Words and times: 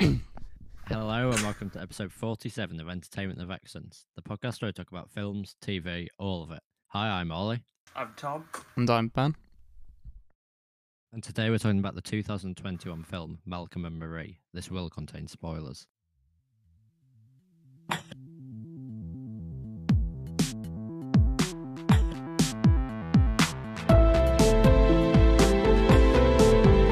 Hello 0.00 1.30
and 1.30 1.42
welcome 1.42 1.70
to 1.70 1.80
episode 1.80 2.12
47 2.12 2.78
of 2.80 2.88
Entertainment 2.88 3.42
of 3.42 3.50
Excellence, 3.50 4.06
the 4.14 4.22
podcast 4.22 4.62
where 4.62 4.68
I 4.68 4.72
talk 4.72 4.90
about 4.90 5.10
films, 5.10 5.56
TV, 5.60 6.06
all 6.18 6.42
of 6.44 6.52
it. 6.52 6.62
Hi, 6.88 7.08
I'm 7.08 7.32
Ollie, 7.32 7.62
I'm 7.96 8.12
Tom. 8.16 8.44
And 8.76 8.88
I'm 8.88 9.08
Ben. 9.08 9.34
and 11.12 11.22
today 11.22 11.50
we're 11.50 11.58
talking 11.58 11.80
about 11.80 11.96
the 11.96 12.00
2021 12.00 13.02
film 13.04 13.38
Malcolm 13.44 13.84
and 13.84 13.98
Marie. 13.98 14.38
This 14.54 14.70
will 14.70 14.88
contain 14.88 15.26
spoilers. 15.26 15.86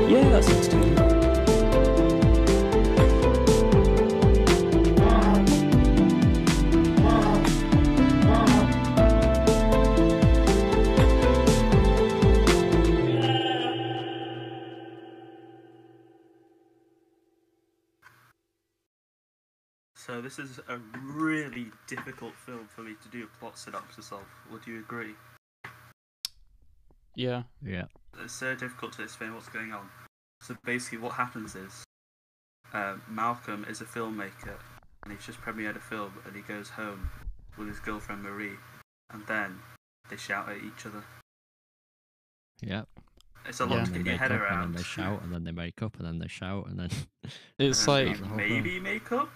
Yeah, 0.09 0.29
that's 0.30 0.48
interesting. 0.48 0.95
This 20.26 20.40
is 20.40 20.58
a 20.68 20.78
really 21.04 21.66
difficult 21.86 22.34
film 22.34 22.66
for 22.66 22.80
me 22.80 22.94
to 23.00 23.08
do 23.10 23.22
a 23.22 23.38
plot 23.38 23.56
synopsis 23.56 24.10
of. 24.10 24.24
Would 24.50 24.66
you 24.66 24.80
agree? 24.80 25.14
Yeah. 27.14 27.44
Yeah. 27.64 27.84
It's 28.20 28.32
so 28.32 28.56
difficult 28.56 28.94
to 28.94 29.04
explain 29.04 29.34
what's 29.34 29.48
going 29.48 29.72
on. 29.72 29.88
So 30.40 30.56
basically, 30.64 30.98
what 30.98 31.12
happens 31.12 31.54
is 31.54 31.84
uh, 32.74 32.96
Malcolm 33.08 33.64
is 33.70 33.80
a 33.80 33.84
filmmaker, 33.84 34.58
and 35.04 35.12
he's 35.12 35.24
just 35.24 35.40
premiered 35.42 35.76
a 35.76 35.80
film, 35.80 36.12
and 36.27 36.34
he 36.34 36.42
goes 36.42 36.70
home 36.70 37.08
with 37.56 37.68
his 37.68 37.78
girlfriend 37.78 38.24
Marie, 38.24 38.58
and 39.12 39.24
then 39.28 39.61
they 40.11 40.16
shout 40.16 40.48
at 40.48 40.56
each 40.56 40.86
other. 40.86 41.05
Yeah. 42.61 42.83
It's 43.48 43.61
a 43.61 43.64
Yeah. 43.64 43.70
lot 43.70 43.78
And 43.86 43.94
to 43.94 43.98
get 44.02 44.06
your 44.06 44.19
head 44.19 44.33
up, 44.33 44.41
around. 44.41 44.62
and 44.64 44.75
then 44.75 44.77
they 44.78 44.83
shout, 44.83 45.22
and 45.22 45.33
then 45.33 45.44
they 45.44 45.52
make 45.52 45.83
up, 45.83 45.97
and 45.98 46.06
then 46.06 46.19
they 46.19 46.28
shout, 46.28 46.66
and 46.69 46.78
then. 46.78 46.91
It's 47.58 47.86
And 47.86 47.89
like 47.89 48.30
maybe 48.36 48.78
make 48.80 49.11
up. 49.12 49.30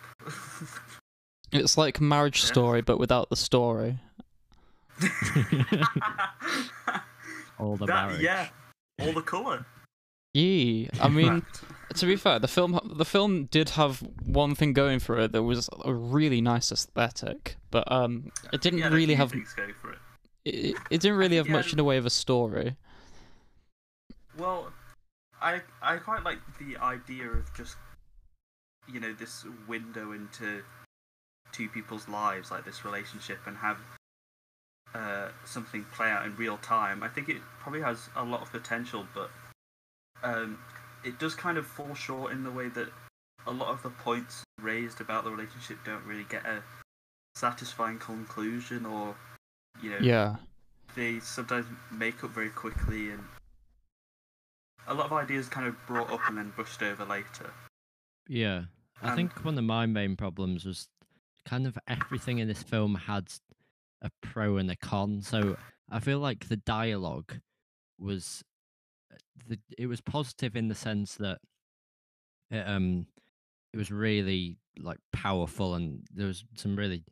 it's 1.53 1.77
like 1.79 2.01
Marriage 2.01 2.43
Yeah. 2.43 2.47
Story 2.49 2.81
but 2.83 2.99
without 2.99 3.29
the 3.31 3.37
story. 3.37 3.99
all 7.59 7.77
the 7.77 7.87
That- 7.87 8.07
marriage. 8.09 8.21
yeah, 8.23 8.49
all 9.01 9.13
the 9.13 9.23
colour. 9.23 9.67
Yeah, 10.33 10.89
I 11.01 11.09
mean, 11.09 11.43
to 11.95 12.07
be 12.07 12.15
fair, 12.15 12.39
the 12.39 12.47
film 12.47 12.79
the 12.85 13.05
film 13.05 13.47
did 13.47 13.71
have 13.71 13.99
one 14.25 14.55
thing 14.55 14.73
going 14.73 15.01
for 15.01 15.19
it 15.19 15.33
that 15.33 15.43
was 15.43 15.69
a 15.85 15.93
really 15.93 16.41
nice 16.41 16.71
aesthetic, 16.71 17.57
but 17.73 17.91
um, 17.91 18.31
it 18.53 18.61
didn't 18.61 18.83
a 18.85 18.91
really 18.91 19.15
have 19.15 19.33
it. 19.35 19.43
it, 20.45 20.77
it 20.91 21.01
didn't 21.01 21.17
really 21.19 21.37
have 21.37 21.49
much 21.49 21.73
in 21.73 21.79
the 21.79 21.85
way 21.85 21.97
of 21.97 22.07
a 22.07 22.11
story. 22.11 22.77
Well, 24.39 24.73
I 25.41 25.61
I 25.83 25.97
quite 25.97 26.25
like 26.25 26.39
the 26.59 26.77
idea 26.79 27.29
of 27.29 27.53
just 27.55 27.77
you 28.89 29.01
know 29.01 29.13
this 29.13 29.45
window 29.69 30.13
into 30.13 30.63
two 31.53 31.69
people's 31.69 32.09
lives, 32.09 32.51
like 32.51 32.65
this 32.65 32.85
relationship, 32.85 33.39
and 33.47 33.57
have 33.57 33.79
uh, 34.95 35.29
something 35.45 35.85
play 35.93 36.11
out 36.11 36.25
in 36.27 36.37
real 36.37 36.59
time. 36.59 37.03
I 37.03 37.09
think 37.09 37.29
it 37.29 37.39
probably 37.61 37.83
has 37.83 38.09
a 38.17 38.25
lot 38.25 38.43
of 38.43 38.51
potential, 38.53 39.07
but 39.15 39.31
um, 40.23 40.59
it 41.05 41.19
does 41.19 41.35
kind 41.35 41.59
of 41.59 41.67
fall 41.67 41.95
short 41.95 42.33
in 42.33 42.45
the 42.45 42.51
way 42.51 42.69
that 42.69 42.89
a 43.47 43.51
lot 43.51 43.69
of 43.69 43.83
the 43.83 43.91
points 43.91 44.45
raised 44.61 45.01
about 45.01 45.25
the 45.25 45.31
relationship 45.31 45.79
don't 45.85 46.05
really 46.05 46.27
get 46.29 46.45
a 46.45 46.63
satisfying 47.35 47.99
conclusion, 47.99 48.85
or 48.87 49.17
you 49.83 49.91
know, 49.91 49.99
Yeah. 49.99 50.37
they 50.95 51.21
sometimes 51.21 51.67
make 51.91 52.23
up 52.23 52.31
very 52.31 52.51
quickly 52.51 53.11
and 53.11 53.25
a 54.87 54.95
lot 54.95 55.07
of 55.07 55.13
ideas 55.13 55.49
kind 55.49 55.67
of 55.67 55.75
brought 55.87 56.11
up 56.11 56.21
and 56.29 56.37
then 56.39 56.53
brushed 56.57 56.83
over 56.83 57.05
later. 57.05 57.53
Yeah. 58.29 58.65
I 59.03 59.09
And- 59.09 59.17
think 59.17 59.45
one 59.45 59.57
of 59.59 59.65
my 59.65 59.87
main 59.87 60.17
problems 60.17 60.65
was 60.65 60.89
kind 61.45 61.67
of 61.67 61.79
everything 61.89 62.39
in 62.39 62.49
this 62.49 62.63
film 62.63 62.95
had 62.95 63.33
a 64.03 64.11
pro 64.21 64.57
and 64.57 64.71
a 64.71 64.77
con. 64.77 65.23
So 65.23 65.57
I 65.91 66.01
feel 66.01 66.19
like 66.19 66.49
the 66.49 66.57
dialogue 66.57 67.39
was 67.99 68.43
uh, 69.13 69.17
the 69.47 69.59
it 69.79 69.87
was 69.87 70.01
positive 70.01 70.57
in 70.57 70.69
the 70.69 70.75
sense 70.75 71.17
that 71.17 71.39
it, 72.51 72.67
um 72.67 73.07
it 73.73 73.77
was 73.77 73.91
really 73.91 74.57
like 74.79 74.99
powerful 75.13 75.75
and 75.75 76.03
there 76.15 76.27
was 76.27 76.45
some 76.57 76.77
really 76.77 77.05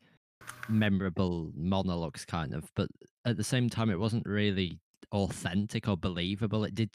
memorable 0.69 1.53
monologues 1.55 2.25
kind 2.25 2.55
of 2.55 2.71
but 2.75 2.89
at 3.27 3.37
the 3.37 3.45
same 3.45 3.69
time 3.69 3.91
it 3.91 3.99
wasn't 4.01 4.25
really 4.27 4.79
authentic 5.13 5.89
or 5.89 5.97
believable 5.97 6.65
it 6.65 6.75
did 6.75 6.91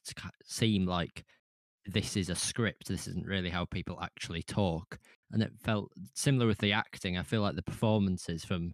seem 0.46 0.85
like 0.85 1.24
this 1.85 2.16
is 2.16 2.29
a 2.29 2.35
script. 2.35 2.88
This 2.88 3.07
isn't 3.07 3.25
really 3.25 3.50
how 3.50 3.66
people 3.66 4.00
actually 4.01 4.44
talk. 4.44 4.97
And 5.31 5.41
it 5.41 5.51
felt 5.63 5.91
similar 6.13 6.47
with 6.47 6.59
the 6.59 6.72
acting. 6.72 7.18
I 7.18 7.23
feel 7.23 7.41
like 7.41 7.56
the 7.56 7.63
performances 7.63 8.46
from 8.46 8.73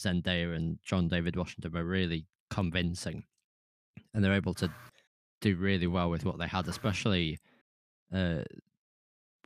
Zendaya 0.00 0.56
and 0.56 0.78
John 0.82 1.08
David 1.08 1.36
Washington 1.36 1.72
were 1.72 1.84
really 1.84 2.26
convincing. 2.50 3.24
And 4.12 4.24
they're 4.24 4.34
able 4.34 4.54
to 4.54 4.70
do 5.40 5.56
really 5.56 5.86
well 5.86 6.10
with 6.10 6.24
what 6.24 6.38
they 6.38 6.48
had, 6.48 6.66
especially 6.66 7.38
uh 8.12 8.42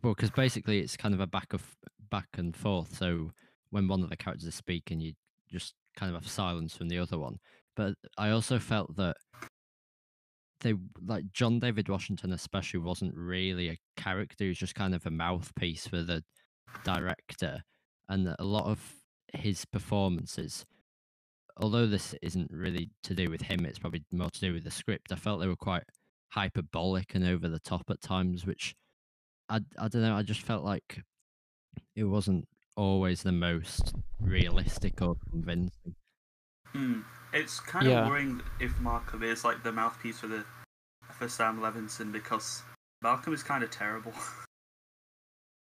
well, 0.03 0.15
because 0.15 0.31
basically 0.31 0.81
it's 0.81 0.97
kind 0.97 1.15
of 1.15 1.21
a 1.21 1.27
back 1.27 1.53
of 1.53 1.77
back 2.11 2.29
and 2.37 2.57
forth. 2.57 2.97
So 2.97 3.33
when 3.71 3.89
one 3.89 4.03
of 4.03 4.11
the 4.11 4.17
characters 4.17 4.49
is 4.49 4.55
speaking, 4.55 5.01
you 5.01 5.13
just 5.51 5.75
kind 5.97 6.15
of 6.15 6.21
have 6.21 6.31
silence 6.31 6.77
from 6.77 6.89
the 6.89 6.99
other 6.99 7.19
one. 7.19 7.39
But 7.77 7.95
I 8.19 8.31
also 8.31 8.59
felt 8.59 8.97
that 8.97 9.17
they 10.61 10.75
like 11.05 11.25
John 11.33 11.59
David 11.59 11.89
Washington 11.89 12.33
especially 12.33 12.81
wasn't 12.81 13.15
really 13.17 13.69
a 13.69 13.79
character. 13.97 14.45
He 14.45 14.49
was 14.49 14.59
just 14.59 14.75
kind 14.75 14.95
of 14.95 15.05
a 15.07 15.11
mouthpiece 15.11 15.87
for 15.87 16.03
the 16.03 16.23
director, 16.85 17.63
and 18.09 18.35
a 18.39 18.45
lot 18.45 18.67
of 18.67 18.95
his 19.35 19.65
performances. 19.65 20.65
Although 21.57 21.87
this 21.87 22.15
isn't 22.23 22.51
really 22.51 22.91
to 23.03 23.15
do 23.15 23.29
with 23.29 23.43
him, 23.43 23.67
it's 23.67 23.79
probably 23.79 24.05
more 24.13 24.31
to 24.31 24.41
do 24.41 24.55
with 24.55 24.65
the 24.65 24.71
script. 24.71 25.13
I 25.13 25.17
felt 25.17 25.41
they 25.41 25.49
were 25.49 25.57
quite 25.57 25.85
hyperbolic 26.31 27.15
and 27.15 27.27
over 27.27 27.49
the 27.49 27.61
top 27.61 27.85
at 27.91 28.01
times, 28.01 28.47
which 28.47 28.75
I 29.49 29.61
I 29.79 29.89
don't 29.89 30.03
know. 30.03 30.15
I 30.15 30.23
just 30.23 30.43
felt 30.43 30.65
like 30.65 31.03
it 31.97 32.05
wasn't 32.05 32.47
always 32.77 33.23
the 33.23 33.33
most 33.33 33.95
realistic 34.21 35.03
or 35.03 35.17
convincing. 35.31 35.95
Hmm. 36.67 37.01
It's 37.33 37.61
kind 37.61 37.87
Yeah. 37.87 38.03
of 38.05 38.09
worrying 38.09 38.43
if 38.61 38.79
Malcolm 38.81 39.23
is 39.23 39.45
like 39.45 39.63
the 39.63 39.73
mouthpiece 39.73 40.21
for 40.21 40.27
the 40.27 40.45
for 41.19 41.29
Sam 41.29 41.61
Levinson 41.61 42.13
because 42.13 42.63
Malcolm 43.03 43.33
is 43.35 43.43
kind 43.43 43.63
of 43.65 43.71
terrible. 43.71 44.13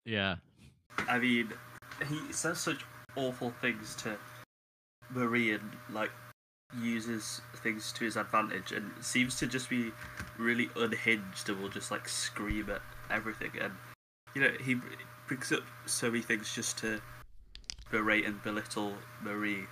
Yeah, 0.07 0.35
I 1.09 1.17
mean, 1.17 1.51
he 2.07 2.31
says 2.31 2.59
such 2.59 2.85
awful 3.15 3.49
things 3.59 3.95
to 4.03 4.17
Marie 5.09 5.51
and 5.53 5.71
like 5.89 6.11
uses 6.79 7.41
things 7.63 7.91
to 7.93 8.05
his 8.05 8.15
advantage 8.15 8.71
and 8.71 8.91
seems 9.03 9.35
to 9.37 9.47
just 9.47 9.67
be 9.67 9.91
really 10.37 10.69
unhinged 10.75 11.49
and 11.49 11.59
will 11.59 11.69
just 11.69 11.89
like 11.89 12.07
scream 12.07 12.69
at 12.69 12.81
everything 13.09 13.51
and 13.59 13.73
you 14.35 14.41
know 14.41 14.51
he 14.63 14.75
b- 14.75 14.81
brings 15.27 15.51
up 15.51 15.63
so 15.87 16.11
many 16.11 16.21
things 16.21 16.53
just 16.53 16.77
to 16.77 17.01
berate 17.89 18.25
and 18.25 18.43
belittle 18.43 18.93
Marie. 19.23 19.65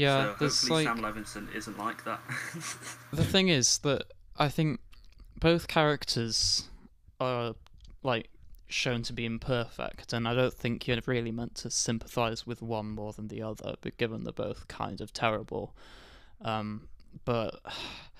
Yeah, 0.00 0.32
so 0.32 0.36
there's 0.38 0.70
like 0.70 0.86
Sam 0.86 1.00
Levinson 1.00 1.54
isn't 1.54 1.78
like 1.78 2.04
that. 2.04 2.20
the 3.12 3.22
thing 3.24 3.48
is 3.48 3.76
that 3.78 4.04
I 4.38 4.48
think 4.48 4.80
both 5.38 5.68
characters 5.68 6.70
are 7.20 7.54
like 8.02 8.30
shown 8.68 9.02
to 9.02 9.12
be 9.12 9.26
imperfect, 9.26 10.14
and 10.14 10.26
I 10.26 10.32
don't 10.34 10.54
think 10.54 10.88
you're 10.88 10.96
really 11.04 11.30
meant 11.30 11.54
to 11.56 11.70
sympathize 11.70 12.46
with 12.46 12.62
one 12.62 12.88
more 12.88 13.12
than 13.12 13.28
the 13.28 13.42
other, 13.42 13.74
but 13.82 13.98
given 13.98 14.24
they're 14.24 14.32
both 14.32 14.68
kind 14.68 15.02
of 15.02 15.12
terrible. 15.12 15.76
Um, 16.40 16.88
but 17.26 17.60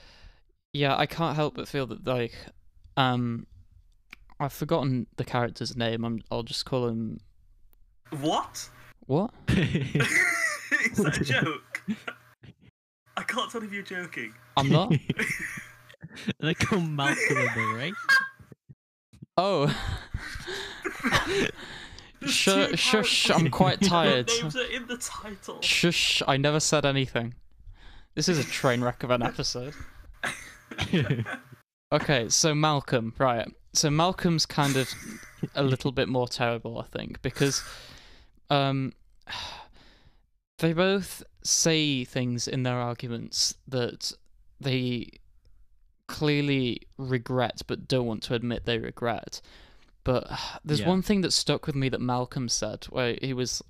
yeah, 0.74 0.94
I 0.94 1.06
can't 1.06 1.34
help 1.34 1.54
but 1.54 1.66
feel 1.66 1.86
that 1.86 2.06
like 2.06 2.34
um, 2.98 3.46
I've 4.38 4.52
forgotten 4.52 5.06
the 5.16 5.24
character's 5.24 5.74
name. 5.74 6.04
I'm 6.04 6.20
I'll 6.30 6.42
just 6.42 6.66
call 6.66 6.88
him 6.88 7.20
what? 8.20 8.68
what? 9.06 9.30
Is 9.48 10.98
that 10.98 11.18
a 11.20 11.24
joke? 11.24 11.69
I 13.16 13.22
can't 13.22 13.50
tell 13.50 13.62
if 13.62 13.72
you're 13.72 13.82
joking. 13.82 14.32
I'm 14.56 14.68
not. 14.68 14.92
they 16.40 16.54
call 16.54 16.80
Malcolm 16.80 17.36
and 17.36 17.56
Marie. 17.56 17.94
Oh. 19.36 19.66
There's 22.20 22.34
Shush, 22.34 22.70
two 22.70 22.76
shush, 22.76 23.30
I'm 23.30 23.48
quite 23.50 23.80
tired. 23.80 24.28
names 24.28 24.54
are 24.54 24.70
in 24.70 24.86
the 24.86 24.98
title. 24.98 25.58
Shush, 25.62 26.22
I 26.28 26.36
never 26.36 26.60
said 26.60 26.84
anything. 26.84 27.34
This 28.14 28.28
is 28.28 28.38
a 28.38 28.44
train 28.44 28.82
wreck 28.82 29.02
of 29.02 29.10
an 29.10 29.22
episode. 29.22 29.74
Okay, 31.92 32.28
so 32.28 32.54
Malcolm, 32.54 33.12
right. 33.18 33.48
so 33.72 33.90
Malcolm's 33.90 34.46
kind 34.46 34.76
of 34.76 34.88
a 35.56 35.62
little 35.64 35.90
bit 35.90 36.08
more 36.08 36.28
terrible, 36.28 36.78
I 36.78 36.84
think, 36.84 37.20
because 37.20 37.64
um, 38.48 38.92
they 40.60 40.72
both 40.72 41.22
say 41.42 42.04
things 42.04 42.46
in 42.48 42.62
their 42.62 42.76
arguments 42.76 43.54
that 43.68 44.12
they 44.60 45.08
clearly 46.06 46.82
regret 46.98 47.62
but 47.66 47.86
don't 47.88 48.06
want 48.06 48.22
to 48.24 48.34
admit 48.34 48.64
they 48.64 48.78
regret. 48.78 49.40
But 50.04 50.28
there's 50.64 50.80
Yeah. 50.80 50.88
one 50.88 51.02
thing 51.02 51.20
that 51.22 51.32
stuck 51.32 51.66
with 51.66 51.74
me 51.76 51.88
that 51.88 52.00
Malcolm 52.00 52.48
said, 52.48 52.84
where 52.90 53.16
he 53.20 53.32
was 53.32 53.62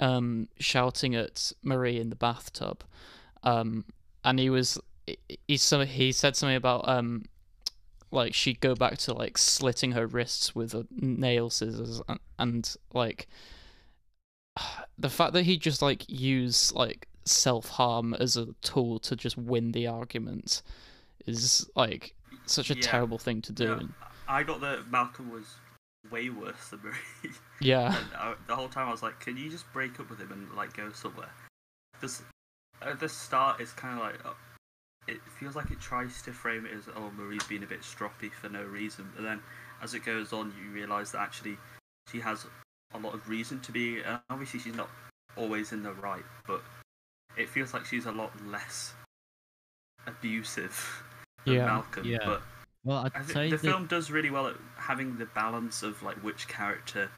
um, 0.00 0.48
shouting 0.58 1.14
at 1.14 1.52
Marie 1.62 1.98
in 2.00 2.10
the 2.10 2.16
bathtub, 2.16 2.82
um, 3.42 3.84
and 4.24 4.38
he 4.38 4.50
was 4.50 4.78
he 5.46 5.56
some, 5.56 5.86
he 5.86 6.10
said 6.12 6.34
something 6.34 6.56
about 6.56 6.88
um, 6.88 7.26
like 8.10 8.32
she'd 8.34 8.60
go 8.60 8.74
back 8.74 8.96
to 8.98 9.12
like 9.12 9.36
slitting 9.38 9.92
her 9.92 10.06
wrists 10.06 10.54
with 10.54 10.74
a 10.74 10.86
nail 10.90 11.50
scissors 11.50 12.00
and, 12.08 12.18
and 12.38 12.76
like 12.92 13.28
the 14.98 15.10
fact 15.10 15.32
that 15.32 15.42
he 15.44 15.56
just 15.58 15.82
like 15.82 16.04
used 16.08 16.74
like 16.74 17.08
self 17.24 17.68
harm 17.70 18.14
as 18.14 18.36
a 18.36 18.48
tool 18.62 18.98
to 19.00 19.16
just 19.16 19.36
win 19.36 19.72
the 19.72 19.86
argument 19.86 20.62
is 21.26 21.68
like 21.74 22.14
such 22.46 22.70
a 22.70 22.74
Yeah. 22.74 22.82
terrible 22.82 23.18
thing 23.18 23.40
to 23.42 23.52
do. 23.52 23.64
Yeah, 23.64 24.06
I 24.28 24.42
got 24.42 24.60
that 24.60 24.90
Malcolm 24.90 25.30
was 25.30 25.46
way 26.10 26.28
worse 26.28 26.68
than 26.68 26.80
Marie. 26.82 27.32
yeah. 27.60 27.96
I, 28.18 28.34
the 28.46 28.54
whole 28.54 28.68
time 28.68 28.88
I 28.88 28.90
was 28.90 29.02
like, 29.02 29.18
can 29.20 29.36
you 29.36 29.50
just 29.50 29.70
break 29.72 29.98
up 29.98 30.10
with 30.10 30.20
him 30.20 30.30
and 30.32 30.52
like 30.54 30.76
go 30.76 30.92
somewhere? 30.92 31.30
This 32.00 32.22
at 32.82 33.00
the 33.00 33.08
start, 33.08 33.60
it's 33.60 33.72
kind 33.72 33.98
of 33.98 34.04
like 34.04 34.24
uh, 34.26 34.34
it 35.08 35.20
feels 35.38 35.56
like 35.56 35.70
it 35.70 35.80
tries 35.80 36.20
to 36.22 36.32
frame 36.32 36.66
it 36.66 36.72
as 36.76 36.84
oh 36.94 37.10
Marie's 37.16 37.44
being 37.44 37.62
a 37.62 37.66
bit 37.66 37.80
stroppy 37.80 38.30
for 38.32 38.48
no 38.48 38.62
reason, 38.62 39.10
but 39.16 39.22
then 39.22 39.40
as 39.82 39.94
it 39.94 40.04
goes 40.04 40.32
on, 40.32 40.52
you 40.62 40.70
realise 40.70 41.10
that 41.12 41.20
actually 41.20 41.56
she 42.10 42.20
has 42.20 42.46
a 42.94 42.98
lot 42.98 43.14
of 43.14 43.28
reason 43.28 43.60
to 43.60 43.72
be. 43.72 44.00
And 44.02 44.18
obviously, 44.30 44.60
she's 44.60 44.74
not 44.74 44.88
always 45.36 45.72
in 45.72 45.82
the 45.82 45.92
right, 45.92 46.24
but 46.46 46.62
it 47.36 47.48
feels 47.48 47.74
like 47.74 47.84
she's 47.84 48.06
a 48.06 48.12
lot 48.12 48.30
less 48.46 48.94
abusive 50.06 51.02
than 51.44 51.54
Yeah. 51.54 51.66
Malcolm. 51.66 52.06
Yeah. 52.06 52.18
But 52.24 52.42
Well, 52.84 52.98
I'd 52.98 53.14
I 53.14 53.18
think 53.20 53.30
say 53.32 53.50
the 53.50 53.56
that, 53.56 53.62
film 53.62 53.86
does 53.86 54.10
really 54.10 54.30
well 54.30 54.46
at 54.48 54.56
having 54.76 55.16
the 55.16 55.26
balance 55.26 55.82
of 55.82 56.02
like 56.02 56.16
which 56.22 56.46
character 56.48 57.10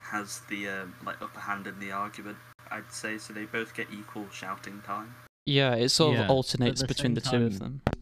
has 0.00 0.40
the 0.48 0.68
um, 0.68 0.94
like 1.04 1.20
upper 1.22 1.40
hand 1.40 1.66
in 1.66 1.78
the 1.78 1.92
argument. 1.92 2.36
I'd 2.70 2.90
say 2.92 3.18
so. 3.18 3.32
They 3.32 3.44
both 3.44 3.74
get 3.74 3.86
equal 3.92 4.26
shouting 4.30 4.80
time. 4.82 5.14
Yeah, 5.46 5.74
it 5.74 5.90
sort 5.90 6.16
Yeah, 6.16 6.24
of 6.24 6.30
alternates 6.30 6.80
the 6.80 6.86
between 6.88 7.14
the 7.14 7.20
same 7.20 7.40
two 7.40 7.46
of 7.46 7.58
time- 7.58 7.80
them. 7.86 7.94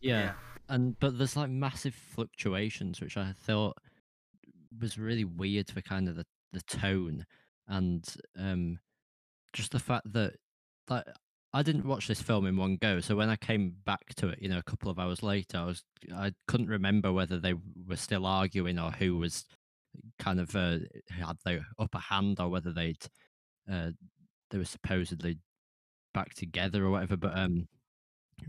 yeah, 0.00 0.32
and 0.68 0.98
but 1.00 1.18
there's 1.18 1.36
like 1.36 1.50
massive 1.50 1.94
fluctuations, 1.94 3.00
which 3.00 3.16
I 3.16 3.32
thought 3.32 3.76
was 4.80 4.98
really 4.98 5.24
weird 5.24 5.68
for 5.70 5.80
kind 5.80 6.08
of 6.08 6.16
the 6.16 6.26
the 6.52 6.60
tone 6.62 7.24
and 7.68 8.16
um 8.38 8.78
just 9.52 9.72
the 9.72 9.78
fact 9.78 10.12
that 10.12 10.34
like 10.88 11.04
I 11.52 11.62
didn't 11.62 11.86
watch 11.86 12.06
this 12.08 12.20
film 12.20 12.46
in 12.46 12.56
one 12.56 12.76
go, 12.76 13.00
so 13.00 13.16
when 13.16 13.30
I 13.30 13.36
came 13.36 13.76
back 13.86 14.14
to 14.16 14.28
it, 14.28 14.40
you 14.42 14.48
know, 14.48 14.58
a 14.58 14.62
couple 14.62 14.90
of 14.90 14.98
hours 14.98 15.22
later, 15.22 15.58
I 15.58 15.64
was 15.64 15.84
I 16.14 16.32
couldn't 16.48 16.68
remember 16.68 17.12
whether 17.12 17.38
they 17.38 17.54
were 17.86 17.96
still 17.96 18.26
arguing 18.26 18.78
or 18.78 18.90
who 18.90 19.16
was 19.16 19.46
kind 20.18 20.40
of 20.40 20.54
uh, 20.56 20.78
had 21.10 21.36
the 21.44 21.62
upper 21.78 21.98
hand 21.98 22.40
or 22.40 22.48
whether 22.50 22.72
they'd 22.72 23.04
uh, 23.70 23.90
they 24.50 24.58
were 24.58 24.64
supposedly 24.66 25.38
back 26.14 26.34
together 26.34 26.84
or 26.86 26.90
whatever. 26.92 27.16
But 27.16 27.38
um, 27.38 27.68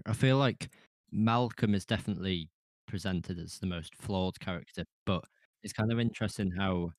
I 0.06 0.14
feel 0.14 0.38
like 0.38 0.70
Malcolm 1.12 1.76
is 1.76 1.86
definitely 1.86 2.50
presented 2.88 3.40
as 3.40 3.60
the 3.60 3.68
most 3.68 3.96
flawed 3.96 4.40
character, 4.40 4.86
but 5.06 5.24
it's 5.64 5.74
kind 5.74 5.92
of 5.92 6.00
interesting 6.00 6.52
how 6.52 6.92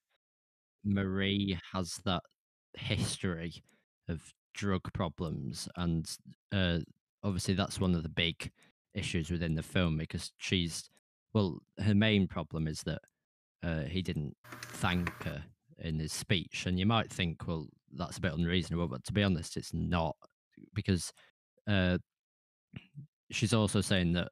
Marie 0.84 1.58
has 1.72 2.00
that 2.04 2.22
history 2.74 3.62
of 4.08 4.22
drug 4.54 4.92
problems, 4.92 5.68
and 5.76 6.08
uh, 6.52 6.78
obviously 7.22 7.54
that's 7.54 7.80
one 7.80 7.94
of 7.94 8.02
the 8.02 8.08
big 8.08 8.50
issues 8.94 9.30
within 9.30 9.54
the 9.54 9.62
film 9.62 9.96
because 9.98 10.32
she's 10.38 10.90
well, 11.34 11.58
her 11.84 11.94
main 11.94 12.26
problem 12.26 12.66
is 12.66 12.82
that 12.82 13.00
uh, 13.62 13.82
he 13.82 14.02
didn't 14.02 14.34
thank 14.62 15.10
her 15.24 15.44
in 15.78 15.98
his 15.98 16.12
speech, 16.12 16.66
and 16.66 16.78
you 16.78 16.86
might 16.86 17.10
think, 17.12 17.46
well, 17.46 17.66
that's 17.94 18.18
a 18.18 18.20
bit 18.20 18.34
unreasonable, 18.34 18.88
but 18.88 19.04
to 19.04 19.12
be 19.12 19.22
honest, 19.22 19.56
it's 19.56 19.74
not 19.74 20.16
because 20.74 21.12
uh, 21.68 21.98
she's 23.30 23.52
also 23.52 23.80
saying 23.80 24.12
that 24.12 24.28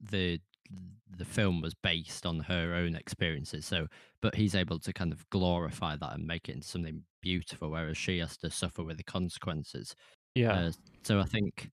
the 0.00 0.38
the 1.16 1.24
film 1.24 1.60
was 1.60 1.74
based 1.74 2.24
on 2.26 2.38
her 2.40 2.74
own 2.74 2.94
experiences 2.94 3.66
so 3.66 3.86
but 4.22 4.34
he's 4.34 4.54
able 4.54 4.78
to 4.78 4.92
kind 4.92 5.12
of 5.12 5.28
glorify 5.30 5.96
that 5.96 6.14
and 6.14 6.26
make 6.26 6.48
it 6.48 6.54
into 6.54 6.68
something 6.68 7.02
beautiful 7.22 7.70
whereas 7.70 7.96
she 7.98 8.18
has 8.18 8.36
to 8.36 8.50
suffer 8.50 8.82
with 8.84 8.96
the 8.96 9.02
consequences 9.04 9.94
Yeah. 10.34 10.52
uh, 10.52 10.72
so 11.02 11.18
i 11.20 11.24
think 11.24 11.70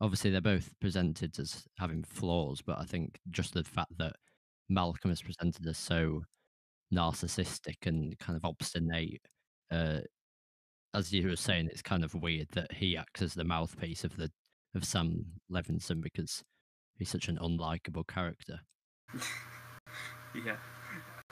obviously 0.00 0.30
they're 0.30 0.40
both 0.40 0.70
presented 0.80 1.38
as 1.38 1.64
having 1.78 2.02
flaws 2.04 2.60
but 2.60 2.78
i 2.78 2.84
think 2.84 3.18
just 3.30 3.54
the 3.54 3.64
fact 3.64 3.96
that 3.98 4.16
malcolm 4.68 5.10
is 5.10 5.22
presented 5.22 5.66
as 5.66 5.78
so 5.78 6.22
narcissistic 6.92 7.86
and 7.86 8.18
kind 8.18 8.36
of 8.36 8.44
obstinate 8.44 9.22
uh, 9.70 10.00
as 10.94 11.12
you 11.12 11.26
were 11.28 11.36
saying 11.36 11.66
it's 11.70 11.82
kind 11.82 12.04
of 12.04 12.14
weird 12.14 12.48
that 12.52 12.70
he 12.72 12.96
acts 12.96 13.22
as 13.22 13.34
the 13.34 13.44
mouthpiece 13.44 14.04
of 14.04 14.16
the 14.16 14.30
of 14.74 14.84
sam 14.84 15.24
levinson 15.50 16.00
because 16.02 16.42
he's 16.98 17.08
such 17.08 17.28
an 17.28 17.38
unlikable 17.38 18.06
character 18.06 18.60
yeah, 20.34 20.56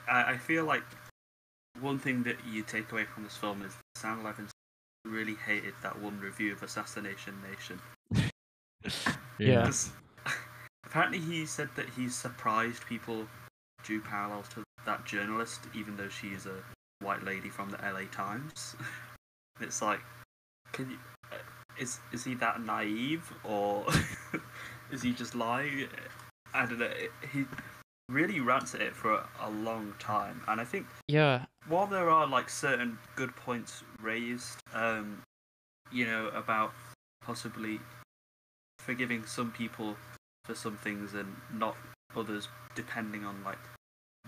I, 0.09 0.33
I 0.33 0.37
feel 0.37 0.65
like 0.65 0.83
one 1.81 1.99
thing 1.99 2.23
that 2.23 2.37
you 2.49 2.63
take 2.63 2.91
away 2.91 3.05
from 3.05 3.23
this 3.23 3.35
film 3.37 3.61
is 3.63 3.73
Sam 3.95 4.23
Levinson 4.23 4.49
really 5.05 5.35
hated 5.35 5.73
that 5.83 5.99
one 5.99 6.19
review 6.19 6.53
of 6.53 6.63
Assassination 6.63 7.35
Nation. 7.49 7.79
Yeah. 9.39 9.63
'Cause 9.65 9.89
apparently 10.85 11.19
he 11.19 11.45
said 11.45 11.69
that 11.75 11.89
he's 11.89 12.15
surprised 12.15 12.85
people 12.85 13.27
drew 13.81 13.99
parallels 13.99 14.47
to 14.49 14.63
that 14.85 15.05
journalist, 15.05 15.61
even 15.73 15.97
though 15.97 16.07
she 16.09 16.27
is 16.27 16.45
a 16.45 16.63
white 17.01 17.23
lady 17.23 17.49
from 17.49 17.69
the 17.71 17.77
LA 17.77 18.05
Times. 18.11 18.75
it's 19.59 19.81
like, 19.81 19.99
can 20.71 20.89
you? 20.91 20.97
uh, 21.31 21.37
Is 21.79 21.99
is 22.11 22.23
he 22.23 22.35
that 22.35 22.61
naive, 22.63 23.33
or 23.43 23.85
is 24.91 25.01
he 25.01 25.11
just 25.13 25.33
lying? 25.35 25.87
I 26.53 26.65
don't 26.67 26.79
know. 26.79 26.91
He 27.31 27.45
really 28.13 28.39
rants 28.39 28.75
at 28.75 28.81
it 28.81 28.95
for 28.95 29.23
a, 29.41 29.49
long 29.49 29.93
time, 29.99 30.41
and 30.47 30.61
I 30.61 30.65
think 30.65 30.85
Yeah. 31.07 31.45
while 31.67 31.87
there 31.87 32.09
are 32.09 32.27
like 32.27 32.49
certain 32.49 32.97
good 33.15 33.35
points 33.35 33.83
raised, 33.99 34.59
um, 34.73 35.21
you 35.91 36.05
know, 36.05 36.27
about 36.27 36.73
possibly 37.21 37.79
forgiving 38.79 39.25
some 39.25 39.51
people 39.51 39.95
for 40.45 40.55
some 40.55 40.77
things 40.77 41.13
and 41.13 41.35
not 41.51 41.75
others, 42.15 42.47
depending 42.75 43.25
on 43.25 43.43
like 43.43 43.59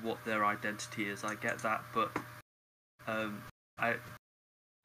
what 0.02 0.24
their 0.26 0.46
identity 0.46 1.10
is. 1.10 1.24
I 1.24 1.36
get 1.36 1.60
that, 1.60 1.84
but 1.94 2.12
um, 3.08 3.44
I 3.78 3.96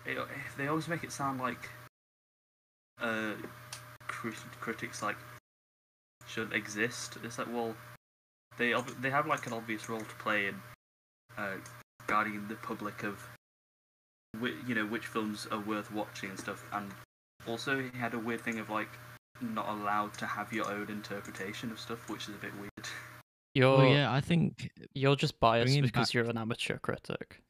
it, 0.07 0.19
they 0.57 0.66
always 0.69 0.88
make 0.88 1.04
it 1.04 1.12
sound 1.12 1.40
like 1.40 1.69
uh, 3.00 3.35
crit- 4.07 4.61
critics 4.61 5.02
like 5.02 5.16
shouldn't 6.26 6.54
exist. 6.54 7.19
It's 7.23 7.38
like, 7.38 7.49
well, 7.52 7.75
they 8.61 8.75
they 9.00 9.11
have 9.11 9.26
like 9.26 9.47
an 9.47 9.52
obvious 9.55 9.88
role 9.88 10.00
to 10.00 10.14
play 10.17 10.47
in 10.49 10.55
uh, 11.38 11.55
guiding 12.07 12.47
the 12.47 12.57
public 12.57 13.02
of 13.02 13.19
whi- 14.38 14.55
you 14.69 14.75
know 14.75 14.87
which 14.87 15.07
films 15.07 15.49
are 15.50 15.61
worth 15.61 15.90
watching 15.93 16.29
and 16.31 16.38
stuff. 16.38 16.64
And 16.73 16.90
also, 17.49 17.81
he 17.81 17.99
had 17.99 18.14
a 18.14 18.19
weird 18.19 18.43
thing 18.43 18.61
of 18.61 18.69
like 18.69 18.90
not 19.40 19.69
allowed 19.69 20.12
to 20.19 20.26
have 20.26 20.52
your 20.52 20.71
own 20.71 20.88
interpretation 20.90 21.71
of 21.73 21.81
stuff, 21.81 22.09
which 22.11 22.29
is 22.29 22.35
a 22.35 22.38
bit 22.38 22.52
weird. 22.61 22.88
You're 23.55 23.79
well 23.79 23.88
yeah 23.88 24.12
i 24.12 24.21
think 24.21 24.71
you're 24.95 25.17
just 25.17 25.40
biased 25.40 25.75
because 25.83 26.09
back- 26.09 26.14
you're 26.14 26.26
an 26.26 26.38
amateur 26.38 26.79
critic. 26.79 27.40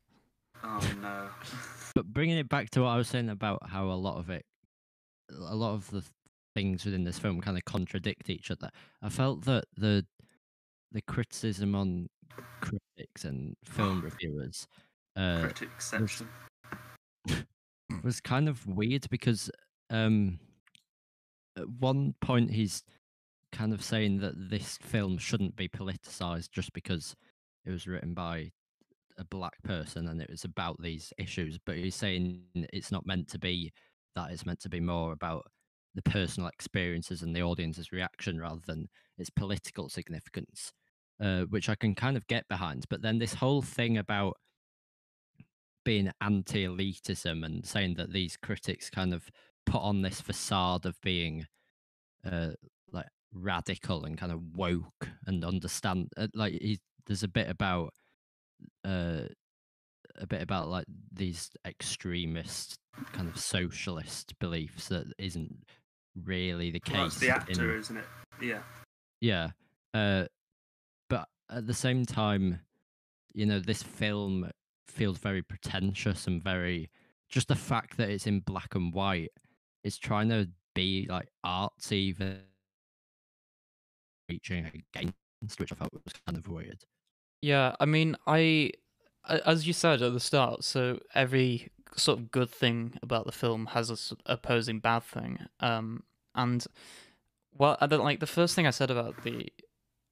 Oh 0.64 0.80
no. 1.02 1.28
but 1.94 2.06
bringing 2.06 2.38
it 2.38 2.48
back 2.48 2.70
to 2.70 2.80
what 2.82 2.88
i 2.88 2.96
was 2.96 3.08
saying 3.08 3.28
about 3.28 3.68
how 3.68 3.90
a 3.90 3.98
lot 4.06 4.16
of 4.16 4.30
it 4.30 4.46
a 5.50 5.54
lot 5.54 5.74
of 5.74 5.90
the 5.90 6.02
things 6.54 6.86
within 6.86 7.04
this 7.04 7.18
film 7.18 7.40
kind 7.42 7.58
of 7.58 7.64
contradict 7.66 8.30
each 8.30 8.50
other 8.50 8.70
i 9.02 9.10
felt 9.10 9.44
that 9.44 9.64
the 9.76 10.06
the 10.92 11.02
criticism 11.02 11.74
on 11.74 12.08
critics 12.60 13.24
and 13.24 13.56
film 13.64 14.00
reviewers 14.04 14.66
uh 15.16 15.48
section. 15.78 16.28
was 18.04 18.20
kind 18.20 18.48
of 18.48 18.66
weird 18.66 19.06
because 19.10 19.50
um 19.90 20.38
at 21.58 21.68
one 21.68 22.14
point 22.20 22.50
he's 22.50 22.82
kind 23.52 23.72
of 23.72 23.82
saying 23.82 24.20
that 24.20 24.34
this 24.50 24.78
film 24.80 25.18
shouldn't 25.18 25.56
be 25.56 25.68
politicized 25.68 26.50
just 26.50 26.72
because 26.72 27.16
it 27.64 27.70
was 27.70 27.86
written 27.86 28.14
by 28.14 28.50
a 29.18 29.24
black 29.24 29.60
person 29.64 30.08
and 30.08 30.22
it 30.22 30.30
was 30.30 30.44
about 30.44 30.80
these 30.80 31.12
issues 31.18 31.58
but 31.66 31.76
he's 31.76 31.96
saying 31.96 32.40
it's 32.72 32.92
not 32.92 33.04
meant 33.06 33.28
to 33.28 33.38
be 33.38 33.72
that 34.14 34.30
it's 34.30 34.46
meant 34.46 34.60
to 34.60 34.68
be 34.68 34.80
more 34.80 35.12
about 35.12 35.44
the 35.94 36.02
personal 36.02 36.48
experiences 36.48 37.22
and 37.22 37.34
the 37.34 37.42
audience's 37.42 37.92
reaction 37.92 38.40
rather 38.40 38.60
than 38.66 38.88
its 39.18 39.28
political 39.28 39.88
significance 39.88 40.72
uh, 41.20 41.42
which 41.42 41.68
I 41.68 41.74
can 41.74 41.94
kind 41.94 42.16
of 42.16 42.26
get 42.26 42.48
behind. 42.48 42.86
But 42.88 43.02
then 43.02 43.18
this 43.18 43.34
whole 43.34 43.62
thing 43.62 43.98
about 43.98 44.36
being 45.84 46.10
anti-elitism 46.20 47.44
and 47.44 47.64
saying 47.64 47.94
that 47.94 48.12
these 48.12 48.36
critics 48.36 48.90
kind 48.90 49.14
of 49.14 49.28
put 49.66 49.80
on 49.80 50.02
this 50.02 50.20
facade 50.20 50.86
of 50.86 51.00
being 51.02 51.46
uh, 52.30 52.50
like 52.92 53.06
radical 53.32 54.04
and 54.04 54.18
kind 54.18 54.32
of 54.32 54.40
woke 54.54 55.08
and 55.26 55.44
understand 55.44 56.08
uh, 56.16 56.26
like 56.34 56.52
he, 56.60 56.78
there's 57.06 57.22
a 57.22 57.28
bit 57.28 57.48
about 57.48 57.94
uh 58.84 59.22
a 60.18 60.26
bit 60.26 60.42
about 60.42 60.68
like 60.68 60.84
these 61.12 61.50
extremist 61.66 62.78
kind 63.12 63.28
of 63.28 63.38
socialist 63.38 64.38
beliefs 64.38 64.88
that 64.88 65.06
isn't 65.18 65.64
really 66.24 66.70
the 66.70 66.80
case. 66.80 66.94
Well, 66.96 67.08
the 67.20 67.30
actor, 67.30 67.74
in, 67.74 67.80
isn't 67.80 67.96
it? 67.96 68.04
Yeah. 68.42 68.58
Yeah. 69.20 69.50
Uh, 69.94 70.26
at 71.50 71.66
the 71.66 71.74
same 71.74 72.04
time, 72.04 72.60
you 73.32 73.46
know, 73.46 73.60
this 73.60 73.82
film 73.82 74.50
feels 74.86 75.18
very 75.18 75.42
pretentious 75.42 76.26
and 76.26 76.42
very 76.42 76.90
just 77.28 77.48
the 77.48 77.54
fact 77.54 77.96
that 77.96 78.08
it's 78.08 78.26
in 78.26 78.40
black 78.40 78.74
and 78.74 78.92
white 78.92 79.30
is 79.84 79.98
trying 79.98 80.28
to 80.28 80.48
be 80.74 81.06
like 81.08 81.28
artsy 81.46 81.92
even 81.92 82.40
reaching 84.28 84.66
against 84.94 85.14
which 85.58 85.72
I 85.72 85.76
felt 85.76 85.92
was 85.92 86.14
kind 86.26 86.36
of 86.36 86.48
weird. 86.48 86.84
Yeah, 87.40 87.74
I 87.80 87.86
mean, 87.86 88.16
I 88.26 88.72
as 89.28 89.66
you 89.66 89.72
said 89.72 90.02
at 90.02 90.12
the 90.12 90.20
start, 90.20 90.64
so 90.64 90.98
every 91.14 91.68
sort 91.96 92.18
of 92.18 92.30
good 92.30 92.50
thing 92.50 92.98
about 93.02 93.26
the 93.26 93.32
film 93.32 93.66
has 93.66 93.90
a 93.90 94.16
opposing 94.32 94.80
bad 94.80 95.02
thing. 95.02 95.38
Um, 95.60 96.02
and 96.34 96.64
well, 97.56 97.76
like 97.80 98.20
the 98.20 98.26
first 98.26 98.54
thing 98.54 98.66
I 98.66 98.70
said 98.70 98.90
about 98.90 99.24
the 99.24 99.48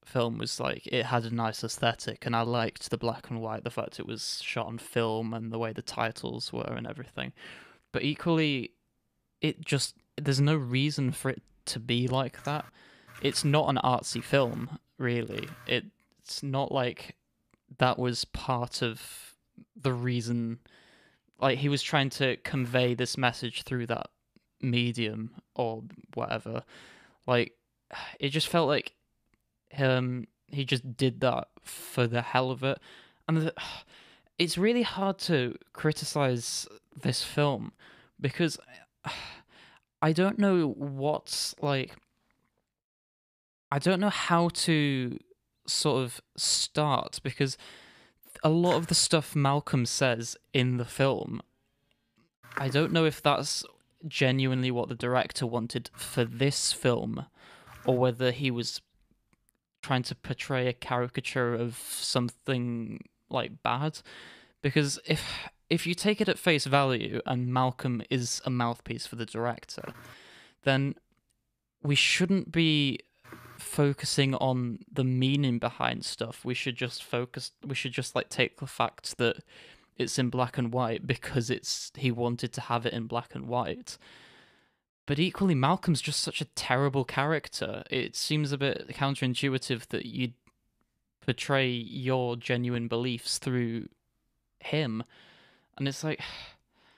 film 0.09 0.37
was 0.37 0.59
like 0.59 0.85
it 0.87 1.05
had 1.05 1.25
a 1.25 1.33
nice 1.33 1.63
aesthetic, 1.63 2.25
and 2.25 2.35
I 2.35 2.41
liked 2.41 2.89
the 2.89 2.97
black 2.97 3.29
and 3.29 3.41
white, 3.41 3.63
the 3.63 3.69
fact 3.69 3.99
it 3.99 4.07
was 4.07 4.41
shot 4.43 4.67
on 4.67 4.77
film, 4.77 5.33
and 5.33 5.51
the 5.51 5.59
way 5.59 5.71
the 5.71 5.81
titles 5.81 6.51
were 6.51 6.73
and 6.75 6.87
everything. 6.87 7.31
But 7.91 8.03
equally, 8.03 8.71
it 9.41 9.65
just 9.65 9.95
there's 10.17 10.41
no 10.41 10.55
reason 10.55 11.11
for 11.11 11.29
it 11.29 11.41
to 11.65 11.79
be 11.79 12.07
like 12.07 12.43
that. 12.43 12.65
It's 13.21 13.45
not 13.45 13.69
an 13.69 13.79
artsy 13.83 14.23
film, 14.23 14.79
really. 14.97 15.47
It, 15.67 15.85
It's 16.21 16.43
not 16.43 16.71
like 16.71 17.15
that 17.77 17.99
was 17.99 18.25
part 18.25 18.81
of 18.81 19.35
the 19.75 19.93
reason 19.93 20.59
like 21.39 21.59
he 21.59 21.69
was 21.69 21.81
trying 21.81 22.09
to 22.09 22.37
convey 22.37 22.93
this 22.93 23.17
message 23.17 23.63
through 23.63 23.87
that 23.87 24.07
medium 24.61 25.31
or 25.55 25.83
whatever 26.13 26.63
like 27.27 27.53
it 28.19 28.29
just 28.29 28.47
felt 28.47 28.67
like 28.67 28.93
um 29.77 30.27
he 30.47 30.65
just 30.65 30.97
did 30.97 31.21
that 31.21 31.47
for 31.61 32.07
the 32.07 32.21
hell 32.21 32.49
of 32.49 32.63
it. 32.63 32.79
And 33.27 33.37
the, 33.37 33.53
it's 34.37 34.57
really 34.57 34.83
hard 34.83 35.17
to 35.19 35.55
criticize 35.73 36.67
this 36.95 37.23
film 37.23 37.73
because 38.19 38.57
i 40.01 40.13
don't 40.13 40.39
know 40.39 40.69
what's 40.77 41.53
like 41.61 41.93
i 43.69 43.77
don't 43.77 43.99
know 43.99 44.09
how 44.09 44.47
to 44.47 45.19
sort 45.67 46.03
of 46.03 46.21
start 46.37 47.19
because 47.21 47.57
a 48.43 48.49
lot 48.49 48.75
of 48.75 48.87
the 48.87 48.95
stuff 48.95 49.35
Malcolm 49.35 49.85
says 49.85 50.37
in 50.53 50.77
the 50.77 50.85
film, 50.85 51.41
I 52.57 52.69
don't 52.69 52.91
know 52.91 53.05
if 53.05 53.21
that's 53.21 53.63
genuinely 54.07 54.71
what 54.71 54.89
the 54.89 54.95
director 54.95 55.45
wanted 55.45 55.89
for 55.93 56.23
this 56.23 56.71
film 56.71 57.25
or 57.85 57.97
whether 57.97 58.31
he 58.31 58.49
was 58.49 58.81
trying 59.81 60.03
to 60.03 60.15
portray 60.15 60.67
a 60.67 60.73
caricature 60.73 61.53
of 61.53 61.77
something 61.77 63.03
like 63.29 63.63
bad 63.63 63.99
because 64.61 64.99
if 65.05 65.49
if 65.69 65.85
you 65.85 65.93
take 65.93 66.19
it 66.19 66.27
at 66.27 66.39
face 66.39 66.65
value 66.65 67.21
and 67.25 67.53
Malcolm 67.53 68.01
is 68.09 68.41
a 68.45 68.49
mouthpiece 68.49 69.05
for 69.05 69.15
the 69.15 69.25
director 69.25 69.93
then 70.63 70.95
we 71.81 71.95
shouldn't 71.95 72.51
be 72.51 72.99
focusing 73.57 74.35
on 74.35 74.79
the 74.91 75.03
meaning 75.03 75.59
behind 75.59 76.05
stuff. 76.05 76.43
We 76.43 76.53
should 76.53 76.75
just 76.75 77.03
focus. 77.03 77.51
We 77.65 77.75
should 77.75 77.91
just 77.91 78.15
like 78.15 78.29
take 78.29 78.59
the 78.59 78.67
fact 78.67 79.17
that 79.17 79.37
it's 79.97 80.17
in 80.17 80.29
black 80.29 80.57
and 80.57 80.73
white 80.73 81.05
because 81.05 81.49
it's 81.49 81.91
he 81.95 82.11
wanted 82.11 82.53
to 82.53 82.61
have 82.61 82.85
it 82.85 82.93
in 82.93 83.05
black 83.05 83.35
and 83.35 83.47
white. 83.47 83.97
But 85.09 85.17
equally, 85.17 85.55
Malcolm's 85.55 86.01
just 86.01 86.19
such 86.19 86.39
a 86.39 86.45
terrible 86.45 87.03
character. 87.03 87.81
It 87.89 88.15
seems 88.15 88.51
a 88.51 88.59
bit 88.59 88.89
counterintuitive 88.89 89.87
that 89.87 90.05
you'd 90.05 90.35
portray 91.25 91.67
your 91.67 92.35
genuine 92.35 92.87
beliefs 92.87 93.39
through 93.39 93.89
him, 94.59 95.03
and 95.75 95.87
it's 95.87 96.03
like, 96.03 96.21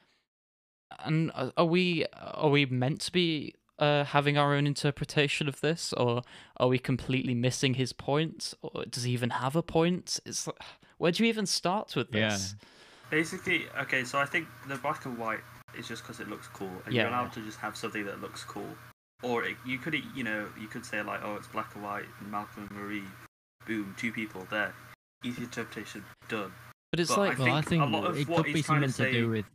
and 1.06 1.32
are 1.56 1.64
we 1.64 2.06
are 2.22 2.50
we 2.50 2.66
meant 2.66 3.00
to 3.00 3.14
be 3.14 3.56
uh, 3.80 4.04
having 4.04 4.38
our 4.38 4.56
own 4.56 4.68
interpretation 4.68 5.48
of 5.48 5.62
this, 5.62 5.94
or 5.94 6.24
are 6.58 6.68
we 6.68 6.80
completely 6.80 7.34
missing 7.34 7.76
his 7.76 7.94
point? 7.94 8.54
Or 8.62 8.84
does 8.84 9.04
he 9.04 9.14
even 9.14 9.30
have 9.30 9.56
a 9.56 9.64
point? 9.64 10.20
It's 10.26 10.48
like, 10.48 10.60
where 10.98 11.14
do 11.14 11.24
you 11.24 11.30
even 11.30 11.46
start 11.46 11.96
with 11.96 12.12
this? 12.12 12.56
Yeah. 12.60 12.68
Basically, 13.10 13.68
okay, 13.80 14.04
so 14.04 14.20
I 14.20 14.26
think 14.26 14.50
the 14.68 14.76
black 14.76 15.06
and 15.06 15.18
white 15.18 15.40
is 15.78 15.88
just 15.88 16.04
because 16.04 16.20
it 16.20 16.30
looks 16.30 16.48
cool, 16.48 16.82
and 16.86 16.94
Yeah. 16.94 17.04
you're 17.04 17.10
allowed 17.12 17.34
to 17.34 17.42
just 17.42 17.60
have 17.60 17.76
something 17.76 18.06
that 18.06 18.22
looks 18.22 18.44
cool. 18.44 18.76
Or 19.24 19.44
it, 19.44 19.58
you 19.66 19.78
could, 19.78 19.94
you 20.16 20.24
know, 20.24 20.48
you 20.60 20.68
could 20.68 20.86
say 20.86 21.02
like, 21.04 21.22
oh, 21.24 21.36
it's 21.36 21.48
black 21.48 21.76
and 21.76 21.84
white, 21.84 22.06
and 22.20 22.32
Malcolm 22.32 22.68
and 22.70 22.80
Marie, 22.80 23.04
boom, 23.68 23.96
two 23.98 24.12
people 24.12 24.48
there, 24.50 24.74
easy 25.24 25.44
interpretation, 25.44 26.04
done. 26.28 26.52
But 26.92 27.00
it's 27.00 27.16
But 27.16 27.22
I 27.22 27.28
like, 27.30 27.40
Well, 27.40 27.54
I 27.54 27.62
think 27.62 27.70
think 27.70 27.84
a 27.84 27.86
lot 27.86 28.06
of 28.06 28.18
it 28.18 28.28
could 28.28 28.46
be 28.46 28.54
he's 28.54 28.66
trying 28.66 28.82
to 28.82 28.90
something 28.92 29.14
to 29.14 29.20
do 29.22 29.30
with. 29.30 29.46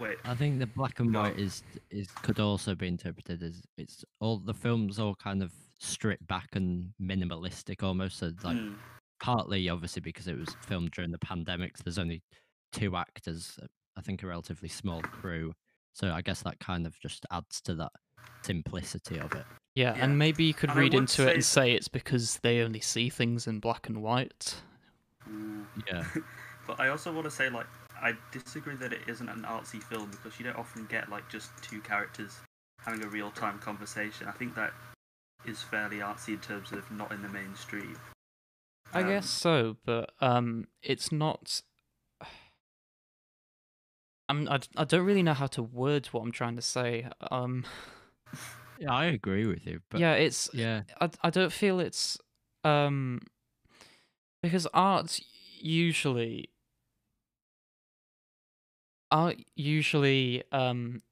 Wait, 0.00 0.18
I 0.24 0.34
think 0.34 0.58
the 0.58 0.66
black 0.66 1.00
and 1.00 1.12
Go 1.12 1.20
white 1.20 1.38
is 1.38 1.62
is 1.90 2.08
could 2.22 2.40
also 2.40 2.74
be 2.74 2.88
interpreted 2.88 3.42
as 3.42 3.62
it's 3.76 4.04
all 4.20 4.38
the 4.38 4.54
films 4.54 4.98
all 4.98 5.14
kind 5.14 5.42
of 5.42 5.52
stripped 5.78 6.26
back 6.26 6.48
and 6.54 6.92
minimalistic 7.00 7.82
almost. 7.82 8.18
So 8.18 8.32
like 8.42 8.56
hmm, 8.56 8.72
partly 9.20 9.68
obviously 9.68 10.00
because 10.00 10.28
it 10.28 10.38
was 10.38 10.56
filmed 10.66 10.90
during 10.92 11.12
the 11.12 11.18
pandemic. 11.18 11.76
So 11.76 11.82
there's 11.84 11.98
only 11.98 12.22
two 12.72 12.96
actors, 12.96 13.58
I 13.96 14.00
think 14.00 14.22
a 14.22 14.26
relatively 14.26 14.68
small 14.68 15.00
crew. 15.02 15.52
So 15.92 16.10
I 16.12 16.22
guess 16.22 16.42
that 16.42 16.58
kind 16.60 16.86
of 16.86 16.98
just 17.00 17.26
adds 17.30 17.60
to 17.62 17.74
that 17.76 17.92
simplicity 18.42 19.18
of 19.18 19.32
it. 19.34 19.44
yeah, 19.74 19.94
yeah. 19.96 20.04
and 20.04 20.18
maybe 20.18 20.44
you 20.44 20.54
could 20.54 20.70
And 20.70 20.78
read 20.78 20.94
would 20.94 21.00
into 21.02 21.28
it 21.28 21.34
and 21.34 21.44
say- 21.44 21.60
say 21.70 21.72
it's 21.72 21.88
because 21.88 22.38
they 22.42 22.60
only 22.62 22.80
see 22.80 23.08
things 23.10 23.46
in 23.46 23.60
black 23.60 23.88
and 23.88 24.02
white. 24.02 24.56
ooh. 25.28 25.66
Yeah. 25.90 26.04
But 26.64 26.78
I 26.78 26.88
also 26.90 27.12
want 27.12 27.24
to 27.24 27.30
say, 27.30 27.50
like, 27.50 27.66
I 28.00 28.12
disagree 28.30 28.76
that 28.76 28.92
it 28.92 29.00
isn't 29.08 29.28
an 29.28 29.42
artsy 29.42 29.82
film 29.82 30.08
because 30.12 30.38
you 30.38 30.44
don't 30.44 30.56
often 30.56 30.86
get 30.86 31.08
like 31.10 31.28
just 31.28 31.50
two 31.60 31.80
characters 31.80 32.38
having 32.78 33.02
a 33.02 33.08
real 33.08 33.32
time 33.32 33.58
conversation. 33.58 34.28
I 34.28 34.30
think 34.30 34.54
that 34.54 34.72
is 35.44 35.60
fairly 35.60 35.96
artsy 35.96 36.28
in 36.34 36.38
terms 36.38 36.70
of 36.70 36.88
not 36.92 37.10
in 37.10 37.20
the 37.20 37.28
mainstream. 37.28 37.98
I 38.94 39.02
Um, 39.02 39.08
guess 39.08 39.28
so, 39.28 39.76
but 39.84 40.12
um, 40.20 40.68
it's 40.82 41.10
not. 41.10 41.62
I'm. 44.32 44.48
I, 44.48 44.60
I 44.76 44.84
don't 44.84 45.04
really 45.04 45.22
know 45.22 45.34
how 45.34 45.46
to 45.48 45.62
word 45.62 46.06
what 46.06 46.22
I'm 46.22 46.32
trying 46.32 46.56
to 46.56 46.62
say. 46.62 47.06
Um. 47.30 47.64
Yeah, 48.78 48.92
I 48.92 49.04
agree 49.04 49.46
with 49.46 49.66
you. 49.66 49.80
But 49.90 50.00
yeah, 50.00 50.14
it's. 50.14 50.50
yeah, 50.52 50.82
I. 51.00 51.10
I 51.22 51.30
don't 51.30 51.52
feel 51.52 51.80
it's. 51.80 52.18
Um. 52.64 53.20
Because 54.42 54.66
art 54.72 55.20
usually. 55.60 56.48
Art 59.10 59.36
usually. 59.54 60.42
Um. 60.50 61.02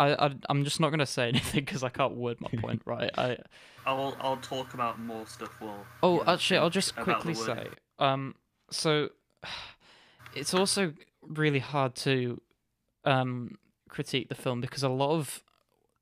I, 0.00 0.26
I 0.26 0.34
I'm 0.48 0.64
just 0.64 0.80
not 0.80 0.90
gonna 0.90 1.06
say 1.06 1.28
anything 1.28 1.64
because 1.64 1.84
I 1.84 1.88
can't 1.88 2.16
word 2.16 2.40
my 2.40 2.50
point 2.60 2.82
right. 2.86 3.10
I 3.16 3.38
I'll 3.86 4.16
I'll 4.20 4.36
talk 4.38 4.74
about 4.74 5.00
more 5.00 5.26
stuff. 5.26 5.54
While 5.60 5.86
Oh, 6.02 6.24
actually, 6.26 6.58
I'll 6.58 6.70
just 6.70 6.96
quickly 6.96 7.34
say, 7.34 7.68
um, 7.98 8.34
so 8.70 9.10
it's 10.34 10.54
also 10.54 10.92
really 11.22 11.58
hard 11.58 11.94
to 11.94 12.40
um 13.04 13.56
critique 13.88 14.28
the 14.28 14.34
film 14.34 14.60
because 14.60 14.82
a 14.82 14.88
lot 14.88 15.12
of 15.12 15.42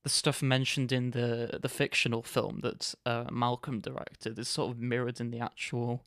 the 0.06 0.10
stuff 0.10 0.40
mentioned 0.40 0.92
in 0.92 1.10
the 1.10 1.58
the 1.60 1.68
fictional 1.68 2.22
film 2.22 2.60
that 2.62 2.94
uh, 3.04 3.24
Malcolm 3.32 3.80
directed 3.80 4.38
is 4.38 4.48
sort 4.48 4.70
of 4.70 4.78
mirrored 4.78 5.20
in 5.20 5.32
the 5.32 5.40
actual 5.40 6.04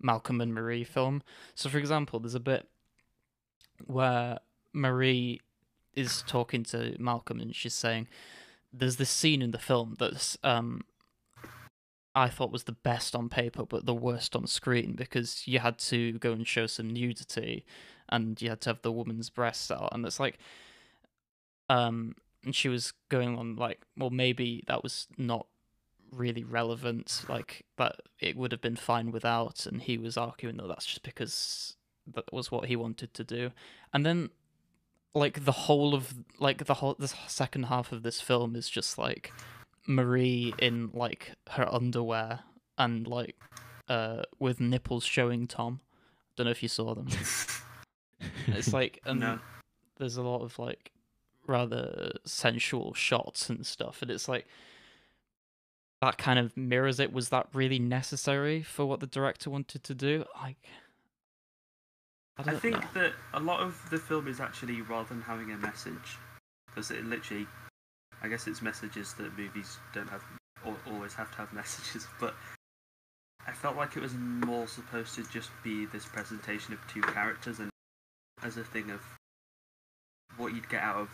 Malcolm 0.00 0.40
and 0.40 0.54
Marie 0.54 0.84
film. 0.84 1.20
So, 1.56 1.68
for 1.68 1.78
example, 1.78 2.20
there's 2.20 2.36
a 2.36 2.38
bit 2.38 2.68
where 3.86 4.38
Marie 4.72 5.40
is 5.94 6.22
talking 6.28 6.62
to 6.62 6.94
Malcolm 7.00 7.40
and 7.40 7.52
she's 7.52 7.74
saying, 7.74 8.06
"There's 8.72 8.98
this 8.98 9.10
scene 9.10 9.42
in 9.42 9.50
the 9.50 9.58
film 9.58 9.96
that's 9.98 10.38
um." 10.44 10.82
I 12.14 12.28
thought 12.28 12.50
was 12.50 12.64
the 12.64 12.72
best 12.72 13.14
on 13.14 13.28
paper, 13.28 13.64
but 13.64 13.86
the 13.86 13.94
worst 13.94 14.34
on 14.34 14.46
screen 14.46 14.94
because 14.94 15.46
you 15.46 15.60
had 15.60 15.78
to 15.78 16.12
go 16.14 16.32
and 16.32 16.46
show 16.46 16.66
some 16.66 16.90
nudity, 16.90 17.64
and 18.08 18.40
you 18.42 18.50
had 18.50 18.60
to 18.62 18.70
have 18.70 18.82
the 18.82 18.92
woman's 18.92 19.30
breasts 19.30 19.70
out, 19.70 19.90
and 19.92 20.04
it's 20.04 20.20
like, 20.20 20.38
um, 21.68 22.16
and 22.44 22.54
she 22.54 22.68
was 22.68 22.92
going 23.08 23.38
on 23.38 23.56
like, 23.56 23.82
well, 23.96 24.10
maybe 24.10 24.64
that 24.66 24.82
was 24.82 25.06
not 25.16 25.46
really 26.10 26.42
relevant, 26.42 27.24
like 27.28 27.64
that 27.76 28.00
it 28.18 28.36
would 28.36 28.52
have 28.52 28.60
been 28.60 28.76
fine 28.76 29.12
without, 29.12 29.66
and 29.66 29.82
he 29.82 29.96
was 29.96 30.16
arguing 30.16 30.56
that 30.56 30.68
that's 30.68 30.86
just 30.86 31.02
because 31.02 31.76
that 32.12 32.32
was 32.32 32.50
what 32.50 32.66
he 32.66 32.76
wanted 32.76 33.14
to 33.14 33.24
do. 33.24 33.52
And 33.92 34.04
then 34.04 34.30
like 35.14 35.44
the 35.44 35.52
whole 35.52 35.94
of 35.94 36.14
like 36.38 36.66
the 36.66 36.74
whole 36.74 36.94
the 36.98 37.12
second 37.26 37.64
half 37.64 37.92
of 37.92 38.02
this 38.02 38.20
film 38.20 38.54
is 38.54 38.68
just 38.68 38.96
like 38.98 39.32
Marie 39.86 40.54
in 40.58 40.90
like 40.92 41.32
her 41.50 41.66
underwear 41.72 42.40
and 42.78 43.06
like 43.06 43.36
uh 43.88 44.22
with 44.38 44.60
nipples 44.60 45.04
showing 45.04 45.46
Tom. 45.46 45.80
I 45.82 46.32
don't 46.36 46.44
know 46.46 46.50
if 46.50 46.62
you 46.62 46.68
saw 46.68 46.94
them. 46.94 47.08
it's 48.46 48.72
like 48.72 49.00
and 49.04 49.20
No. 49.20 49.38
there's 49.98 50.16
a 50.16 50.22
lot 50.22 50.42
of 50.42 50.58
like 50.58 50.92
rather 51.46 52.12
sensual 52.24 52.94
shots 52.94 53.48
and 53.50 53.66
stuff 53.66 54.02
and 54.02 54.10
it's 54.10 54.28
like 54.28 54.46
that 56.00 56.16
kind 56.16 56.38
of 56.38 56.56
mirrors 56.56 57.00
it 57.00 57.12
was 57.12 57.30
that 57.30 57.48
really 57.52 57.78
necessary 57.78 58.62
for 58.62 58.86
what 58.86 59.00
the 59.00 59.06
director 59.06 59.50
wanted 59.50 59.82
to 59.84 59.94
do 59.94 60.24
like 60.40 60.68
I, 62.38 62.52
I 62.52 62.56
think 62.56 62.76
know. 62.76 63.02
that 63.02 63.12
a 63.34 63.40
lot 63.40 63.60
of 63.60 63.82
the 63.90 63.98
film 63.98 64.28
is 64.28 64.40
actually 64.40 64.80
rather 64.82 65.08
than 65.08 65.20
having 65.20 65.52
a 65.52 65.58
message, 65.58 66.16
because 66.66 66.90
it 66.90 67.04
literally, 67.04 67.46
I 68.22 68.28
guess 68.28 68.46
it's 68.46 68.62
messages 68.62 69.14
that 69.14 69.36
movies 69.38 69.78
don't 69.94 70.08
have 70.08 70.22
or 70.64 70.76
always 70.92 71.14
have 71.14 71.30
to 71.32 71.38
have 71.38 71.52
messages. 71.52 72.06
But 72.20 72.34
I 73.46 73.52
felt 73.52 73.76
like 73.76 73.96
it 73.96 74.02
was 74.02 74.14
more 74.14 74.68
supposed 74.68 75.14
to 75.14 75.24
just 75.30 75.50
be 75.64 75.86
this 75.86 76.04
presentation 76.04 76.74
of 76.74 76.80
two 76.88 77.00
characters, 77.00 77.58
and 77.58 77.70
as 78.42 78.56
a 78.56 78.64
thing 78.64 78.90
of 78.90 79.00
what 80.36 80.54
you'd 80.54 80.68
get 80.68 80.82
out 80.82 80.96
of 80.96 81.08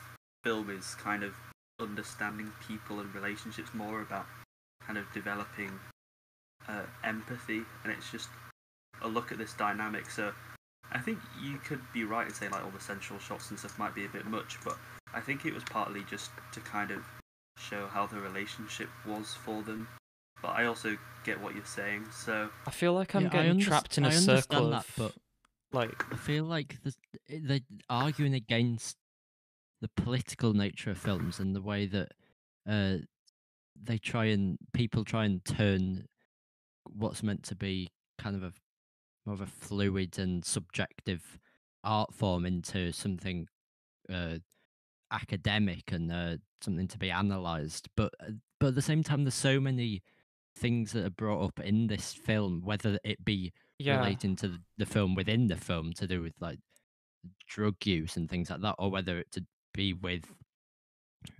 film 0.44 0.70
is 0.70 0.94
kind 0.96 1.22
of 1.22 1.34
understanding 1.80 2.50
people 2.66 3.00
and 3.00 3.14
relationships 3.14 3.72
more 3.74 4.00
about 4.00 4.26
kind 4.84 4.98
of 4.98 5.04
developing 5.12 5.70
uh, 6.68 6.82
empathy, 7.04 7.62
and 7.84 7.92
it's 7.92 8.10
just 8.10 8.28
a 9.02 9.08
look 9.08 9.30
at 9.30 9.38
this 9.38 9.52
dynamic. 9.54 10.10
So 10.10 10.32
I 10.92 10.98
think 10.98 11.18
you 11.42 11.58
could 11.58 11.80
be 11.92 12.04
right 12.04 12.26
in 12.26 12.34
saying 12.34 12.52
like 12.52 12.64
all 12.64 12.70
the 12.70 12.80
sensual 12.80 13.18
shots 13.18 13.50
and 13.50 13.58
stuff 13.58 13.78
might 13.78 13.94
be 13.94 14.04
a 14.04 14.08
bit 14.08 14.26
much, 14.26 14.58
but 14.64 14.76
I 15.16 15.20
think 15.20 15.46
it 15.46 15.54
was 15.54 15.64
partly 15.64 16.04
just 16.10 16.30
to 16.52 16.60
kind 16.60 16.90
of 16.90 17.02
show 17.58 17.86
how 17.86 18.06
the 18.06 18.20
relationship 18.20 18.88
was 19.06 19.34
for 19.34 19.62
them. 19.62 19.88
But 20.42 20.48
I 20.48 20.66
also 20.66 20.96
get 21.24 21.40
what 21.40 21.54
you're 21.54 21.64
saying. 21.64 22.04
So 22.12 22.50
I 22.66 22.70
feel 22.70 22.92
like 22.92 23.14
I'm 23.14 23.22
Yeah, 23.24 23.28
getting 23.30 23.54
underst- 23.56 23.62
trapped 23.62 23.98
in 23.98 24.04
a 24.04 24.08
I 24.08 24.16
understand 24.16 24.42
circle 24.50 24.70
that, 24.70 24.84
of 24.84 24.92
but 24.96 25.12
like 25.72 26.04
I 26.12 26.16
feel 26.16 26.44
like 26.44 26.76
the, 26.82 26.94
they're 27.28 27.60
arguing 27.88 28.34
against 28.34 28.98
the 29.80 29.88
political 29.88 30.52
nature 30.52 30.90
of 30.90 30.98
films 30.98 31.40
and 31.40 31.56
the 31.56 31.62
way 31.62 31.86
that 31.86 32.12
uh, 32.68 32.96
they 33.82 33.96
try 33.98 34.26
and 34.26 34.58
people 34.74 35.04
try 35.04 35.24
and 35.24 35.44
turn 35.44 36.06
what's 36.84 37.22
meant 37.22 37.42
to 37.44 37.54
be 37.54 37.88
kind 38.18 38.36
of 38.36 38.42
a 38.42 38.52
more 39.24 39.34
of 39.34 39.40
a 39.40 39.46
fluid 39.46 40.18
and 40.18 40.44
subjective 40.44 41.38
art 41.82 42.14
form 42.14 42.44
into 42.46 42.92
something 42.92 43.48
uh, 44.12 44.36
academic 45.12 45.92
and 45.92 46.10
uh, 46.12 46.36
something 46.60 46.88
to 46.88 46.98
be 46.98 47.10
analysed. 47.10 47.88
But 47.96 48.12
uh, 48.20 48.32
but 48.58 48.68
at 48.68 48.74
the 48.74 48.82
same 48.82 49.02
time, 49.02 49.24
there's 49.24 49.34
so 49.34 49.60
many 49.60 50.02
things 50.56 50.92
that 50.92 51.04
are 51.04 51.10
brought 51.10 51.44
up 51.44 51.60
in 51.60 51.86
this 51.86 52.12
film, 52.12 52.62
whether 52.64 52.98
it 53.04 53.24
be 53.24 53.52
yeah 53.78 53.98
relating 53.98 54.36
to 54.36 54.58
the, 54.78 54.86
film 54.86 55.14
within 55.14 55.48
the 55.48 55.56
film 55.56 55.92
to 55.92 56.06
do 56.06 56.22
with 56.22 56.32
like 56.40 56.58
drug 57.46 57.74
use 57.84 58.16
and 58.16 58.30
things 58.30 58.50
like 58.50 58.60
that, 58.62 58.76
or 58.78 58.90
whether 58.90 59.18
it 59.18 59.30
to 59.32 59.44
be 59.74 59.92
with 59.92 60.24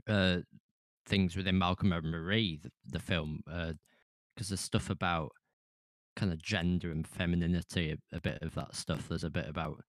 uh 0.09 0.39
things 1.07 1.37
within 1.37 1.59
Malcolm 1.59 1.93
and 1.93 2.11
Marie, 2.11 2.59
the, 2.63 2.71
the 2.87 2.99
film, 2.99 3.41
because 3.47 4.49
there's 4.49 4.61
stuff 4.61 4.91
about 4.91 5.31
kind 6.17 6.33
of 6.33 6.43
gender 6.43 6.91
and 6.91 7.07
femininity, 7.07 7.93
a, 7.93 8.17
a 8.17 8.21
bit 8.21 8.39
of 8.43 8.55
that 8.55 8.75
stuff. 8.75 9.09
There's 9.09 9.25
a 9.25 9.31
bit 9.31 9.49
about 9.49 9.83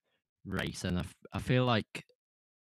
race, 0.45 0.83
and 0.83 0.97
I, 0.97 1.01
f- 1.01 1.15
I 1.33 1.39
feel 1.39 1.65
like 1.65 2.05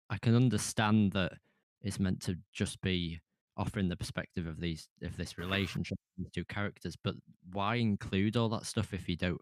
I 0.09 0.17
can 0.17 0.35
understand 0.35 1.11
that 1.13 1.33
it's 1.81 1.99
meant 1.99 2.21
to 2.23 2.37
just 2.53 2.81
be 2.81 3.19
offering 3.55 3.89
the 3.89 3.95
perspective 3.95 4.45
of 4.45 4.59
these 4.59 4.87
of 5.01 5.17
this 5.17 5.37
relationship 5.37 5.97
these 6.17 6.29
two 6.31 6.45
characters 6.45 6.95
but 7.03 7.15
why 7.53 7.75
include 7.75 8.37
all 8.37 8.49
that 8.49 8.67
stuff 8.67 8.93
if 8.93 9.09
you 9.09 9.15
don't 9.15 9.41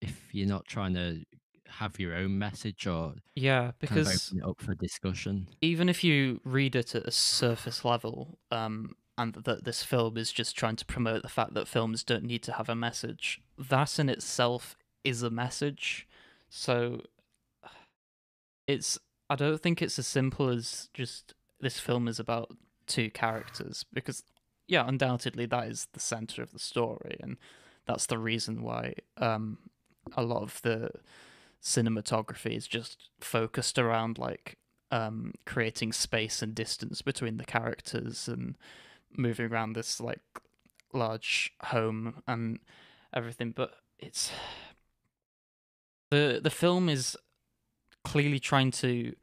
if 0.00 0.30
you're 0.32 0.48
not 0.48 0.64
trying 0.66 0.94
to 0.94 1.22
have 1.68 2.00
your 2.00 2.14
own 2.14 2.38
message 2.38 2.86
or 2.86 3.12
yeah 3.34 3.60
kind 3.60 3.68
of 3.68 3.80
because 3.80 4.32
open 4.32 4.38
it 4.38 4.48
up 4.48 4.60
for 4.62 4.74
discussion? 4.76 5.46
even 5.60 5.90
if 5.90 6.02
you 6.02 6.40
read 6.44 6.74
it 6.74 6.94
at 6.94 7.06
a 7.06 7.10
surface 7.10 7.84
level 7.84 8.38
um 8.50 8.94
and 9.18 9.34
that 9.34 9.64
this 9.64 9.82
film 9.82 10.16
is 10.16 10.32
just 10.32 10.56
trying 10.56 10.76
to 10.76 10.86
promote 10.86 11.20
the 11.20 11.28
fact 11.28 11.52
that 11.52 11.68
films 11.68 12.02
don't 12.02 12.24
need 12.24 12.42
to 12.42 12.52
have 12.52 12.70
a 12.70 12.74
message 12.74 13.42
that 13.58 13.98
in 13.98 14.08
itself 14.08 14.74
is 15.04 15.22
a 15.22 15.30
message. 15.30 16.06
So 16.48 17.02
it's 18.66 18.98
i 19.32 19.36
don't 19.36 19.62
think 19.62 19.80
it's 19.80 19.98
as 19.98 20.06
simple 20.06 20.48
as 20.48 20.90
just 20.92 21.34
this 21.60 21.78
film 21.78 22.06
is 22.06 22.20
about 22.20 22.54
two 22.86 23.10
characters 23.10 23.84
because 23.92 24.22
yeah 24.68 24.86
undoubtedly 24.86 25.46
that 25.46 25.68
is 25.68 25.88
the 25.94 26.00
center 26.00 26.42
of 26.42 26.52
the 26.52 26.58
story 26.58 27.16
and 27.20 27.38
that's 27.86 28.06
the 28.06 28.18
reason 28.18 28.62
why 28.62 28.92
um 29.16 29.58
a 30.16 30.22
lot 30.22 30.42
of 30.42 30.60
the 30.62 30.90
cinematography 31.62 32.54
is 32.56 32.66
just 32.66 33.08
focused 33.20 33.78
around 33.78 34.18
like 34.18 34.58
um 34.90 35.32
creating 35.46 35.92
space 35.92 36.42
and 36.42 36.54
distance 36.54 37.00
between 37.00 37.38
the 37.38 37.44
characters 37.44 38.28
and 38.28 38.58
moving 39.16 39.46
around 39.46 39.72
this 39.72 40.00
like 40.00 40.20
large 40.92 41.54
home 41.64 42.22
and 42.26 42.58
everything 43.14 43.50
but 43.50 43.76
it's 43.98 44.30
the 46.10 46.40
the 46.42 46.50
film 46.50 46.90
is 46.90 47.16
clearly 48.04 48.38
trying 48.38 48.70
to 48.70 49.14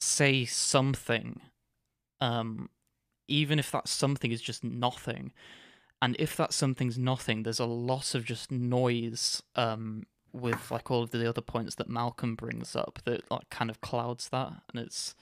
say 0.00 0.44
something 0.44 1.40
um 2.20 2.68
even 3.26 3.58
if 3.58 3.70
that 3.70 3.88
something 3.88 4.32
is 4.32 4.40
just 4.40 4.64
nothing. 4.64 5.32
And 6.00 6.16
if 6.18 6.36
that 6.36 6.52
something's 6.52 6.96
nothing 6.98 7.42
there's 7.42 7.58
a 7.58 7.66
lot 7.66 8.14
of 8.14 8.24
just 8.24 8.50
noise 8.50 9.42
um 9.56 10.04
with 10.32 10.70
like 10.70 10.90
all 10.90 11.02
of 11.02 11.10
the 11.10 11.28
other 11.28 11.40
points 11.40 11.74
that 11.76 11.88
Malcolm 11.88 12.34
brings 12.34 12.76
up 12.76 13.00
that 13.04 13.30
like 13.30 13.50
kind 13.50 13.70
of 13.70 13.80
clouds 13.80 14.28
that. 14.30 14.52
And 14.72 14.82
it's 14.84 15.14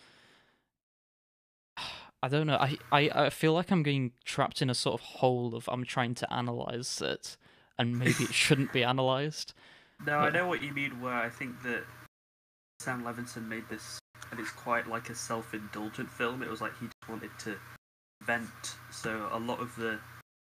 I 2.23 2.29
don't 2.29 2.47
know. 2.47 2.57
I, 2.57 2.77
I 2.93 3.11
I 3.27 3.31
feel 3.31 3.53
like 3.53 3.71
I'm 3.71 3.83
getting 3.83 4.13
trapped 4.25 4.63
in 4.63 4.71
a 4.71 4.75
sort 4.75 5.01
of 5.01 5.07
hole 5.07 5.55
of 5.55 5.69
I'm 5.69 5.85
trying 5.85 6.15
to 6.17 6.33
analyze 6.33 7.01
it 7.03 7.37
and 7.79 7.99
maybe 7.99 8.25
it 8.25 8.35
shouldn't 8.35 8.73
be 8.73 8.85
analyzed. 8.85 9.53
No, 10.05 10.19
I 10.19 10.29
know 10.29 10.47
what 10.47 10.63
you 10.63 10.75
mean. 10.75 11.01
Where 11.01 11.15
I 11.15 11.31
think 11.31 11.63
that 11.63 11.83
Sam 12.81 13.03
Levinson 13.03 13.49
made 13.49 13.69
this, 13.69 13.99
and 14.31 14.41
it's 14.41 14.53
quite 14.53 14.87
like 14.87 15.11
a 15.11 15.15
self-indulgent 15.15 16.11
film. 16.11 16.43
It 16.43 16.51
was 16.51 16.61
like 16.61 16.73
he 16.79 16.87
just 16.87 17.09
wanted 17.09 17.31
to 17.41 17.57
vent, 18.23 18.77
so 18.91 19.29
a 19.33 19.39
lot 19.39 19.61
of 19.61 19.75
the 19.77 19.99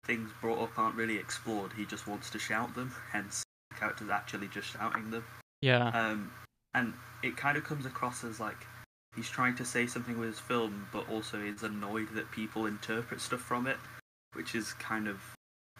things 0.05 0.31
brought 0.41 0.61
up 0.61 0.77
aren't 0.77 0.95
really 0.95 1.17
explored. 1.17 1.71
He 1.73 1.85
just 1.85 2.07
wants 2.07 2.29
to 2.31 2.39
shout 2.39 2.73
them, 2.75 2.93
hence 3.11 3.43
the 3.69 3.77
characters 3.77 4.09
actually 4.09 4.47
just 4.47 4.71
shouting 4.73 5.11
them. 5.11 5.23
yeah 5.61 5.87
Um, 5.89 6.31
and 6.73 6.93
it 7.23 7.37
kind 7.37 7.57
of 7.57 7.63
comes 7.63 7.85
across 7.85 8.23
as 8.23 8.39
like 8.39 8.65
he's 9.15 9.29
trying 9.29 9.55
to 9.55 9.65
say 9.65 9.87
something 9.87 10.17
with 10.17 10.29
his 10.29 10.39
film, 10.39 10.87
but 10.91 11.09
also 11.09 11.39
is 11.39 11.63
annoyed 11.63 12.09
that 12.13 12.31
people 12.31 12.65
interpret 12.65 13.21
stuff 13.21 13.41
from 13.41 13.67
it, 13.67 13.77
which 14.33 14.55
is 14.55 14.73
kind 14.73 15.07
of 15.07 15.19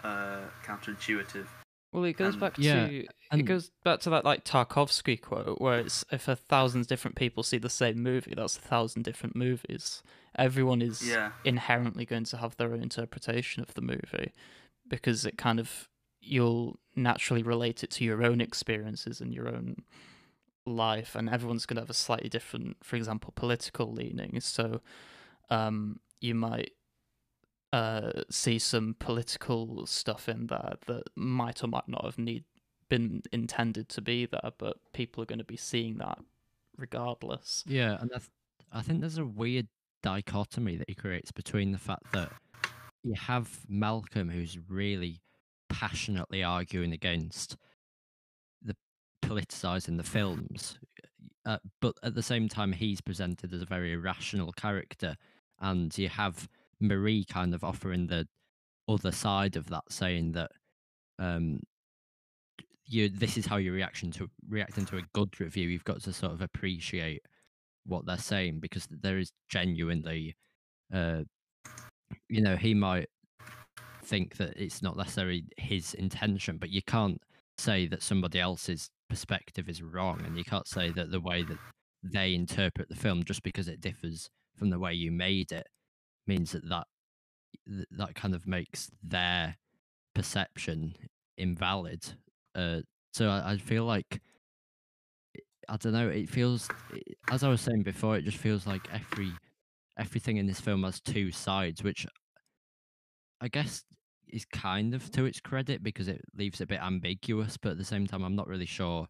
uh, 0.04 0.42
counterintuitive. 0.66 1.48
Well, 1.92 2.04
it 2.06 2.14
goes 2.14 2.36
Um, 2.36 2.40
back 2.40 2.58
yeah, 2.58 2.90
to 2.90 3.08
it 3.36 3.44
goes 3.44 3.72
back 3.84 4.00
to 4.02 4.10
that 4.12 4.26
like 4.26 4.44
Tarkovsky 4.46 5.20
quote, 5.20 5.60
where 5.60 5.80
it's 5.80 6.06
if 6.12 6.28
a 6.28 6.36
thousand 6.36 6.88
different 6.88 7.16
people 7.16 7.44
see 7.44 7.58
the 7.58 7.70
same 7.70 8.02
movie, 8.02 8.34
that's 8.36 8.58
a 8.58 8.62
thousand 8.62 9.04
different 9.04 9.36
movies. 9.36 10.02
Everyone 10.38 10.82
is 10.82 11.02
Yeah, 11.02 11.32
inherently 11.44 12.06
going 12.06 12.26
to 12.26 12.38
have 12.38 12.56
their 12.58 12.74
own 12.74 12.82
interpretation 12.82 13.62
of 13.64 13.74
the 13.74 13.82
movie 13.82 14.32
because 14.88 15.26
it 15.26 15.38
kind 15.38 15.60
of 15.60 15.90
you'll 16.22 16.80
naturally 16.96 17.44
relate 17.44 17.84
it 17.84 17.92
to 17.92 18.04
your 18.06 18.24
own 18.24 18.42
experiences 18.42 19.20
and 19.22 19.34
your 19.34 19.48
own 19.50 19.84
life, 20.66 21.16
and 21.16 21.30
everyone's 21.30 21.66
going 21.66 21.76
to 21.78 21.82
have 21.82 21.90
a 21.90 21.94
slightly 21.94 22.30
different, 22.30 22.78
for 22.84 22.96
example, 22.96 23.34
political 23.36 23.92
leanings. 23.92 24.46
So, 24.46 24.82
um, 25.50 26.00
you 26.20 26.36
might 26.36 26.72
uh, 27.74 28.12
see 28.30 28.60
some 28.60 28.96
political 29.00 29.86
stuff 29.86 30.28
in 30.28 30.48
there 30.48 30.76
that 30.88 31.04
might 31.16 31.64
or 31.64 31.68
might 31.68 31.88
not 31.88 32.04
have 32.06 32.18
need 32.18 32.44
been 32.90 33.22
intended 33.32 33.88
to 33.88 34.02
be 34.02 34.26
there, 34.26 34.52
but 34.58 34.78
people 34.92 35.24
are 35.24 35.26
going 35.26 35.40
to 35.40 35.46
be 35.46 35.56
seeing 35.56 35.98
that 35.98 36.20
regardless. 36.78 37.64
Yeah, 37.66 37.98
and 38.02 38.12
I, 38.74 38.82
think 38.82 39.00
there's 39.00 39.18
a 39.18 39.26
weird 39.26 39.68
dichotomy 40.04 40.76
that 40.76 40.90
he 40.90 40.96
creates 40.96 41.32
between 41.32 41.72
the 41.72 41.78
fact 41.78 42.12
that 42.12 42.30
you 43.04 43.14
have 43.14 43.62
Malcolm, 43.70 44.30
who's 44.30 44.58
really 44.68 45.22
passionately 45.70 46.44
arguing 46.44 46.92
against 46.92 47.56
the 48.62 48.76
politicizing 49.24 49.96
the 49.96 50.04
films, 50.04 50.78
uh, 51.46 51.58
but 51.80 51.96
at 52.04 52.14
the 52.14 52.24
same 52.24 52.50
time, 52.50 52.74
he's 52.74 53.02
presented 53.02 53.54
as 53.54 53.62
a 53.62 53.66
very 53.66 53.94
irrational 53.94 54.52
character, 54.52 55.16
and 55.60 55.98
you 55.98 56.10
have 56.10 56.50
Marie 56.82 57.26
kind 57.26 57.54
of 57.54 57.64
offering 57.64 58.08
the 58.08 58.28
other 58.88 59.12
side 59.12 59.56
of 59.56 59.70
that, 59.70 59.84
saying 59.90 60.34
that 60.34 60.52
um, 61.20 61.60
you 62.86 63.10
this 63.10 63.38
is 63.38 63.46
how 63.46 63.58
you 63.58 63.72
reaction 63.72 64.12
to 64.12 64.30
reacting 64.50 64.86
to 64.86 64.98
a 64.98 65.04
good 65.14 65.40
review. 65.40 65.70
You've 65.70 65.84
got 65.84 66.02
to 66.04 66.14
sort 66.14 66.34
of 66.34 66.42
appreciate 66.42 67.22
what 67.86 68.06
they're 68.06 68.18
saying 68.18 68.60
because 68.60 68.88
there 68.90 69.18
is 69.18 69.32
genuinely, 69.50 70.36
uh, 70.94 71.22
you 72.30 72.42
know, 72.42 72.56
he 72.56 72.74
might 72.74 73.08
think 74.04 74.38
that 74.38 74.58
it's 74.58 74.82
not 74.82 74.98
necessarily 74.98 75.46
his 75.58 75.94
intention, 75.94 76.58
but 76.58 76.70
you 76.70 76.82
can't 76.82 77.22
say 77.58 77.88
that 77.88 78.04
somebody 78.04 78.40
else's 78.40 78.90
perspective 79.10 79.70
is 79.70 79.82
wrong, 79.82 80.22
and 80.26 80.38
you 80.38 80.44
can't 80.44 80.68
say 80.68 80.90
that 80.92 81.12
the 81.12 81.20
way 81.20 81.44
that 81.44 81.58
they 82.04 82.34
interpret 82.34 82.90
the 82.90 82.96
film 82.96 83.24
just 83.24 83.44
because 83.44 83.68
it 83.68 83.80
differs 83.80 84.30
from 84.58 84.70
the 84.70 84.80
way 84.80 84.94
you 84.94 85.12
made 85.12 85.52
it 85.52 85.68
means 86.28 86.52
that 86.52 86.68
that 86.70 86.88
that 87.92 88.16
kind 88.16 88.34
of 88.34 88.48
makes 88.48 88.90
their 89.04 89.58
perception 90.14 90.96
invalid. 91.38 92.04
Uh, 92.56 92.82
so 93.14 93.30
I, 93.30 93.52
I 93.52 93.58
feel 93.58 93.86
like 93.86 94.22
I 95.70 95.78
don't 95.78 95.94
know. 95.94 96.10
It 96.10 96.30
feels, 96.30 96.68
as 97.30 97.44
I 97.44 97.50
was 97.50 97.62
saying 97.62 97.84
before, 97.84 98.18
it 98.18 98.26
just 98.26 98.38
feels 98.38 98.68
like 98.68 98.88
every 98.92 99.32
everything 99.98 100.38
in 100.38 100.48
this 100.48 100.60
film 100.60 100.84
has 100.84 101.00
two 101.00 101.32
sides, 101.32 101.84
which 101.84 102.08
I 103.40 103.48
guess 103.48 103.84
is 104.28 104.46
kind 104.46 104.94
of 104.94 105.12
to 105.12 105.26
its 105.26 105.40
credit 105.40 105.84
because 105.84 106.08
it 106.08 106.22
leaves 106.36 106.62
it 106.62 106.66
a 106.66 106.68
bit 106.68 106.82
ambiguous. 106.82 107.58
But 107.58 107.74
at 107.74 107.78
the 107.78 107.86
same 107.86 108.08
time, 108.08 108.24
I'm 108.24 108.36
not 108.36 108.48
really 108.48 108.66
sure 108.66 109.08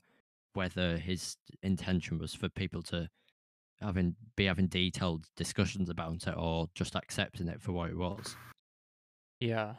whether 0.53 0.97
his 0.97 1.37
intention 1.63 2.19
was 2.19 2.33
for 2.33 2.49
people 2.49 2.81
to 2.83 3.09
having 3.81 4.15
be 4.35 4.45
having 4.45 4.67
detailed 4.67 5.25
discussions 5.35 5.89
about 5.89 6.27
it 6.27 6.35
or 6.37 6.69
just 6.75 6.95
accepting 6.95 7.47
it 7.47 7.61
for 7.61 7.71
what 7.71 7.89
it 7.89 7.97
was. 7.97 8.35
Yeah, 9.39 9.73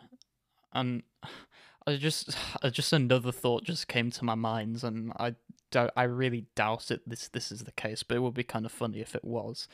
and 0.73 1.03
I 1.87 1.97
just 1.97 2.37
just 2.71 2.93
another 2.93 3.33
thought 3.33 3.65
just 3.65 3.89
came 3.89 4.11
to 4.11 4.25
my 4.25 4.35
mind, 4.35 4.83
and 4.85 5.13
I 5.19 5.35
don't, 5.71 5.91
I 5.97 6.05
really 6.05 6.47
doubt 6.55 6.91
it. 6.91 7.01
This 7.07 7.29
this 7.29 7.51
is 7.51 7.65
the 7.65 7.73
case, 7.73 8.03
but 8.03 8.17
it 8.17 8.21
would 8.21 8.35
be 8.35 8.45
kind 8.45 8.67
of 8.67 8.73
funny 8.73 9.01
if 9.01 9.15
it 9.15 9.25
was. 9.25 9.69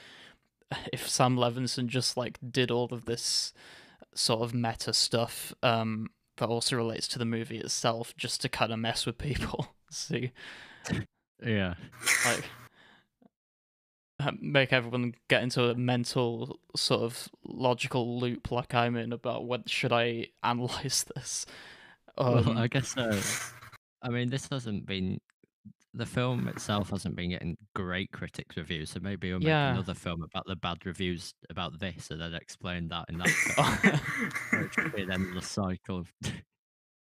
If 0.92 1.08
Sam 1.08 1.36
Levinson 1.36 1.86
just 1.86 2.16
like 2.16 2.38
did 2.50 2.70
all 2.70 2.88
of 2.92 3.06
this 3.06 3.54
sort 4.14 4.42
of 4.42 4.52
meta 4.52 4.92
stuff 4.92 5.54
um, 5.62 6.10
that 6.36 6.48
also 6.48 6.76
relates 6.76 7.08
to 7.08 7.18
the 7.18 7.24
movie 7.24 7.58
itself, 7.58 8.14
just 8.18 8.42
to 8.42 8.50
kind 8.50 8.72
of 8.72 8.78
mess 8.78 9.06
with 9.06 9.16
people. 9.16 9.74
See, 9.90 10.32
yeah, 11.44 11.74
like 12.26 12.44
make 14.40 14.72
everyone 14.72 15.14
get 15.28 15.42
into 15.42 15.64
a 15.64 15.74
mental 15.74 16.58
sort 16.74 17.02
of 17.02 17.28
logical 17.44 18.18
loop 18.18 18.50
like 18.50 18.74
I'm 18.74 18.96
in 18.96 19.12
about 19.12 19.46
when 19.46 19.64
should 19.66 19.92
I 19.92 20.26
analyze 20.42 21.04
this. 21.14 21.46
Um, 22.16 22.46
well, 22.46 22.58
I 22.58 22.66
guess 22.66 22.88
so. 22.88 23.20
I 24.02 24.08
mean, 24.10 24.30
this 24.30 24.48
hasn't 24.50 24.86
been 24.86 25.20
the 25.94 26.06
film 26.06 26.46
itself 26.48 26.90
hasn't 26.90 27.16
been 27.16 27.30
getting 27.30 27.56
great 27.74 28.10
critics 28.12 28.56
reviews, 28.56 28.90
so 28.90 29.00
maybe 29.00 29.30
we'll 29.30 29.40
make 29.40 29.48
yeah. 29.48 29.72
another 29.72 29.94
film 29.94 30.22
about 30.22 30.46
the 30.46 30.56
bad 30.56 30.84
reviews 30.84 31.34
about 31.50 31.78
this, 31.80 32.10
and 32.10 32.20
then 32.20 32.34
explain 32.34 32.88
that 32.88 33.06
in 33.08 33.18
that. 33.18 33.28
film. 33.28 34.00
it 34.64 34.74
should 34.74 34.94
be 34.94 35.02
an 35.02 35.10
endless 35.10 35.48
cycle 35.48 35.98
of 35.98 36.12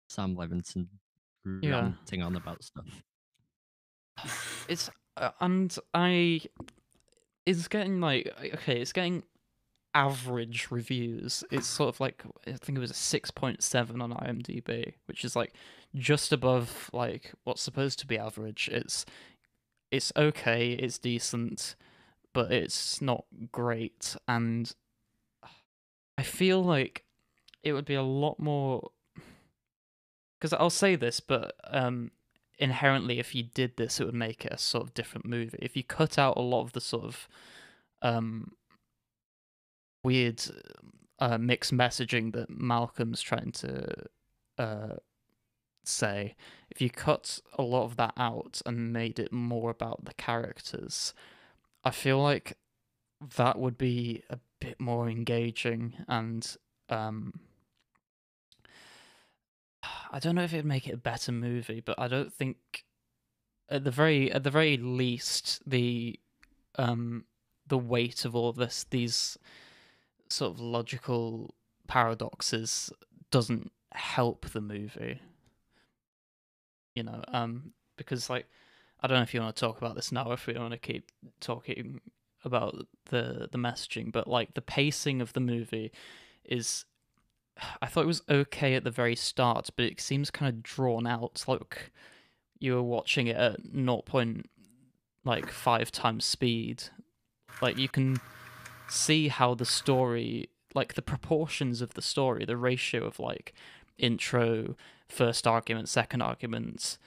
Sam 0.10 0.36
Levinson 0.36 0.88
yeah. 1.62 1.82
ranting 1.82 2.22
on 2.22 2.36
about 2.36 2.64
stuff. 2.64 3.04
It's 4.70 4.90
uh, 5.18 5.32
and 5.42 5.76
I 5.94 6.42
it's 7.46 7.68
getting 7.68 8.02
like 8.02 8.32
okay, 8.56 8.80
it's 8.82 8.94
getting 8.94 9.24
average 9.94 10.68
reviews. 10.70 11.44
It's 11.52 11.68
sort 11.68 11.90
of 11.90 12.00
like 12.00 12.24
I 12.48 12.54
think 12.54 12.78
it 12.78 12.82
was 12.82 12.92
a 12.92 12.96
six 12.96 13.32
point 13.32 13.64
seven 13.64 14.02
on 14.02 14.12
IMDb, 14.12 14.94
which 15.06 15.24
is 15.24 15.36
like 15.36 15.54
just 15.96 16.32
above 16.32 16.90
like 16.94 17.34
what's 17.44 17.62
supposed 17.62 18.00
to 18.00 18.08
be 18.08 18.18
average. 18.18 18.70
It's 18.72 19.06
it's 19.92 20.12
okay, 20.18 20.72
it's 20.72 20.98
decent, 20.98 21.76
but 22.34 22.52
it's 22.52 23.02
not 23.02 23.26
great. 23.52 24.16
And 24.28 24.72
I 26.18 26.24
feel 26.24 26.62
like 26.64 27.06
it 27.64 27.74
would 27.74 27.86
be 27.86 27.96
a 27.96 28.04
lot 28.04 28.40
more 28.40 28.90
because 30.40 30.54
I'll 30.54 30.70
say 30.70 30.96
this, 30.96 31.20
but 31.20 31.56
um, 31.66 32.12
inherently, 32.58 33.20
if 33.20 33.36
you 33.36 33.44
did 33.44 33.78
this, 33.78 34.00
it 34.00 34.06
would 34.06 34.16
make 34.16 34.46
it 34.46 34.54
a 34.54 34.58
sort 34.58 34.84
of 34.84 34.94
different 34.94 35.26
movie. 35.26 35.60
If 35.62 35.76
you 35.76 35.84
cut 35.84 36.18
out 36.18 36.38
a 36.38 36.42
lot 36.42 36.62
of 36.62 36.74
the 36.74 36.82
sort 36.82 37.06
of 37.06 37.28
um, 38.02 38.54
weird 40.04 40.42
uh, 41.20 41.38
mixed 41.38 41.74
messaging 41.74 42.34
that 42.34 42.50
Malcolm's 42.50 43.22
trying 43.22 43.52
to 43.54 44.06
uh, 44.58 44.96
say, 45.84 46.36
if 46.70 46.82
you 46.82 46.90
cut 46.90 47.40
a 47.58 47.64
lot 47.64 47.84
of 47.84 47.96
that 47.98 48.14
out 48.18 48.62
and 48.66 48.94
made 48.94 49.20
it 49.20 49.32
more 49.32 49.70
about 49.70 50.06
the 50.06 50.14
characters, 50.14 51.14
I 51.84 51.92
feel 51.92 52.22
like 52.22 52.58
that 53.38 53.58
would 53.60 53.78
be 53.78 54.24
a 54.30 54.40
bit 54.60 54.80
more 54.80 55.10
engaging 55.10 55.96
and 56.08 56.56
um, 56.90 57.34
I 60.16 60.20
don't 60.20 60.36
know 60.36 60.44
if 60.44 60.54
it'd 60.54 60.66
make 60.66 60.88
it 60.88 60.94
a 60.94 60.98
better 60.98 61.34
movie, 61.34 61.82
but 61.82 62.00
I 62.00 62.08
don't 62.08 62.32
think 62.32 62.86
at 63.68 63.84
the 63.84 63.92
very 63.92 64.32
at 64.32 64.44
the 64.44 64.50
very 64.50 64.78
least 64.78 65.62
the 65.68 66.18
um 66.78 67.26
the 67.68 67.78
weight 67.78 68.24
of 68.24 68.34
all 68.34 68.48
of 68.48 68.56
this 68.56 68.86
these 68.90 69.38
sort 70.30 70.54
of 70.54 70.62
logical 70.62 71.54
paradoxes 71.90 72.94
doesn't 73.30 73.74
help 73.92 74.50
the 74.52 74.62
movie. 74.62 75.20
You 76.96 77.04
know, 77.04 77.22
um 77.28 77.74
because 77.98 78.30
like 78.30 78.48
I 79.02 79.08
don't 79.08 79.18
know 79.18 79.24
if 79.24 79.34
you 79.34 79.42
want 79.42 79.54
to 79.54 79.60
talk 79.60 79.78
about 79.80 79.96
this 79.96 80.14
now 80.14 80.32
if 80.32 80.48
we 80.48 80.54
want 80.54 80.72
to 80.72 80.78
keep 80.78 81.12
talking 81.42 82.00
about 82.46 82.88
the 83.10 83.50
the 83.52 83.58
messaging, 83.58 84.14
but 84.14 84.30
like 84.30 84.54
the 84.54 84.62
pacing 84.62 85.20
of 85.20 85.34
the 85.34 85.42
movie 85.42 85.92
is 86.46 86.86
I 87.82 87.88
thought 87.88 88.04
it 88.04 88.08
was 88.08 88.22
okay 88.30 88.76
at 88.76 88.84
the 88.84 88.92
very 88.92 89.16
start, 89.16 89.70
but 89.76 89.86
it 89.86 90.02
seems 90.02 90.32
kind 90.32 90.50
of 90.50 90.64
drawn 90.64 91.08
out. 91.08 91.44
Like 91.48 91.92
you 92.60 92.74
were 92.74 92.84
watching 92.84 93.28
it 93.28 93.36
at 93.36 93.58
0. 93.74 94.02
Point, 94.06 94.50
like 95.24 95.50
five 95.50 95.92
times 95.92 96.26
speed. 96.26 96.84
Like 97.62 97.78
you 97.78 97.90
can 97.90 98.20
see 98.90 99.30
how 99.30 99.56
the 99.56 99.66
story, 99.66 100.50
like 100.74 100.96
the 100.96 101.02
proportions 101.02 101.82
of 101.82 101.94
the 101.94 102.02
story, 102.02 102.46
the 102.46 102.58
ratio 102.58 103.06
of 103.06 103.20
like 103.20 103.54
intro, 103.98 104.76
first 105.08 105.48
argument, 105.48 105.90
second 105.90 106.22
argument, 106.22 106.98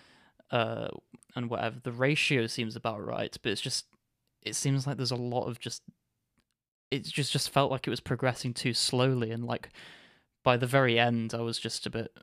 uh, 0.51 0.89
and 1.35 1.51
whatever. 1.51 1.79
The 1.83 1.93
ratio 1.93 2.47
seems 2.47 2.77
about 2.77 3.05
right, 3.05 3.37
but 3.43 3.53
it's 3.53 3.61
just 3.61 3.87
it 4.43 4.57
seems 4.57 4.87
like 4.87 4.97
there's 4.97 5.11
a 5.11 5.17
lot 5.17 5.47
of 5.47 5.59
just 5.59 5.83
it 6.91 7.05
just 7.05 7.33
just 7.33 7.51
felt 7.51 7.71
like 7.71 7.87
it 7.87 7.91
was 7.91 8.01
progressing 8.01 8.55
too 8.55 8.73
slowly 8.73 9.31
and 9.31 9.45
like 9.45 9.69
by 10.45 10.57
the 10.57 10.67
very 10.67 10.99
end, 10.99 11.35
I 11.35 11.41
was 11.41 11.59
just 11.59 11.87
a 11.87 11.91
bit, 11.91 12.17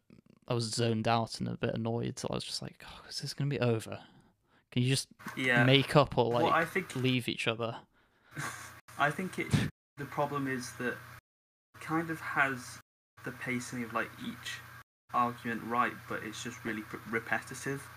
I 0.47 0.53
was 0.53 0.65
zoned 0.65 1.07
out 1.07 1.39
and 1.39 1.47
a 1.47 1.57
bit 1.57 1.75
annoyed. 1.75 2.19
So 2.19 2.27
I 2.31 2.35
was 2.35 2.43
just 2.43 2.61
like, 2.61 2.83
oh, 2.85 3.09
is 3.09 3.19
this 3.19 3.33
going 3.33 3.49
to 3.49 3.55
be 3.55 3.61
over? 3.61 3.99
Can 4.71 4.83
you 4.83 4.89
just 4.89 5.07
yeah. 5.37 5.63
make 5.63 5.95
up 5.95 6.17
or 6.17 6.33
like 6.33 6.43
well, 6.43 6.53
I 6.53 6.65
think, 6.65 6.95
leave 6.95 7.29
each 7.29 7.47
other? 7.47 7.77
I 8.99 9.09
think 9.09 9.39
it. 9.39 9.47
The 9.97 10.05
problem 10.05 10.47
is 10.47 10.73
that 10.73 10.95
kind 11.79 12.09
of 12.09 12.19
has 12.19 12.79
the 13.23 13.31
pacing 13.31 13.83
of 13.83 13.93
like 13.93 14.09
each 14.27 14.59
argument 15.13 15.61
right, 15.65 15.93
but 16.09 16.21
it's 16.23 16.43
just 16.43 16.63
really 16.65 16.83
repetitive. 17.09 17.87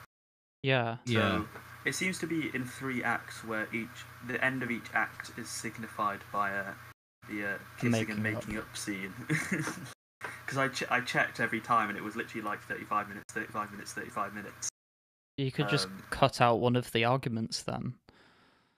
Yeah. 0.63 0.99
So 1.07 1.13
yeah. 1.13 1.43
It 1.85 1.95
seems 1.95 2.19
to 2.19 2.27
be 2.27 2.51
in 2.55 2.65
three 2.65 3.03
acts 3.03 3.45
where 3.45 3.67
each 3.75 3.89
the 4.27 4.43
end 4.45 4.63
of 4.63 4.71
each 4.71 4.87
act 4.95 5.33
is 5.37 5.49
signified 5.49 6.21
by 6.33 6.51
a 6.51 6.65
the 7.29 7.45
uh, 7.45 7.59
kissing 7.77 7.91
making 7.91 8.15
and 8.15 8.23
making 8.23 8.57
up, 8.57 8.65
up 8.65 8.77
scene. 8.77 9.13
because 10.21 10.59
I 10.59 10.69
ch- 10.69 10.91
I 10.91 11.01
checked 11.01 11.41
every 11.41 11.61
time 11.61 11.89
and 11.89 11.99
it 11.99 12.03
was 12.03 12.17
literally 12.17 12.45
like 12.47 12.61
35 12.63 13.09
minutes, 13.09 13.33
35 13.33 13.71
minutes, 13.71 13.93
35 13.93 14.35
minutes. 14.35 14.69
You 15.37 15.53
could 15.53 15.69
just 15.69 15.87
um, 15.87 16.03
cut 16.11 16.41
out 16.41 16.59
one 16.59 16.75
of 16.75 16.91
the 16.93 17.05
arguments 17.05 17.63
then. 17.63 17.95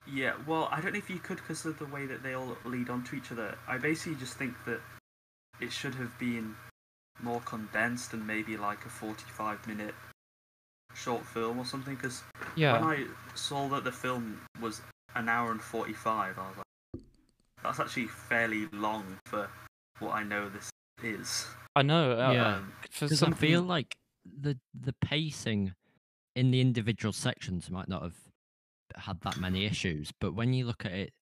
Yeah, 0.07 0.35
well, 0.47 0.69
I 0.71 0.81
don't 0.81 0.93
know 0.93 0.99
if 0.99 1.09
you 1.09 1.19
could 1.19 1.37
because 1.37 1.65
of 1.65 1.79
the 1.79 1.87
way 1.87 2.07
that 2.07 2.23
they 2.23 2.35
all 2.35 2.57
lead 2.65 2.91
on 2.91 3.05
to 3.05 3.17
each 3.17 3.33
other. 3.33 3.57
I 3.69 3.79
basically 3.79 4.17
just 4.17 4.35
think 4.35 4.55
that 4.67 4.81
it 5.61 5.73
should 5.73 5.95
have 5.95 6.19
been 6.19 6.55
more 7.23 7.41
condensed 7.41 8.13
and 8.13 8.27
maybe 8.27 8.57
like 8.57 8.85
a 8.85 8.89
45 8.89 9.67
minute 9.67 9.95
short 10.95 11.25
film 11.25 11.59
or 11.59 11.65
something 11.65 11.95
because 11.95 12.23
yeah. 12.57 12.73
when 12.73 12.85
I 12.85 13.05
saw 13.35 13.69
that 13.69 13.85
the 13.85 13.93
film 13.93 14.41
was 14.61 14.81
an 15.15 15.29
hour 15.29 15.51
and 15.51 15.61
45, 15.63 16.39
I 16.39 16.49
was 16.49 16.57
like, 16.57 17.03
that's 17.63 17.81
actually 17.81 18.07
fairly 18.07 18.67
long 18.73 19.05
for 19.27 19.49
what 19.99 20.15
I 20.15 20.25
know 20.25 20.49
this 20.49 20.71
is. 21.05 21.47
I 21.77 21.83
know. 21.83 22.13
Uh, 22.13 22.33
yeah, 22.33 22.61
because 22.83 23.19
something... 23.19 23.37
I 23.37 23.41
feel 23.41 23.63
like 23.63 23.97
the 24.25 24.59
the 24.79 24.95
pacing 25.01 25.75
in 26.35 26.51
the 26.51 26.61
individual 26.61 27.13
sections 27.13 27.71
might 27.71 27.89
not 27.89 28.03
have 28.03 28.17
had 28.97 29.21
that 29.23 29.39
many 29.39 29.67
issues, 29.67 30.13
but 30.21 30.35
when 30.35 30.53
you 30.53 30.67
look 30.67 30.85
at 30.85 30.93
it 30.93 31.13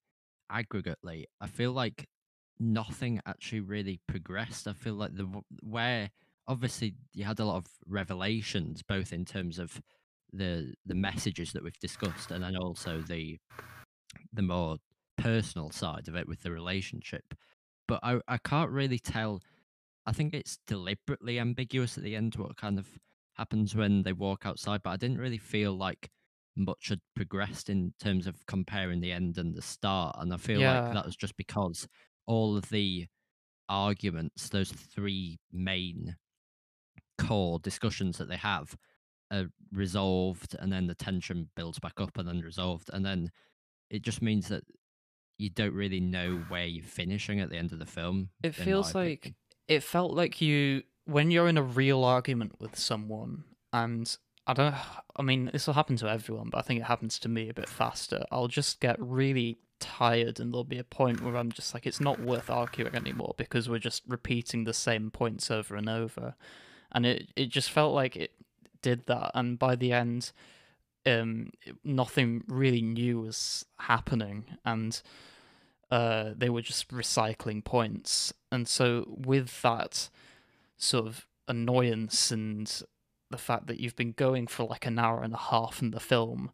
aggregately, 0.50 1.24
I 1.40 1.46
feel 1.46 1.72
like 1.72 2.08
nothing 2.58 3.20
actually 3.26 3.60
really 3.60 4.00
progressed. 4.06 4.66
I 4.66 4.72
feel 4.72 4.94
like 4.94 5.14
the 5.14 5.28
where 5.62 6.10
obviously 6.46 6.94
you 7.12 7.24
had 7.24 7.38
a 7.38 7.44
lot 7.44 7.56
of 7.56 7.66
revelations, 7.86 8.82
both 8.82 9.12
in 9.12 9.24
terms 9.24 9.58
of 9.58 9.80
the 10.32 10.74
the 10.86 10.94
messages 10.94 11.52
that 11.52 11.62
we've 11.62 11.78
discussed, 11.78 12.30
and 12.30 12.42
then 12.42 12.56
also 12.56 13.00
the 13.00 13.38
the 14.32 14.42
more 14.42 14.78
personal 15.16 15.70
side 15.70 16.08
of 16.08 16.16
it 16.16 16.26
with 16.26 16.42
the 16.42 16.50
relationship. 16.50 17.34
But 17.86 18.00
I 18.02 18.20
I 18.26 18.38
can't 18.38 18.70
really 18.70 18.98
tell. 18.98 19.42
I 20.08 20.12
think 20.12 20.32
it's 20.32 20.58
deliberately 20.66 21.38
ambiguous 21.38 21.98
at 21.98 22.02
the 22.02 22.16
end 22.16 22.34
what 22.36 22.56
kind 22.56 22.78
of 22.78 22.88
happens 23.34 23.76
when 23.76 24.02
they 24.04 24.14
walk 24.14 24.46
outside. 24.46 24.82
But 24.82 24.90
I 24.92 24.96
didn't 24.96 25.18
really 25.18 25.36
feel 25.36 25.76
like 25.76 26.08
much 26.56 26.88
had 26.88 27.00
progressed 27.14 27.68
in 27.68 27.92
terms 28.00 28.26
of 28.26 28.46
comparing 28.46 29.00
the 29.00 29.12
end 29.12 29.36
and 29.36 29.54
the 29.54 29.60
start. 29.60 30.16
And 30.18 30.32
I 30.32 30.38
feel 30.38 30.62
Yeah. 30.62 30.80
like 30.80 30.94
that 30.94 31.04
was 31.04 31.14
just 31.14 31.36
because 31.36 31.86
all 32.26 32.56
of 32.56 32.70
the 32.70 33.06
arguments, 33.68 34.48
those 34.48 34.72
three 34.72 35.40
main 35.52 36.16
core 37.18 37.58
discussions 37.58 38.16
that 38.16 38.28
they 38.28 38.36
have, 38.36 38.76
are 39.30 39.48
resolved, 39.72 40.56
and 40.58 40.72
then 40.72 40.86
the 40.86 40.94
tension 40.94 41.50
builds 41.54 41.78
back 41.78 42.00
up 42.00 42.16
and 42.16 42.26
then 42.26 42.40
resolved. 42.40 42.88
And 42.94 43.04
then 43.04 43.30
it 43.90 44.00
just 44.02 44.22
means 44.22 44.48
that 44.48 44.64
you 45.38 45.50
don't 45.50 45.74
really 45.74 46.00
know 46.00 46.38
where 46.48 46.66
you're 46.66 46.82
finishing 46.84 47.40
at 47.40 47.50
the 47.50 47.58
end 47.58 47.72
of 47.72 47.78
the 47.78 47.86
film. 47.86 48.30
It 48.42 48.54
feels 48.54 48.94
like 48.94 48.96
opinion. 48.96 49.34
It 49.68 49.82
felt 49.82 50.12
like 50.12 50.40
you 50.40 50.82
when 51.04 51.30
you're 51.30 51.48
in 51.48 51.58
a 51.58 51.62
real 51.62 52.04
argument 52.04 52.56
with 52.58 52.76
someone 52.76 53.44
and 53.72 54.16
I 54.46 54.54
don't 54.54 54.74
I 55.16 55.22
mean 55.22 55.50
this 55.52 55.66
will 55.66 55.74
happen 55.74 55.96
to 55.96 56.08
everyone 56.08 56.48
but 56.50 56.58
I 56.58 56.62
think 56.62 56.80
it 56.80 56.84
happens 56.84 57.18
to 57.20 57.28
me 57.28 57.48
a 57.48 57.54
bit 57.54 57.68
faster. 57.68 58.24
I'll 58.32 58.48
just 58.48 58.80
get 58.80 58.96
really 58.98 59.58
tired 59.78 60.40
and 60.40 60.52
there'll 60.52 60.64
be 60.64 60.78
a 60.78 60.84
point 60.84 61.22
where 61.22 61.36
I'm 61.36 61.52
just 61.52 61.74
like 61.74 61.86
it's 61.86 62.00
not 62.00 62.20
worth 62.20 62.50
arguing 62.50 62.94
anymore 62.94 63.34
because 63.36 63.68
we're 63.68 63.78
just 63.78 64.02
repeating 64.08 64.64
the 64.64 64.74
same 64.74 65.10
points 65.10 65.50
over 65.50 65.76
and 65.76 65.88
over. 65.88 66.34
And 66.90 67.04
it 67.06 67.30
it 67.36 67.50
just 67.50 67.70
felt 67.70 67.94
like 67.94 68.16
it 68.16 68.32
did 68.80 69.06
that 69.06 69.32
and 69.34 69.58
by 69.58 69.76
the 69.76 69.92
end 69.92 70.32
um 71.04 71.50
nothing 71.84 72.44
really 72.46 72.80
new 72.80 73.20
was 73.20 73.64
happening 73.78 74.44
and 74.64 75.02
uh, 75.90 76.32
they 76.36 76.50
were 76.50 76.62
just 76.62 76.88
recycling 76.88 77.64
points. 77.64 78.32
And 78.52 78.68
so, 78.68 79.04
with 79.08 79.62
that 79.62 80.08
sort 80.76 81.06
of 81.06 81.26
annoyance 81.46 82.30
and 82.30 82.82
the 83.30 83.38
fact 83.38 83.66
that 83.66 83.80
you've 83.80 83.96
been 83.96 84.12
going 84.12 84.46
for 84.46 84.64
like 84.64 84.86
an 84.86 84.98
hour 84.98 85.22
and 85.22 85.34
a 85.34 85.38
half 85.38 85.82
in 85.82 85.90
the 85.90 86.00
film, 86.00 86.50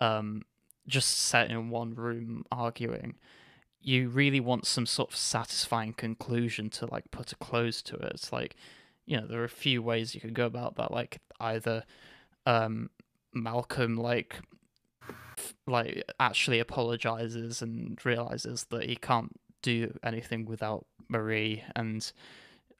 um, 0.00 0.42
just 0.86 1.08
sat 1.08 1.50
in 1.50 1.70
one 1.70 1.94
room 1.94 2.44
arguing, 2.50 3.16
you 3.80 4.08
really 4.08 4.40
want 4.40 4.66
some 4.66 4.86
sort 4.86 5.10
of 5.10 5.16
satisfying 5.16 5.92
conclusion 5.92 6.70
to 6.70 6.86
like 6.86 7.10
put 7.10 7.32
a 7.32 7.36
close 7.36 7.82
to 7.82 7.96
it. 7.96 8.12
It's 8.14 8.32
like, 8.32 8.56
you 9.04 9.16
know, 9.16 9.26
there 9.26 9.40
are 9.40 9.44
a 9.44 9.48
few 9.48 9.82
ways 9.82 10.14
you 10.14 10.20
could 10.20 10.34
go 10.34 10.46
about 10.46 10.76
that. 10.76 10.90
Like 10.90 11.18
either 11.40 11.84
um, 12.46 12.90
Malcolm 13.32 13.96
like 13.96 14.40
like 15.66 16.04
actually 16.20 16.58
apologizes 16.58 17.62
and 17.62 17.98
realizes 18.04 18.64
that 18.70 18.84
he 18.84 18.96
can't 18.96 19.32
do 19.62 19.92
anything 20.02 20.44
without 20.44 20.86
Marie 21.08 21.64
and 21.74 22.12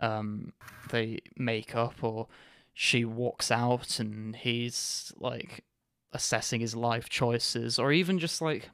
um 0.01 0.53
they 0.91 1.19
make 1.37 1.75
up 1.75 2.03
or 2.03 2.29
she 2.75 3.05
walks 3.05 3.51
out 3.51 3.99
and 3.99 4.37
he's 4.37 5.13
like 5.17 5.65
assessing 6.13 6.61
his 6.61 6.77
life 6.77 7.09
choices 7.09 7.79
or 7.79 7.93
even 7.93 8.19
just 8.19 8.41
like 8.41 8.71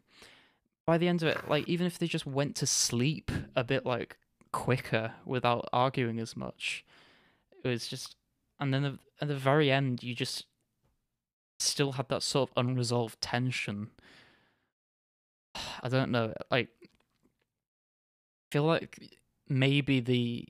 by 0.84 0.98
the 0.98 1.08
end 1.08 1.22
of 1.22 1.28
it 1.28 1.48
like 1.48 1.66
even 1.68 1.86
if 1.86 1.98
they 1.98 2.06
just 2.06 2.26
went 2.26 2.56
to 2.56 2.66
sleep 2.66 3.30
a 3.54 3.64
bit 3.64 3.86
like 3.86 4.16
quicker 4.52 5.12
without 5.24 5.68
arguing 5.72 6.18
as 6.18 6.36
much 6.36 6.84
it 7.64 7.68
was 7.68 7.86
just 7.86 8.16
and 8.60 8.74
then 8.74 8.82
the, 8.82 8.98
at 9.20 9.28
the 9.28 9.36
very 9.36 9.70
end 9.70 10.02
you 10.02 10.14
just 10.14 10.46
still 11.62 11.92
had 11.92 12.09
that 12.09 12.22
sort 12.22 12.51
of 12.51 12.64
unresolved 12.64 13.20
tension. 13.20 13.90
I 15.83 15.88
don't 15.88 16.11
know, 16.11 16.35
like 16.51 16.68
feel 18.51 18.64
like 18.64 19.18
maybe 19.48 20.01
the 20.01 20.46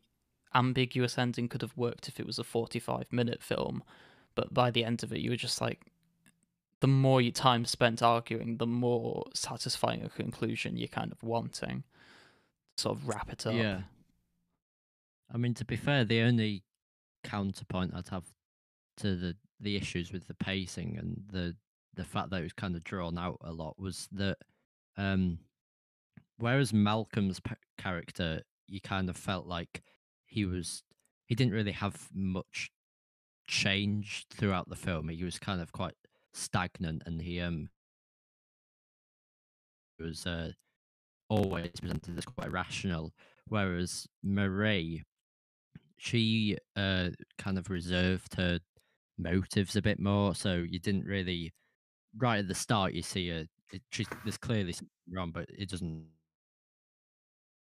ambiguous 0.55 1.17
ending 1.17 1.49
could 1.49 1.63
have 1.63 1.77
worked 1.77 2.09
if 2.09 2.19
it 2.19 2.27
was 2.27 2.39
a 2.39 2.45
45 2.45 3.13
minute 3.13 3.43
film, 3.43 3.83
but 4.35 4.53
by 4.53 4.71
the 4.71 4.85
end 4.85 5.03
of 5.03 5.13
it 5.13 5.21
you 5.21 5.31
were 5.31 5.37
just 5.37 5.61
like 5.61 5.87
the 6.81 6.89
more 6.89 7.23
time 7.31 7.65
spent 7.65 8.03
arguing, 8.03 8.57
the 8.57 8.67
more 8.67 9.27
satisfying 9.35 10.03
a 10.03 10.09
conclusion 10.09 10.77
you're 10.77 10.89
kind 10.89 11.13
of 11.13 11.23
wanting. 11.23 11.85
Sort 12.77 12.99
of 12.99 13.07
wrap 13.07 13.33
it 13.33 13.47
up. 13.47 13.55
Yeah. 13.55 13.83
I 15.33 15.37
mean, 15.37 15.55
to 15.55 15.65
be 15.65 15.77
fair, 15.77 16.05
the 16.05 16.23
only 16.23 16.65
counterpoint 17.23 17.93
I'd 17.95 18.09
have 18.09 18.25
to 18.97 19.15
the 19.15 19.37
the 19.63 19.77
issues 19.77 20.13
with 20.13 20.27
the 20.27 20.35
pacing 20.35 20.97
and 20.99 21.23
the 21.31 21.57
the 21.95 22.05
fact 22.05 22.31
that 22.31 22.41
it 22.41 22.45
was 22.45 22.53
kind 22.53 22.75
of 22.75 22.85
drawn 22.85 23.19
out 23.19 23.39
a 23.43 23.53
lot 23.53 23.79
was 23.79 24.09
that 24.13 24.39
um 24.97 25.39
whereas 26.39 26.73
Malcolm's 26.73 27.41
p- 27.41 27.55
character 27.79 28.43
you 28.67 28.81
kind 28.81 29.09
of 29.09 29.17
felt 29.17 29.47
like 29.47 29.83
he 30.27 30.45
was 30.45 30.83
he 31.27 31.35
didn't 31.35 31.53
really 31.53 31.73
have 31.73 32.09
much 32.15 32.71
change 33.47 34.27
throughout 34.31 34.69
the 34.69 34.77
film. 34.77 35.09
He 35.09 35.25
was 35.25 35.39
kind 35.39 35.61
of 35.61 35.73
quite 35.73 35.95
stagnant 36.33 37.03
and 37.07 37.21
he 37.21 37.41
um 37.41 37.69
was 39.99 40.27
uh 40.27 40.53
always 41.29 41.71
presented 41.81 42.19
as 42.19 42.25
quite 42.25 42.51
rational. 42.51 43.13
Whereas 43.49 44.07
Marie 44.23 45.05
she 45.99 46.57
uh 46.77 47.11
kind 47.39 47.59
of 47.59 47.71
reserved 47.71 48.35
her 48.35 48.59
motives 49.23 49.77
a 49.77 49.83
bit 49.83 49.99
more. 49.99 50.35
So 50.35 50.65
you 50.69 50.79
didn't 50.79 51.07
really 51.07 51.53
right 52.19 52.41
at 52.41 52.49
the 52.49 52.55
start 52.55 52.93
you 52.93 53.03
see 53.03 53.31
a 53.31 53.47
it, 53.73 53.83
she's 53.91 54.07
there's 54.25 54.37
clearly 54.37 54.73
something 54.73 54.91
wrong, 55.11 55.31
but 55.33 55.47
it 55.49 55.71
doesn't. 55.71 56.05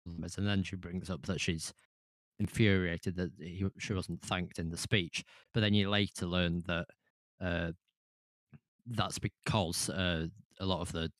And 0.05 0.47
then 0.47 0.61
she 0.61 0.75
brings 0.75 1.09
up 1.09 1.25
that 1.25 1.41
she's 1.41 1.73
infuriated 2.37 3.15
that 3.15 3.31
he, 3.39 3.65
she 3.79 3.93
wasn't 3.93 4.21
thanked 4.21 4.59
in 4.59 4.69
the 4.69 4.77
speech. 4.77 5.23
But 5.53 5.61
then 5.61 5.73
you 5.73 5.89
later 5.89 6.27
learn 6.27 6.63
that 6.67 6.85
uh, 7.41 7.71
that's 8.85 9.17
because 9.19 9.89
uh, 9.89 10.27
a 10.59 10.65
lot 10.65 10.81
of 10.81 10.91
the 10.91 11.11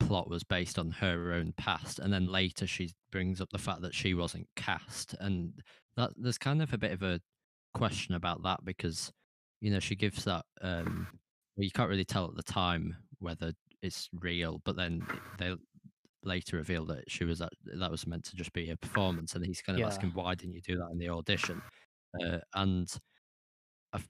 plot 0.00 0.28
was 0.28 0.44
based 0.44 0.78
on 0.78 0.90
her 0.90 1.32
own 1.32 1.54
past, 1.56 1.98
and 1.98 2.12
then 2.12 2.26
later 2.26 2.66
she 2.66 2.90
brings 3.10 3.40
up 3.40 3.48
the 3.50 3.58
fact 3.58 3.82
that 3.82 3.94
she 3.94 4.14
wasn't 4.14 4.48
cast, 4.56 5.14
and 5.20 5.52
that 5.96 6.10
there's 6.16 6.38
kind 6.38 6.60
of 6.60 6.72
a 6.72 6.78
bit 6.78 6.92
of 6.92 7.02
a 7.02 7.20
question 7.72 8.14
about 8.14 8.42
that 8.42 8.64
because 8.64 9.12
you 9.62 9.72
know 9.72 9.80
she 9.80 9.96
gives 9.96 10.24
that 10.26 10.46
um 10.62 11.08
well 11.56 11.64
you 11.64 11.72
can't 11.72 11.90
really 11.90 12.04
tell 12.06 12.26
at 12.28 12.36
the 12.36 12.44
time 12.44 12.96
whether 13.20 13.54
it's 13.82 14.10
real 14.14 14.60
but 14.64 14.76
then 14.76 15.08
they 15.38 15.54
later 16.24 16.58
reveal 16.58 16.86
that 16.86 17.10
she 17.10 17.24
was 17.24 17.40
that 17.40 17.52
that 17.64 17.90
was 17.92 18.06
meant 18.06 18.24
to 18.24 18.36
just 18.36 18.52
be 18.54 18.70
a 18.70 18.78
performance 18.78 19.34
and 19.36 19.46
he's 19.46 19.62
kind 19.62 19.78
of 19.78 19.82
Yeah. 19.82 19.86
asking 19.86 20.10
why 20.12 20.34
didn't 20.36 20.54
you 20.54 20.62
do 20.62 20.76
that 20.78 20.90
in 20.92 20.98
the 20.98 21.10
audition 21.10 21.62
uh, 22.22 22.38
and 22.54 23.00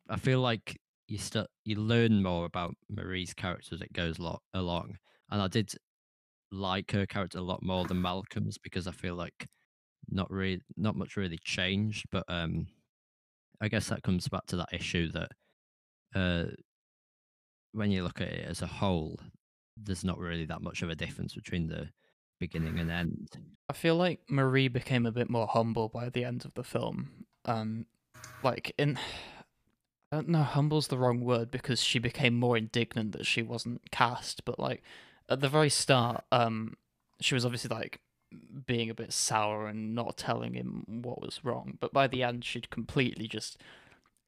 i 0.08 0.16
feel 0.16 0.40
like 0.40 0.78
you 1.08 1.18
start 1.18 1.48
you 1.64 1.76
learn 1.76 2.22
more 2.22 2.44
about 2.44 2.74
marie's 2.88 3.34
character 3.34 3.74
as 3.74 3.82
it 3.82 3.92
goes 3.92 4.18
lo- 4.18 4.40
along 4.54 4.96
and 5.30 5.42
i 5.42 5.48
did 5.48 5.72
like 6.52 6.92
her 6.92 7.06
character 7.06 7.38
a 7.38 7.42
lot 7.42 7.62
more 7.62 7.86
than 7.86 8.00
malcolm's 8.00 8.58
because 8.58 8.88
i 8.88 8.92
feel 8.92 9.16
like 9.16 9.48
not 10.10 10.30
really 10.30 10.60
not 10.76 10.96
much 10.96 11.16
really 11.16 11.38
changed 11.44 12.06
but 12.12 12.24
um 12.28 12.66
I 13.60 13.68
guess 13.68 13.88
that 13.88 14.02
comes 14.02 14.28
back 14.28 14.46
to 14.48 14.56
that 14.56 14.72
issue 14.72 15.10
that 15.12 15.30
uh, 16.14 16.44
when 17.72 17.90
you 17.90 18.02
look 18.02 18.20
at 18.20 18.28
it 18.28 18.46
as 18.48 18.62
a 18.62 18.66
whole, 18.66 19.18
there's 19.76 20.04
not 20.04 20.18
really 20.18 20.44
that 20.46 20.62
much 20.62 20.82
of 20.82 20.90
a 20.90 20.94
difference 20.94 21.34
between 21.34 21.68
the 21.68 21.88
beginning 22.38 22.78
and 22.78 22.90
end. 22.90 23.28
I 23.68 23.72
feel 23.72 23.96
like 23.96 24.20
Marie 24.28 24.68
became 24.68 25.06
a 25.06 25.12
bit 25.12 25.30
more 25.30 25.46
humble 25.46 25.88
by 25.88 26.08
the 26.08 26.24
end 26.24 26.44
of 26.44 26.54
the 26.54 26.64
film. 26.64 27.26
Um, 27.44 27.86
like 28.42 28.74
in, 28.78 28.98
I 30.12 30.16
don't 30.16 30.28
know, 30.28 30.42
humble's 30.42 30.88
the 30.88 30.98
wrong 30.98 31.24
word 31.24 31.50
because 31.50 31.80
she 31.80 31.98
became 31.98 32.34
more 32.34 32.56
indignant 32.56 33.12
that 33.12 33.26
she 33.26 33.42
wasn't 33.42 33.90
cast. 33.90 34.44
But 34.44 34.58
like 34.58 34.82
at 35.28 35.40
the 35.40 35.48
very 35.48 35.70
start, 35.70 36.24
um, 36.30 36.76
she 37.20 37.34
was 37.34 37.46
obviously 37.46 37.74
like 37.74 38.00
being 38.66 38.90
a 38.90 38.94
bit 38.94 39.12
sour 39.12 39.66
and 39.66 39.94
not 39.94 40.16
telling 40.16 40.54
him 40.54 40.84
what 40.86 41.22
was 41.22 41.44
wrong. 41.44 41.78
But 41.80 41.92
by 41.92 42.06
the 42.06 42.22
end, 42.22 42.44
she'd 42.44 42.70
completely 42.70 43.28
just 43.28 43.58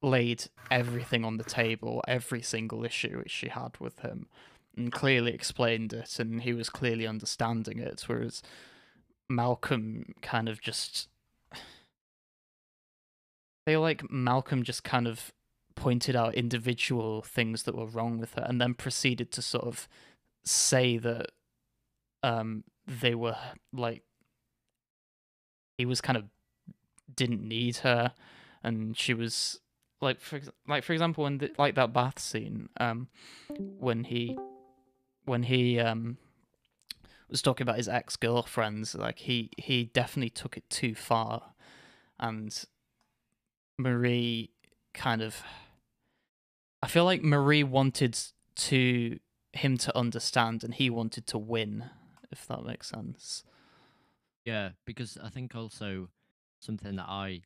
laid 0.04 0.44
everything 0.70 1.24
on 1.24 1.36
the 1.36 1.44
table, 1.44 2.02
every 2.06 2.42
single 2.42 2.84
issue 2.84 3.18
which 3.18 3.30
she 3.30 3.48
had 3.48 3.78
with 3.80 4.00
him, 4.00 4.26
and 4.76 4.92
clearly 4.92 5.32
explained 5.32 5.92
it, 5.92 6.18
and 6.18 6.42
he 6.42 6.52
was 6.52 6.68
clearly 6.68 7.06
understanding 7.06 7.78
it. 7.78 8.04
Whereas 8.06 8.42
Malcolm 9.28 10.14
kind 10.20 10.48
of 10.48 10.60
just 10.60 11.08
feel 13.66 13.80
like 13.80 14.10
Malcolm 14.10 14.62
just 14.62 14.84
kind 14.84 15.08
of 15.08 15.32
pointed 15.74 16.14
out 16.14 16.34
individual 16.34 17.22
things 17.22 17.64
that 17.64 17.74
were 17.74 17.86
wrong 17.86 18.18
with 18.18 18.34
her 18.34 18.44
and 18.46 18.60
then 18.60 18.74
proceeded 18.74 19.32
to 19.32 19.42
sort 19.42 19.64
of 19.64 19.88
say 20.44 20.96
that 20.98 21.32
um 22.22 22.62
they 22.86 23.14
were 23.14 23.36
like 23.72 24.02
he 25.78 25.84
was 25.86 26.00
kind 26.00 26.16
of 26.16 26.24
didn't 27.14 27.42
need 27.46 27.78
her, 27.78 28.12
and 28.62 28.96
she 28.96 29.14
was 29.14 29.60
like 30.04 30.20
for 30.20 30.40
like 30.68 30.84
for 30.84 30.92
example 30.92 31.24
when 31.24 31.38
the, 31.38 31.50
like 31.58 31.74
that 31.74 31.92
bath 31.92 32.18
scene 32.18 32.68
um 32.78 33.08
when 33.78 34.04
he 34.04 34.38
when 35.24 35.42
he 35.44 35.80
um 35.80 36.18
was 37.28 37.42
talking 37.42 37.64
about 37.64 37.76
his 37.76 37.88
ex 37.88 38.16
girlfriends 38.16 38.94
like 38.94 39.18
he 39.18 39.50
he 39.56 39.84
definitely 39.86 40.30
took 40.30 40.56
it 40.56 40.68
too 40.70 40.94
far. 40.94 41.54
And 42.20 42.64
Marie 43.78 44.50
kind 44.92 45.20
of 45.20 45.42
I 46.82 46.86
feel 46.86 47.04
like 47.04 47.22
Marie 47.22 47.64
wanted 47.64 48.16
to 48.56 49.18
him 49.52 49.76
to 49.78 49.96
understand 49.96 50.62
and 50.62 50.74
he 50.74 50.90
wanted 50.90 51.26
to 51.28 51.38
win 51.38 51.90
if 52.30 52.46
that 52.46 52.64
makes 52.64 52.88
sense. 52.88 53.42
Yeah, 54.44 54.70
because 54.84 55.18
I 55.22 55.28
think 55.28 55.54
also 55.54 56.08
something 56.60 56.96
that 56.96 57.08
I 57.08 57.42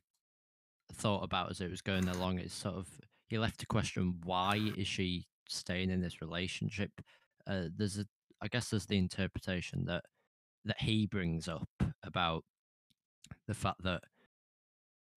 thought 0.93 1.23
about 1.23 1.51
as 1.51 1.61
it 1.61 1.69
was 1.69 1.81
going 1.81 2.07
along 2.07 2.39
is 2.39 2.53
sort 2.53 2.75
of 2.75 2.87
he 3.27 3.37
left 3.37 3.59
to 3.59 3.65
question 3.65 4.15
why 4.23 4.59
is 4.75 4.87
she 4.87 5.27
staying 5.47 5.89
in 5.89 6.01
this 6.01 6.21
relationship. 6.21 6.91
Uh, 7.47 7.65
there's 7.75 7.97
a, 7.97 8.05
I 8.41 8.47
guess 8.47 8.69
there's 8.69 8.85
the 8.85 8.97
interpretation 8.97 9.85
that 9.85 10.03
that 10.65 10.81
he 10.81 11.05
brings 11.05 11.47
up 11.47 11.69
about 12.03 12.43
the 13.47 13.53
fact 13.53 13.81
that, 13.83 14.01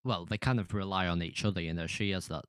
well, 0.04 0.24
they 0.24 0.38
kind 0.38 0.60
of 0.60 0.72
rely 0.72 1.06
on 1.06 1.22
each 1.22 1.44
other. 1.44 1.60
You 1.60 1.74
know, 1.74 1.86
she 1.86 2.10
has 2.10 2.28
that 2.28 2.44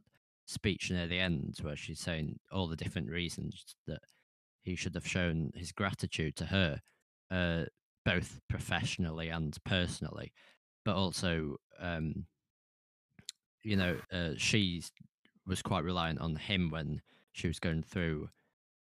speech 0.46 0.92
near 0.92 1.08
the 1.08 1.20
end 1.20 1.58
where 1.62 1.76
she's 1.76 2.00
saying 2.00 2.40
all 2.52 2.68
the 2.68 2.76
different 2.76 3.10
reasons 3.10 3.76
that 3.88 4.02
he 4.62 4.76
should 4.76 4.96
have 4.96 5.08
shown 5.08 5.52
his 5.56 5.72
gratitude 5.72 6.36
to 6.38 6.46
her, 6.46 6.80
uh, 7.32 7.64
both 8.06 8.40
professionally 8.50 9.30
and 9.30 9.58
personally, 9.66 10.32
but 10.86 10.96
also, 10.96 11.58
um, 11.80 12.26
you 13.64 13.76
know, 13.76 13.98
uh, 14.12 14.32
she 14.38 14.84
was 15.46 15.62
quite 15.62 15.84
reliant 15.84 16.20
on 16.20 16.36
him 16.36 16.70
when 16.70 17.02
she 17.32 17.48
was 17.48 17.60
going 17.60 17.84
through 17.84 18.30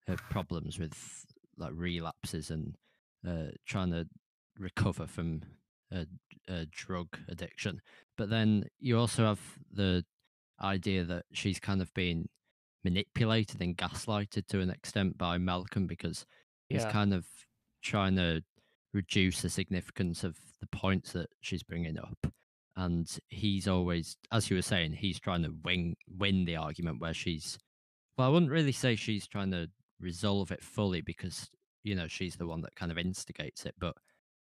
her 0.06 0.16
problems 0.30 0.78
with 0.78 1.24
like 1.56 1.72
relapses 1.74 2.50
and 2.50 2.76
uh, 3.26 3.52
trying 3.66 3.90
to 3.90 4.06
recover 4.58 5.06
from 5.06 5.42
a, 5.92 6.06
a 6.48 6.66
drug 6.66 7.08
addiction. 7.28 7.80
But 8.16 8.30
then 8.30 8.64
you 8.78 8.98
also 8.98 9.24
have 9.24 9.40
the 9.72 10.04
idea 10.62 11.04
that 11.04 11.24
she's 11.32 11.60
kind 11.60 11.80
of 11.80 11.92
been 11.94 12.28
manipulated 12.84 13.60
and 13.60 13.76
gaslighted 13.76 14.46
to 14.48 14.60
an 14.60 14.70
extent 14.70 15.18
by 15.18 15.38
Malcolm 15.38 15.86
because 15.86 16.26
he's 16.68 16.82
yeah 16.82 16.90
kind 16.90 17.12
of 17.12 17.26
trying 17.82 18.16
to 18.16 18.42
reduce 18.92 19.42
the 19.42 19.48
significance 19.50 20.24
of 20.24 20.36
the 20.60 20.66
points 20.66 21.12
that 21.12 21.28
she's 21.40 21.62
bringing 21.62 21.98
up. 21.98 22.32
And 22.80 23.06
he's 23.28 23.68
always, 23.68 24.16
as 24.32 24.48
you 24.48 24.56
were 24.56 24.62
saying, 24.62 24.92
he's 24.92 25.20
trying 25.20 25.42
to 25.42 25.52
win 25.64 25.96
win 26.08 26.44
the 26.46 26.56
argument 26.56 27.00
where 27.00 27.14
she's. 27.14 27.58
Well, 28.16 28.26
I 28.26 28.30
wouldn't 28.30 28.50
really 28.50 28.72
say 28.72 28.96
she's 28.96 29.26
trying 29.26 29.50
to 29.50 29.68
resolve 30.00 30.50
it 30.50 30.62
fully 30.62 31.02
because 31.02 31.50
you 31.82 31.94
know 31.94 32.08
she's 32.08 32.36
the 32.36 32.46
one 32.46 32.62
that 32.62 32.74
kind 32.74 32.90
of 32.90 32.98
instigates 32.98 33.66
it, 33.66 33.74
but 33.78 33.96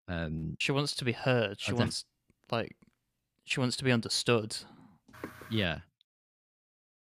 um, 0.07 0.55
she 0.59 0.71
wants 0.71 0.95
to 0.95 1.05
be 1.05 1.11
heard 1.11 1.59
she 1.59 1.71
def- 1.71 1.79
wants 1.79 2.05
like 2.51 2.75
she 3.45 3.59
wants 3.59 3.75
to 3.77 3.83
be 3.83 3.91
understood 3.91 4.55
yeah. 5.49 5.79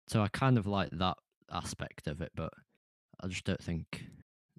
So 0.08 0.22
I 0.22 0.28
kind 0.28 0.58
of 0.58 0.68
like 0.68 0.90
that 0.92 1.18
aspect 1.52 2.08
of 2.08 2.22
it, 2.22 2.32
but 2.36 2.54
I 3.22 3.28
just 3.28 3.44
don't 3.44 3.62
think 3.62 4.06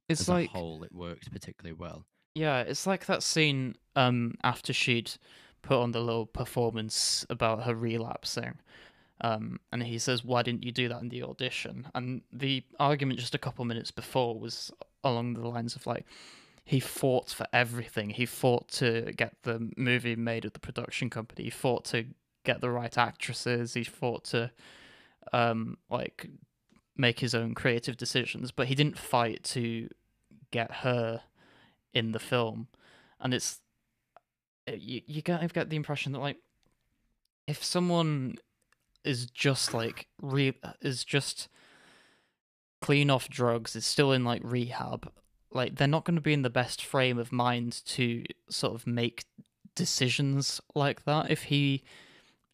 it's 0.09 0.23
as 0.23 0.29
like 0.29 0.49
a 0.49 0.53
whole 0.53 0.83
it 0.83 0.93
works 0.93 1.29
particularly 1.29 1.77
well. 1.79 2.05
Yeah, 2.35 2.61
it's 2.61 2.87
like 2.87 3.07
that 3.07 3.23
scene 3.23 3.77
um 3.95 4.35
after 4.43 4.73
she'd 4.73 5.13
put 5.63 5.79
on 5.79 5.93
the 5.93 6.01
little 6.01 6.27
performance 6.27 7.27
about 7.31 7.65
her 7.65 7.75
relapsing. 7.75 8.59
Um 9.21 9.61
and 9.73 9.83
he 9.83 9.99
says, 9.99 10.25
Why 10.25 10.43
didn't 10.43 10.65
you 10.65 10.73
do 10.73 10.89
that 10.89 11.03
in 11.03 11.09
the 11.09 11.23
audition? 11.23 11.89
And 11.95 12.23
the 12.33 12.65
argument 12.79 13.21
just 13.21 13.35
a 13.35 13.39
couple 13.39 13.65
minutes 13.65 13.91
before 13.91 14.39
was 14.39 14.71
along 15.03 15.35
the 15.35 15.49
lines 15.49 15.77
of 15.77 15.87
like 15.87 16.07
he 16.65 16.81
fought 16.81 17.31
for 17.31 17.47
everything. 17.53 18.11
He 18.11 18.27
fought 18.27 18.69
to 18.73 19.13
get 19.17 19.37
the 19.45 19.71
movie 19.77 20.17
made 20.17 20.45
at 20.45 20.53
the 20.53 20.61
production 20.61 21.09
company. 21.09 21.45
He 21.45 21.51
fought 21.51 21.85
to 21.87 22.07
get 22.45 22.61
the 22.61 22.71
right 22.71 22.97
actresses. 22.99 23.75
He 23.75 23.85
fought 23.85 24.25
to 24.25 24.51
um 25.33 25.79
like 25.89 26.29
make 26.97 27.21
his 27.21 27.35
own 27.35 27.55
creative 27.55 27.97
decisions, 27.97 28.51
but 28.51 28.69
he 28.69 28.75
didn't 28.75 28.99
fight 28.99 29.45
to 29.45 29.89
get 30.51 30.71
her 30.77 31.23
in 31.93 32.13
the 32.13 32.19
film, 32.19 32.69
and 33.21 33.35
it's 33.35 33.61
Uh, 34.69 34.73
you 34.77 35.03
you 35.07 35.23
kind 35.23 35.45
of 35.45 35.53
get 35.53 35.71
the 35.71 35.77
impression 35.77 36.13
that 36.13 36.21
like 36.21 36.39
if 37.47 37.63
someone 37.63 38.37
is 39.05 39.27
just 39.27 39.73
like 39.73 40.09
re 40.21 40.53
is 40.81 41.05
just 41.05 41.49
clean 42.81 43.11
off 43.11 43.29
drugs, 43.29 43.75
is 43.77 43.87
still 43.87 44.13
in 44.13 44.25
like 44.25 44.43
rehab, 44.45 45.11
like 45.53 45.77
they're 45.77 45.89
not 45.89 46.05
going 46.05 46.17
to 46.17 46.21
be 46.23 46.33
in 46.33 46.43
the 46.43 46.51
best 46.51 46.85
frame 46.85 47.19
of 47.19 47.33
mind 47.33 47.83
to 47.87 48.25
sort 48.49 48.75
of 48.75 48.87
make 48.87 49.25
decisions 49.75 50.61
like 50.75 51.05
that. 51.05 51.31
If 51.31 51.45
he 51.45 51.85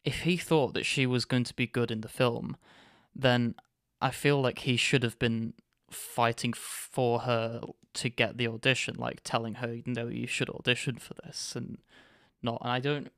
if 0.03 0.21
he 0.21 0.37
thought 0.37 0.73
that 0.73 0.85
she 0.85 1.05
was 1.05 1.25
going 1.25 1.45
to 1.45 1.53
be 1.53 1.67
good 1.67 1.91
in 1.91 2.01
the 2.01 2.07
film, 2.07 2.57
then 3.15 3.55
I 4.01 4.11
feel 4.11 4.41
like 4.41 4.59
he 4.59 4.75
should 4.75 5.03
have 5.03 5.17
been 5.17 5.53
fighting 5.89 6.53
for 6.53 7.19
her 7.21 7.61
to 7.93 8.09
get 8.09 8.37
the 8.37 8.47
audition, 8.47 8.95
like 8.97 9.21
telling 9.23 9.55
her, 9.55 9.77
no, 9.85 10.07
you 10.07 10.27
should 10.27 10.49
audition 10.49 10.97
for 10.97 11.13
this 11.23 11.55
and 11.55 11.77
not. 12.43 12.59
And 12.61 12.71
I 12.71 12.79
don't, 12.79 13.11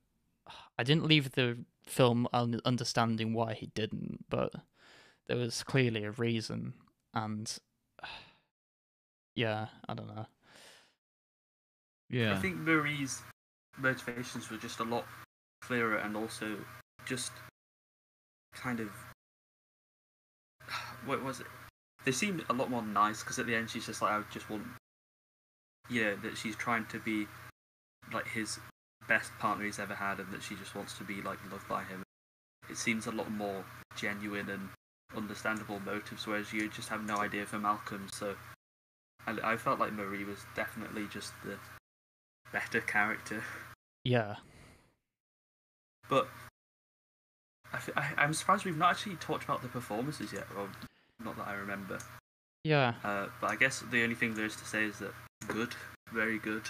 I 0.77 0.83
didn't 0.83 1.05
leave 1.05 1.31
the 1.31 1.57
film 1.85 2.27
understanding 2.33 3.33
why 3.33 3.53
he 3.53 3.67
didn't, 3.67 4.25
but 4.29 4.53
there 5.27 5.37
was 5.37 5.63
clearly 5.63 6.03
a 6.03 6.11
reason. 6.11 6.73
And 7.13 7.55
yeah, 9.35 9.67
I 9.87 9.93
don't 9.93 10.07
know. 10.07 10.27
Yeah. 12.09 12.33
I 12.33 12.37
think 12.37 12.57
Marie's 12.57 13.21
motivations 13.77 14.49
were 14.49 14.57
just 14.57 14.79
a 14.79 14.83
lot 14.83 15.05
clearer 15.61 15.97
and 15.97 16.15
also 16.15 16.55
just 17.05 17.31
kind 18.53 18.79
of 18.79 18.89
what 21.05 21.23
was 21.23 21.39
it? 21.39 21.47
They 22.05 22.11
seemed 22.11 22.43
a 22.49 22.53
lot 22.53 22.69
more 22.69 22.83
nice 22.83 23.21
because 23.21 23.39
at 23.39 23.47
the 23.47 23.55
end 23.55 23.69
she's 23.69 23.85
just 23.85 24.01
like, 24.01 24.11
I 24.11 24.21
just 24.31 24.49
want, 24.49 24.63
you 25.89 26.03
know, 26.03 26.15
that 26.17 26.37
she's 26.37 26.55
trying 26.55 26.85
to 26.87 26.99
be 26.99 27.27
like 28.13 28.27
his 28.27 28.59
best 29.07 29.31
partner 29.39 29.65
he's 29.65 29.79
ever 29.79 29.95
had, 29.95 30.19
and 30.19 30.31
that 30.31 30.43
she 30.43 30.55
just 30.55 30.75
wants 30.75 30.97
to 30.97 31.03
be 31.03 31.21
like 31.21 31.39
loved 31.51 31.67
by 31.67 31.83
him. 31.83 32.03
It 32.69 32.77
seems 32.77 33.07
a 33.07 33.11
lot 33.11 33.31
more 33.31 33.63
genuine 33.95 34.49
and 34.49 34.69
understandable 35.15 35.79
motives, 35.79 36.27
whereas 36.27 36.51
you 36.51 36.69
just 36.69 36.89
have 36.89 37.05
no 37.05 37.17
idea 37.17 37.45
for 37.45 37.59
Malcolm. 37.59 38.07
So 38.11 38.35
I, 39.27 39.53
I 39.53 39.57
felt 39.57 39.79
like 39.79 39.93
Marie 39.93 40.23
was 40.23 40.39
definitely 40.55 41.07
just 41.11 41.33
the 41.43 41.57
better 42.51 42.81
character. 42.81 43.43
Yeah. 44.03 44.35
But 46.09 46.27
I, 47.95 48.23
am 48.23 48.33
surprised 48.33 48.65
we've 48.65 48.77
not 48.77 48.91
actually 48.91 49.15
talked 49.15 49.43
about 49.43 49.61
the 49.61 49.67
performances 49.67 50.31
yet, 50.31 50.47
or 50.57 50.69
not 51.23 51.37
that 51.37 51.47
I 51.47 51.53
remember. 51.53 51.99
Yeah. 52.63 52.93
Uh, 53.03 53.27
but 53.41 53.51
I 53.51 53.55
guess 53.55 53.83
the 53.91 54.03
only 54.03 54.15
thing 54.15 54.33
there 54.33 54.45
is 54.45 54.55
to 54.55 54.65
say 54.65 54.85
is 54.85 54.99
that 54.99 55.13
good, 55.47 55.75
very 56.11 56.39
good. 56.39 56.63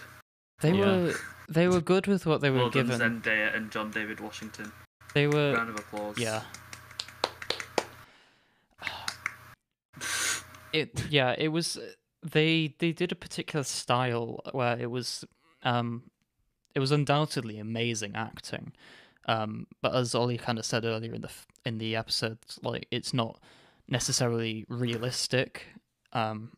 They 0.61 0.71
Yeah. 0.73 0.85
were 0.85 1.13
they 1.47 1.67
were 1.67 1.81
good 1.81 2.07
with 2.07 2.25
what 2.25 2.41
they 2.41 2.49
were 2.49 2.57
well 2.57 2.69
done, 2.69 2.87
given. 2.87 3.21
Zendaya 3.21 3.55
and 3.55 3.71
John 3.71 3.91
David 3.91 4.19
Washington. 4.19 4.71
They 5.13 5.27
were 5.27 5.53
Round 5.53 5.69
of 5.69 5.75
applause. 5.79 6.17
Yeah. 6.17 6.43
It 10.73 11.05
yeah, 11.09 11.35
it 11.37 11.49
was 11.49 11.77
they 12.21 12.75
they 12.79 12.91
did 12.91 13.11
a 13.11 13.15
particular 13.15 13.63
style 13.63 14.41
where 14.51 14.77
it 14.77 14.91
was 14.91 15.23
um 15.63 16.03
it 16.73 16.79
was 16.79 16.91
undoubtedly 16.91 17.59
amazing 17.59 18.15
acting. 18.15 18.73
Um 19.27 19.67
but 19.81 19.95
as 19.95 20.13
Ollie 20.13 20.37
kind 20.37 20.59
of 20.59 20.65
said 20.65 20.83
earlier 20.83 21.13
in 21.13 21.21
the 21.21 21.31
in 21.65 21.77
the 21.77 21.95
episode 21.95 22.39
like 22.61 22.87
it's 22.91 23.13
not 23.13 23.39
necessarily 23.87 24.65
realistic. 24.67 25.67
Um 26.11 26.51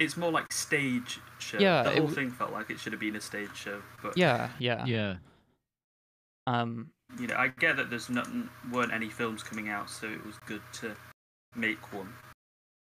It's 0.00 0.16
more 0.16 0.32
like 0.32 0.52
stage 0.52 1.20
show. 1.38 1.58
Yeah, 1.58 1.82
the 1.82 1.90
whole 1.90 1.98
w- 2.06 2.14
thing 2.14 2.30
felt 2.30 2.52
like 2.52 2.70
it 2.70 2.80
should 2.80 2.92
have 2.92 3.00
been 3.00 3.16
a 3.16 3.20
stage 3.20 3.54
show. 3.54 3.82
But 4.02 4.16
yeah, 4.16 4.48
yeah. 4.58 4.84
yeah. 4.86 5.16
Um 6.46 6.90
you 7.18 7.26
know, 7.26 7.36
I 7.36 7.48
get 7.48 7.76
that 7.76 7.90
there's 7.90 8.08
not 8.08 8.28
weren't 8.72 8.92
any 8.92 9.08
films 9.08 9.42
coming 9.42 9.68
out, 9.68 9.90
so 9.90 10.06
it 10.06 10.24
was 10.24 10.36
good 10.46 10.62
to 10.74 10.96
make 11.54 11.92
one. 11.92 12.12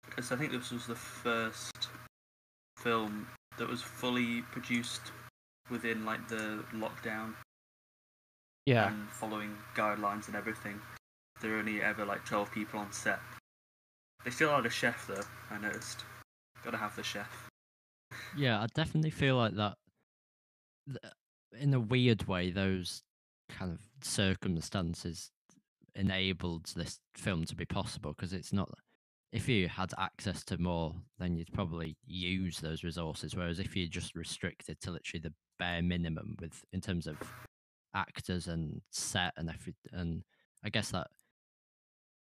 Because 0.05 0.31
I 0.31 0.35
think 0.35 0.51
this 0.51 0.71
was 0.71 0.85
the 0.85 0.95
first 0.95 1.89
film 2.77 3.27
that 3.57 3.67
was 3.67 3.81
fully 3.81 4.41
produced 4.51 5.11
within 5.69 6.05
like 6.05 6.27
the 6.27 6.63
lockdown 6.73 7.33
yeah. 8.65 8.87
and 8.87 9.09
following 9.09 9.55
guidelines 9.75 10.27
and 10.27 10.35
everything. 10.35 10.79
There 11.41 11.51
were 11.51 11.57
only 11.57 11.81
ever 11.81 12.05
like 12.05 12.25
12 12.25 12.51
people 12.51 12.79
on 12.79 12.91
set. 12.91 13.19
They 14.25 14.31
still 14.31 14.49
had 14.49 14.65
a 14.65 14.69
chef 14.69 15.07
though, 15.07 15.23
I 15.49 15.59
noticed. 15.59 16.03
Gotta 16.63 16.77
have 16.77 16.95
the 16.95 17.03
chef. 17.03 17.49
Yeah, 18.37 18.61
I 18.61 18.67
definitely 18.73 19.11
feel 19.11 19.37
like 19.37 19.55
that. 19.55 19.75
in 21.59 21.73
a 21.73 21.79
weird 21.79 22.27
way, 22.27 22.51
those 22.51 23.03
kind 23.49 23.71
of 23.71 23.79
circumstances 24.01 25.31
enabled 25.95 26.71
this 26.75 26.99
film 27.15 27.45
to 27.45 27.55
be 27.55 27.65
possible 27.65 28.13
because 28.15 28.33
it's 28.33 28.53
not. 28.53 28.69
If 29.31 29.47
you 29.47 29.67
had 29.67 29.91
access 29.99 30.43
to 30.45 30.57
more, 30.57 30.95
then 31.19 31.37
you'd 31.37 31.53
probably 31.53 31.95
use 32.05 32.59
those 32.59 32.83
resources. 32.83 33.35
Whereas 33.35 33.59
if 33.59 33.75
you're 33.75 33.87
just 33.87 34.15
restricted 34.15 34.79
to 34.81 34.91
literally 34.91 35.21
the 35.21 35.33
bare 35.59 35.83
minimum 35.83 36.35
with 36.39 36.63
in 36.73 36.81
terms 36.81 37.05
of 37.05 37.17
actors 37.95 38.47
and 38.47 38.81
set 38.91 39.33
and 39.37 39.49
every 39.49 39.75
and 39.91 40.23
I 40.63 40.69
guess 40.69 40.91
that 40.91 41.07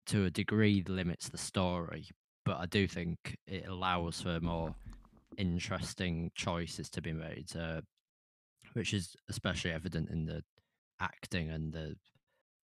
to 0.06 0.24
a 0.24 0.30
degree 0.30 0.84
limits 0.86 1.28
the 1.28 1.38
story, 1.38 2.08
but 2.48 2.60
I 2.60 2.64
do 2.64 2.88
think 2.88 3.36
it 3.46 3.66
allows 3.68 4.22
for 4.22 4.40
more 4.40 4.74
interesting 5.36 6.30
choices 6.34 6.88
to 6.88 7.02
be 7.02 7.12
made, 7.12 7.54
uh, 7.54 7.82
which 8.72 8.94
is 8.94 9.14
especially 9.28 9.70
evident 9.70 10.08
in 10.08 10.24
the 10.24 10.42
acting 10.98 11.50
and 11.50 11.74
the 11.74 11.94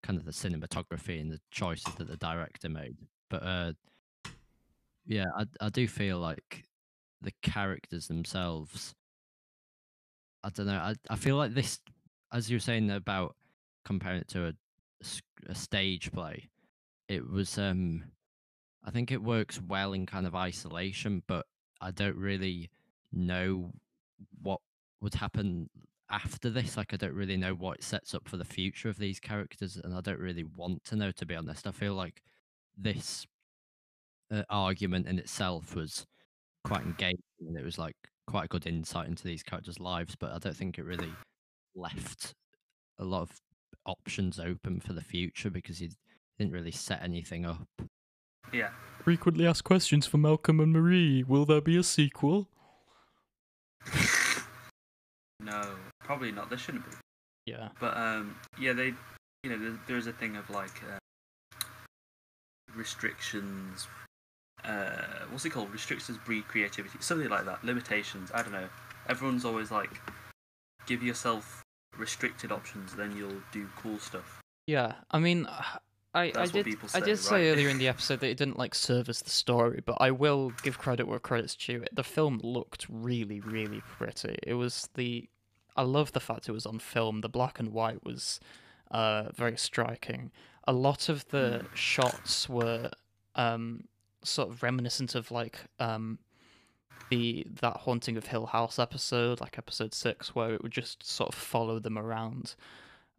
kind 0.03 0.18
of 0.18 0.24
the 0.24 0.32
cinematography 0.32 1.20
and 1.20 1.30
the 1.30 1.41
choices 1.51 1.95
that 1.97 2.09
the 2.09 2.16
director 2.16 2.70
made. 2.70 2.97
But 3.28 3.43
uh, 3.43 3.72
yeah, 5.05 5.26
I 5.37 5.45
I 5.61 5.68
do 5.68 5.87
feel 5.87 6.18
like 6.18 6.64
the 7.20 7.32
characters 7.43 8.09
themselves. 8.09 8.95
I 10.43 10.49
don't 10.49 10.66
know. 10.66 10.78
I 10.78 10.95
I 11.11 11.16
feel 11.16 11.37
like 11.37 11.53
this, 11.53 11.78
as 12.32 12.51
you 12.51 12.57
were 12.57 12.61
saying 12.61 12.91
about 12.91 13.37
comparing 13.85 14.22
it 14.22 14.28
to 14.28 14.47
a, 14.47 14.53
a 15.47 15.55
stage 15.55 16.11
play, 16.11 16.49
it 17.07 17.28
was 17.28 17.59
um, 17.59 18.05
I 18.85 18.91
think 18.91 19.11
it 19.11 19.22
works 19.22 19.61
well 19.61 19.93
in 19.93 20.07
kind 20.07 20.26
of 20.26 20.35
isolation, 20.35 21.22
but 21.26 21.47
I 21.80 21.91
don't 21.91 22.16
really 22.16 22.70
know 23.12 23.72
what 24.43 24.61
would 25.01 25.14
happen 25.14 25.70
after 26.11 26.51
this. 26.51 26.76
Like, 26.76 26.93
I 26.93 26.97
don't 26.97 27.14
really 27.14 27.37
know 27.37 27.55
what 27.55 27.78
it 27.78 27.85
sets 27.85 28.14
up 28.14 28.28
for 28.28 28.37
the 28.37 28.45
future 28.45 28.89
of 28.89 28.99
these 28.99 29.20
characters, 29.20 29.76
and 29.82 29.95
I 29.95 30.01
don't 30.01 30.20
really 30.20 30.45
want 30.45 30.85
to 30.85 30.97
know, 30.97 31.12
to 31.12 31.26
be 31.26 31.35
honest. 31.37 31.66
I 31.66 31.72
feel 31.72 31.95
like 31.95 32.22
this 32.76 33.26
uh, 34.30 34.43
argument 34.51 35.07
in 35.07 35.18
itself 35.18 35.74
was 35.74 36.07
quite 36.64 36.82
engaging, 36.82 37.18
and 37.41 37.59
it 37.59 37.64
was 37.64 37.78
like 37.78 37.97
quite 38.28 38.47
a 38.47 38.49
good 38.49 38.66
insight 38.66 39.09
into 39.09 39.24
these 39.24 39.43
characters' 39.43 39.80
lives, 39.80 40.16
but 40.16 40.32
I 40.32 40.39
don't 40.39 40.57
think 40.57 40.78
it 40.78 40.85
really 40.85 41.12
left 41.74 42.35
a 42.99 43.05
lot 43.05 43.22
of 43.22 43.41
options 43.87 44.41
open 44.41 44.80
for 44.80 44.93
the 44.95 45.03
future 45.03 45.51
because 45.51 45.78
he 45.78 45.91
didn't 46.39 46.53
really 46.55 46.72
set 46.72 47.03
anything 47.03 47.47
up. 47.47 47.68
Yeah. 48.53 48.70
Frequently 49.03 49.47
asked 49.47 49.64
questions 49.64 50.07
for 50.07 50.18
Malcolm 50.18 50.61
and 50.61 50.72
Marie. 50.72 51.22
Will 51.22 51.45
there 51.45 51.61
be 51.61 51.76
a 51.76 51.82
sequel? 51.82 52.49
No, 55.45 55.62
probably 56.01 56.32
not. 56.32 56.49
There 56.49 56.59
shouldn't 56.59 56.84
be. 56.86 56.97
Yeah. 57.47 57.68
But 57.78 57.97
um, 57.97 58.36
yeah, 58.59 58.72
they, 58.72 58.95
you 59.42 59.51
know, 59.51 59.59
there, 59.59 59.78
there's 59.86 60.07
a 60.07 60.12
thing 60.12 60.36
of 60.36 60.49
like 60.49 60.82
uh, 60.90 61.66
restrictions. 62.74 63.86
Uh, 64.64 65.03
what's 65.30 65.45
it 65.45 65.51
called? 65.51 65.70
Restrictions 65.70 66.16
breed 66.24 66.49
creativity, 66.49 66.97
something 67.01 67.28
like 67.28 67.45
that. 67.45 67.62
Limitations. 67.62 68.30
I 68.32 68.42
don't 68.42 68.53
know. 68.53 68.68
Everyone's 69.09 69.45
always 69.45 69.70
like, 69.70 69.90
give 70.86 71.03
yourself 71.03 71.62
restricted 71.99 72.51
options, 72.51 72.95
then 72.95 73.14
you'll 73.14 73.42
do 73.53 73.68
cool 73.76 73.99
stuff. 73.99 74.40
Yeah, 74.66 74.95
I 75.11 75.18
mean, 75.18 75.47
I, 76.15 76.23
I 76.23 76.31
That's 76.31 76.53
did 76.53 76.65
people 76.65 76.89
I 76.95 77.01
say, 77.01 77.05
did 77.05 77.19
say 77.19 77.51
earlier 77.51 77.69
in 77.69 77.79
the 77.79 77.89
episode 77.95 78.21
that 78.21 78.29
it 78.29 78.37
didn't 78.37 78.59
like 78.59 78.75
service 78.75 79.21
the 79.21 79.31
story, 79.31 79.83
but 79.85 79.97
I 80.01 80.11
will 80.12 80.53
give 80.62 80.79
credit 80.79 81.09
where 81.09 81.19
credit's 81.19 81.57
due. 81.57 81.85
The 81.93 82.05
film 82.05 82.41
looked 82.43 82.87
really, 82.89 83.41
really 83.41 83.83
pretty. 83.99 84.37
It 84.45 84.55
was 84.55 84.89
the 84.95 85.29
I 85.77 85.83
love 85.83 86.12
the 86.12 86.21
fact 86.21 86.49
it 86.49 86.53
was 86.53 86.67
on 86.67 86.79
film. 86.79 87.21
The 87.21 87.29
black 87.29 87.59
and 87.59 87.73
white 87.73 88.05
was 88.05 88.39
uh, 88.91 89.31
very 89.35 89.57
striking. 89.57 90.31
A 90.69 90.73
lot 90.73 91.09
of 91.09 91.27
the 91.29 91.67
shots 91.75 92.49
were 92.49 92.91
um, 93.35 93.85
sort 94.23 94.51
of 94.51 94.62
reminiscent 94.62 95.17
of 95.17 95.33
like 95.33 95.59
um, 95.81 96.21
the 97.11 97.45
that 97.61 97.79
haunting 97.79 98.17
of 98.17 98.27
Hill 98.27 98.47
House 98.47 98.79
episode, 98.79 99.41
like 99.41 99.59
episode 99.59 99.93
six, 99.93 100.35
where 100.35 100.55
it 100.55 100.62
would 100.62 100.73
just 100.73 101.05
sort 101.05 101.31
of 101.31 101.35
follow 101.35 101.81
them 101.81 101.99
around 101.99 102.55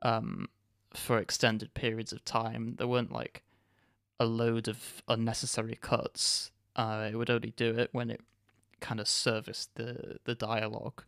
um, 0.02 0.48
for 0.96 1.18
extended 1.18 1.74
periods 1.74 2.12
of 2.12 2.24
time. 2.26 2.76
There 2.78 2.88
weren't 2.88 3.12
like 3.12 3.43
a 4.20 4.26
load 4.26 4.68
of 4.68 5.04
unnecessary 5.08 5.78
cuts. 5.80 6.52
Uh, 6.76 7.10
it 7.12 7.16
would 7.16 7.30
only 7.30 7.54
do 7.56 7.78
it 7.78 7.89
when 7.91 8.10
it 8.10 8.22
kind 8.80 9.00
of 9.00 9.08
serviced 9.08 9.76
the 9.76 10.18
the 10.26 10.36
dialogue. 10.36 11.04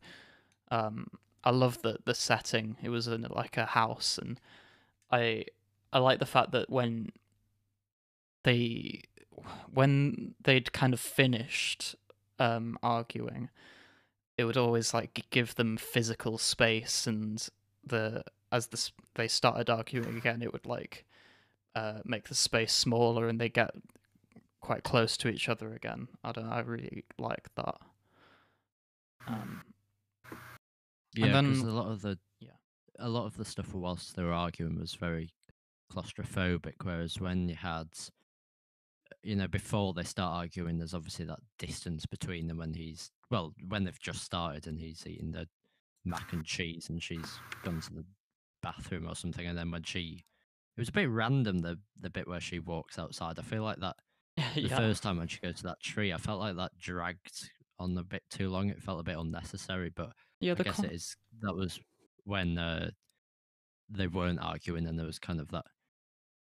Um, 0.72 1.08
I 1.44 1.52
love 1.52 1.82
the 1.82 2.00
the 2.06 2.16
setting. 2.16 2.78
It 2.82 2.90
was 2.90 3.08
in 3.08 3.26
like 3.30 3.58
a 3.58 3.66
house, 3.66 4.18
and 4.18 4.40
I 5.12 5.46
I 5.94 6.00
like 6.00 6.20
the 6.20 6.26
fact 6.26 6.52
that 6.52 6.70
when 6.70 7.12
they 8.44 9.04
when 9.74 10.36
they'd 10.44 10.74
kind 10.74 10.94
of 10.94 11.00
finished 11.00 11.96
um, 12.40 12.78
arguing, 12.82 13.50
it 14.38 14.46
would 14.46 14.58
always 14.58 14.94
like 14.94 15.26
give 15.30 15.56
them 15.56 15.78
physical 15.78 16.38
space, 16.38 17.08
and 17.08 17.48
the 17.86 18.24
as 18.52 18.68
the 18.68 18.92
they 19.16 19.28
started 19.28 19.70
arguing 19.70 20.18
again, 20.18 20.42
it 20.42 20.54
would 20.54 20.66
like 20.66 21.06
uh, 21.76 22.00
make 22.06 22.28
the 22.28 22.36
space 22.36 22.74
smaller, 22.74 23.28
and 23.28 23.40
they 23.40 23.50
get 23.50 23.72
quite 24.62 24.84
close 24.84 25.18
to 25.18 25.28
each 25.28 25.50
other 25.50 25.74
again. 25.74 26.08
I 26.24 26.32
don't. 26.32 26.46
know, 26.48 26.52
I 26.52 26.60
really 26.60 27.06
like 27.18 27.50
that. 27.56 27.76
Um, 29.28 29.62
Yeah, 31.16 31.42
because 31.42 31.62
a 31.62 31.72
lot 31.72 31.92
of 31.92 32.02
the 32.02 32.18
yeah. 32.40 32.52
a 33.00 33.10
lot 33.10 33.26
of 33.26 33.38
the 33.38 33.46
stuff 33.46 33.74
whilst 33.74 34.16
they 34.16 34.24
were 34.24 34.34
arguing 34.34 34.80
was 34.80 34.94
very 34.96 35.30
claustrophobic. 35.92 36.76
Whereas 36.84 37.20
when 37.20 37.50
you 37.50 37.56
had, 37.56 37.88
you 39.24 39.36
know, 39.36 39.48
before 39.48 39.94
they 39.94 40.04
start 40.04 40.36
arguing, 40.36 40.78
there's 40.78 40.94
obviously 40.94 41.26
that 41.26 41.40
distance 41.58 42.06
between 42.06 42.48
them 42.48 42.58
when 42.58 42.74
he's 42.74 43.12
well, 43.30 43.54
when 43.68 43.84
they've 43.84 44.00
just 44.00 44.24
started 44.24 44.68
and 44.68 44.80
he's 44.80 45.06
eating 45.06 45.32
the 45.32 45.48
mac 46.06 46.32
and 46.32 46.46
cheese 46.46 46.88
and 46.90 47.04
she's 47.04 47.40
gone 47.64 47.82
to 47.82 47.94
the 47.94 48.06
bathroom 48.62 49.08
or 49.08 49.16
something, 49.16 49.46
and 49.46 49.58
then 49.58 49.72
when 49.72 49.84
she, 49.84 50.24
it 50.76 50.82
was 50.82 50.90
a 50.90 50.94
bit 50.94 51.10
random 51.10 51.60
the 51.60 51.78
the 52.00 52.10
bit 52.10 52.28
where 52.28 52.40
she 52.40 52.60
walks 52.60 53.00
outside. 53.00 53.40
I 53.40 53.44
feel 53.44 53.64
like 53.64 53.80
that 53.80 53.96
the 54.56 54.62
yeah. 54.62 54.78
first 54.78 55.04
time 55.04 55.18
when 55.18 55.28
she 55.28 55.40
goes 55.40 55.58
to 55.58 55.64
that 55.64 55.82
tree, 55.82 56.14
I 56.14 56.18
felt 56.18 56.40
like 56.40 56.56
that 56.58 56.78
dragged 56.80 57.50
on 57.80 57.98
a 57.98 58.04
bit 58.04 58.24
too 58.30 58.50
long. 58.50 58.70
It 58.70 58.82
felt 58.82 59.00
a 59.00 59.04
bit 59.04 59.18
unnecessary, 59.18 59.92
but 59.96 60.12
yeah, 60.40 60.54
I 60.54 60.56
the 60.56 60.64
guess 60.64 60.78
con- 60.78 60.86
it 60.86 60.94
is. 60.94 61.16
That 61.42 61.56
was 61.56 61.80
when 62.24 62.58
uh, 62.58 62.92
they 63.90 64.08
weren't 64.08 64.42
arguing, 64.42 64.88
and 64.88 64.98
there 64.98 65.06
was 65.06 65.20
kind 65.20 65.40
of 65.40 65.50
that 65.50 65.66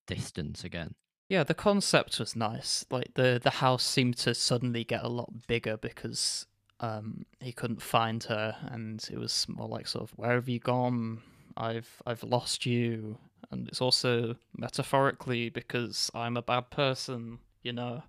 distance 0.07 0.63
again. 0.63 0.95
Yeah, 1.29 1.45
the 1.45 1.53
concept 1.53 2.19
was 2.19 2.35
nice. 2.35 2.85
Like 2.89 3.13
the 3.13 3.39
the 3.41 3.49
house 3.49 3.83
seemed 3.85 4.17
to 4.17 4.33
suddenly 4.35 4.83
get 4.83 5.03
a 5.03 5.07
lot 5.07 5.47
bigger 5.47 5.77
because 5.77 6.45
um 6.81 7.25
he 7.39 7.53
couldn't 7.53 7.81
find 7.81 8.23
her 8.25 8.57
and 8.65 9.07
it 9.09 9.17
was 9.17 9.45
more 9.47 9.67
like 9.67 9.87
sort 9.87 10.03
of 10.03 10.11
where 10.17 10.33
have 10.33 10.49
you 10.49 10.59
gone? 10.59 11.21
I've 11.61 12.01
I've 12.05 12.23
lost 12.23 12.65
you. 12.65 13.17
And 13.51 13.67
it's 13.67 13.81
also 13.81 14.35
metaphorically 14.57 15.49
because 15.49 16.09
I'm 16.15 16.37
a 16.37 16.41
bad 16.41 16.69
person, 16.71 17.39
you 17.63 17.73
know. 17.73 18.03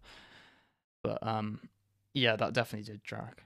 But 1.02 1.24
um 1.26 1.60
yeah, 2.14 2.36
that 2.36 2.52
definitely 2.52 2.90
did 2.92 3.02
drag. 3.02 3.42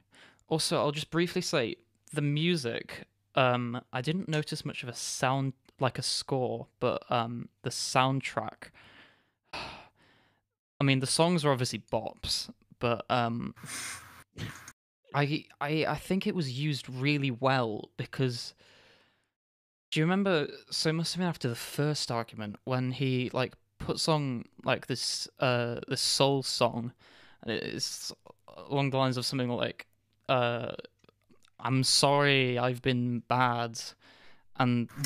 Also, 0.48 0.78
I'll 0.78 0.92
just 0.92 1.11
briefly 1.11 1.42
say 1.42 1.76
the 2.12 2.22
music 2.22 3.07
um 3.34 3.80
I 3.92 4.00
didn't 4.00 4.28
notice 4.28 4.64
much 4.64 4.82
of 4.82 4.88
a 4.88 4.94
sound 4.94 5.54
like 5.80 5.98
a 5.98 6.02
score, 6.02 6.68
but 6.80 7.02
um 7.11 7.48
the 7.62 7.70
soundtrack 7.70 8.70
I 10.80 10.84
mean, 10.84 11.00
the 11.00 11.07
songs 11.07 11.44
are 11.44 11.52
obviously 11.52 11.82
bops, 11.90 12.50
but 12.78 13.04
um, 13.11 13.54
I 15.14 15.44
I 15.61 15.86
I 15.86 15.96
think 15.96 16.26
it 16.26 16.34
was 16.34 16.59
used 16.59 16.88
really 16.88 17.30
well 17.30 17.90
because. 17.96 18.54
Do 19.91 20.01
you 20.01 20.05
remember? 20.05 20.49
So 20.70 20.91
it 20.91 20.95
must 20.95 21.14
have 21.14 21.20
been 21.20 21.28
after 21.28 21.49
the 21.49 21.55
first 21.55 22.11
argument 22.11 22.57
when 22.64 22.93
he 22.93 23.30
like 23.32 23.55
puts 23.78 24.09
on 24.09 24.45
like 24.64 24.87
this 24.87 25.28
uh 25.41 25.80
this 25.89 26.01
soul 26.01 26.43
song, 26.43 26.93
and 27.43 27.53
it's 27.53 28.12
along 28.68 28.91
the 28.91 28.99
lines 28.99 29.16
of 29.16 29.24
something 29.24 29.49
like 29.49 29.87
uh, 30.28 30.72
"I'm 31.61 31.84
sorry, 31.84 32.59
I've 32.59 32.82
been 32.82 33.22
bad," 33.28 33.80
and 34.57 34.89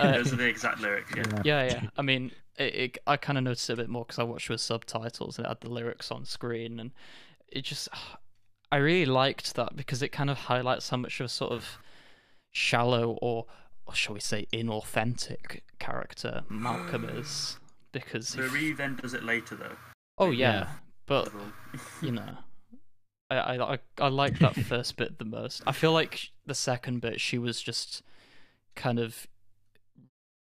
Uh, 0.00 0.12
Those 0.12 0.32
are 0.32 0.36
the 0.36 0.46
exact 0.46 0.80
lyrics. 0.80 1.12
Yeah. 1.14 1.42
yeah, 1.44 1.64
yeah. 1.64 1.80
I 1.96 2.02
mean, 2.02 2.32
it, 2.56 2.74
it, 2.74 2.98
I 3.06 3.16
kind 3.16 3.36
of 3.36 3.44
noticed 3.44 3.68
it 3.68 3.74
a 3.74 3.76
bit 3.76 3.88
more 3.88 4.04
because 4.04 4.18
I 4.18 4.22
watched 4.22 4.48
with 4.48 4.60
subtitles 4.60 5.36
and 5.36 5.44
it 5.44 5.48
had 5.48 5.60
the 5.60 5.68
lyrics 5.68 6.10
on 6.10 6.24
screen, 6.24 6.80
and 6.80 6.92
it 7.48 7.64
just, 7.64 7.88
I 8.72 8.76
really 8.76 9.06
liked 9.06 9.54
that 9.56 9.76
because 9.76 10.02
it 10.02 10.08
kind 10.08 10.30
of 10.30 10.38
highlights 10.38 10.88
how 10.88 10.96
much 10.96 11.20
of 11.20 11.26
a 11.26 11.28
sort 11.28 11.52
of 11.52 11.78
shallow 12.52 13.18
or, 13.22 13.46
or 13.86 13.94
shall 13.94 14.14
we 14.14 14.20
say, 14.20 14.46
inauthentic 14.52 15.60
character 15.78 16.42
Malcolm 16.48 17.04
is. 17.08 17.58
Because, 17.92 18.34
if- 18.34 18.52
Marie 18.52 18.72
then 18.72 18.96
does 18.96 19.14
it 19.14 19.24
later 19.24 19.54
though. 19.56 19.76
oh 20.18 20.30
yeah, 20.30 20.52
Yeah. 20.52 20.68
but 21.06 21.32
you 22.02 22.12
know, 22.12 22.36
I 23.30 23.36
I 23.36 23.74
I, 23.74 23.78
I 23.98 24.08
like 24.08 24.38
that 24.40 24.54
first 24.56 24.96
bit 24.96 25.18
the 25.18 25.24
most. 25.24 25.62
I 25.66 25.72
feel 25.72 25.92
like 25.92 26.30
the 26.46 26.54
second 26.54 27.00
bit 27.00 27.20
she 27.20 27.38
was 27.38 27.60
just 27.62 28.02
kind 28.76 28.98
of 28.98 29.26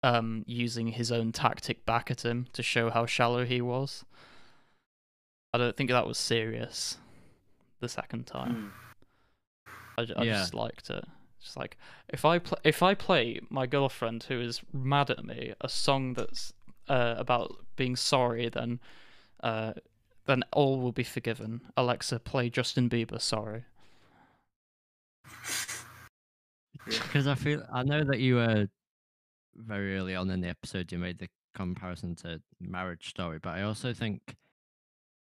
um 0.03 0.43
using 0.47 0.87
his 0.89 1.11
own 1.11 1.31
tactic 1.31 1.85
back 1.85 2.09
at 2.11 2.23
him 2.23 2.47
to 2.53 2.63
show 2.63 2.89
how 2.89 3.05
shallow 3.05 3.45
he 3.45 3.61
was. 3.61 4.05
I 5.53 5.57
don't 5.57 5.75
think 5.75 5.89
that 5.89 6.05
was 6.07 6.17
serious 6.17 6.97
the 7.79 7.89
second 7.89 8.27
time. 8.27 8.71
Mm. 9.97 10.11
I, 10.17 10.21
I 10.21 10.23
Yeah. 10.25 10.33
just 10.35 10.53
liked 10.53 10.89
it. 10.89 11.05
Just 11.41 11.57
like 11.57 11.77
if 12.09 12.25
I 12.25 12.39
pl- 12.39 12.59
if 12.63 12.83
I 12.83 12.93
play 12.93 13.39
my 13.49 13.65
girlfriend 13.65 14.23
who 14.23 14.39
is 14.39 14.61
mad 14.73 15.09
at 15.09 15.23
me 15.23 15.53
a 15.61 15.69
song 15.69 16.13
that's 16.13 16.53
uh, 16.87 17.15
about 17.17 17.55
being 17.75 17.95
sorry, 17.95 18.49
then 18.49 18.79
uh, 19.41 19.73
then 20.25 20.43
all 20.51 20.79
will 20.79 20.91
be 20.91 21.03
forgiven. 21.03 21.61
Alexa, 21.77 22.19
play 22.19 22.49
Justin 22.49 22.89
Bieber 22.89 23.21
"Sorry." 23.21 23.63
Because 26.85 27.27
I 27.27 27.35
feel 27.35 27.63
I 27.71 27.83
know 27.83 28.03
that 28.03 28.19
you 28.19 28.35
were 28.35 28.67
very 29.55 29.97
early 29.97 30.15
on 30.15 30.29
in 30.29 30.41
the 30.41 30.49
episode 30.49 30.91
you 30.91 30.97
made 30.97 31.19
the 31.19 31.27
comparison 31.55 32.15
to 32.15 32.41
Marriage 32.59 33.09
Story, 33.09 33.39
but 33.39 33.51
I 33.51 33.63
also 33.63 33.93
think 33.93 34.35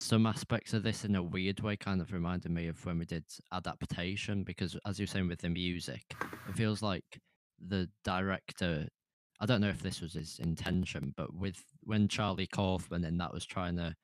some 0.01 0.26
aspects 0.26 0.72
of 0.74 0.82
this 0.82 1.05
in 1.05 1.16
a 1.16 1.22
weird 1.22 1.61
way 1.61 1.76
kind 1.76 2.01
of 2.01 2.12
reminded 2.12 2.53
me 2.53 2.68
of 2.68 2.84
when 2.86 2.99
we 2.99 3.05
did 3.05 3.24
adaptation 3.53 4.44
because 4.44 4.76
as 4.86 4.99
you're 4.99 5.07
saying 5.07 5.28
with 5.28 5.40
the 5.40 5.49
music, 5.49 6.03
it 6.49 6.55
feels 6.55 6.82
like 6.82 7.05
the 7.66 7.88
director 8.05 8.86
I 9.40 9.46
don't 9.46 9.61
know 9.61 9.68
if 9.68 9.82
this 9.82 10.01
was 10.01 10.14
his 10.14 10.40
intention, 10.40 11.14
but 11.16 11.32
with 11.32 11.62
when 11.84 12.09
Charlie 12.09 12.49
Kaufman 12.49 13.05
and 13.05 13.20
that 13.20 13.32
was 13.32 13.46
trying 13.46 13.76
to 13.76 13.94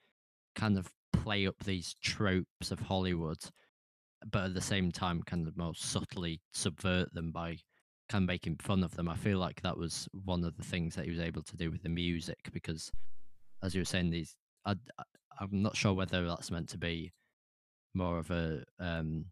kind 0.55 0.79
of 0.79 0.89
play 1.13 1.47
up 1.47 1.57
these 1.65 1.95
tropes 2.03 2.71
of 2.71 2.79
Hollywood, 2.79 3.39
but 4.31 4.45
at 4.45 4.55
the 4.55 4.61
same 4.61 4.93
time 4.93 5.23
kind 5.23 5.49
of 5.49 5.57
more 5.57 5.75
subtly 5.75 6.41
subvert 6.53 7.13
them 7.15 7.33
by 7.33 7.57
kind 8.09 8.23
of 8.23 8.29
making 8.29 8.57
fun 8.57 8.85
of 8.85 8.95
them. 8.95 9.09
I 9.09 9.17
feel 9.17 9.39
like 9.39 9.61
that 9.63 9.77
was 9.77 10.09
one 10.25 10.45
of 10.45 10.57
the 10.57 10.63
things 10.63 10.95
that 10.95 11.07
he 11.07 11.11
was 11.11 11.21
able 11.21 11.43
to 11.43 11.57
do 11.57 11.71
with 11.71 11.83
the 11.83 11.89
music 11.89 12.39
because, 12.53 12.93
as 13.63 13.75
you 13.75 13.81
were 13.81 13.87
saying, 13.87 14.11
these 14.11 14.37
I, 14.65 14.75
I'm 15.41 15.63
not 15.63 15.77
sure 15.77 15.93
whether 15.93 16.27
that's 16.27 16.51
meant 16.51 16.69
to 16.71 16.79
be 16.79 17.13
more 17.95 18.19
of 18.19 18.31
a 18.31 18.65
um 18.81 19.27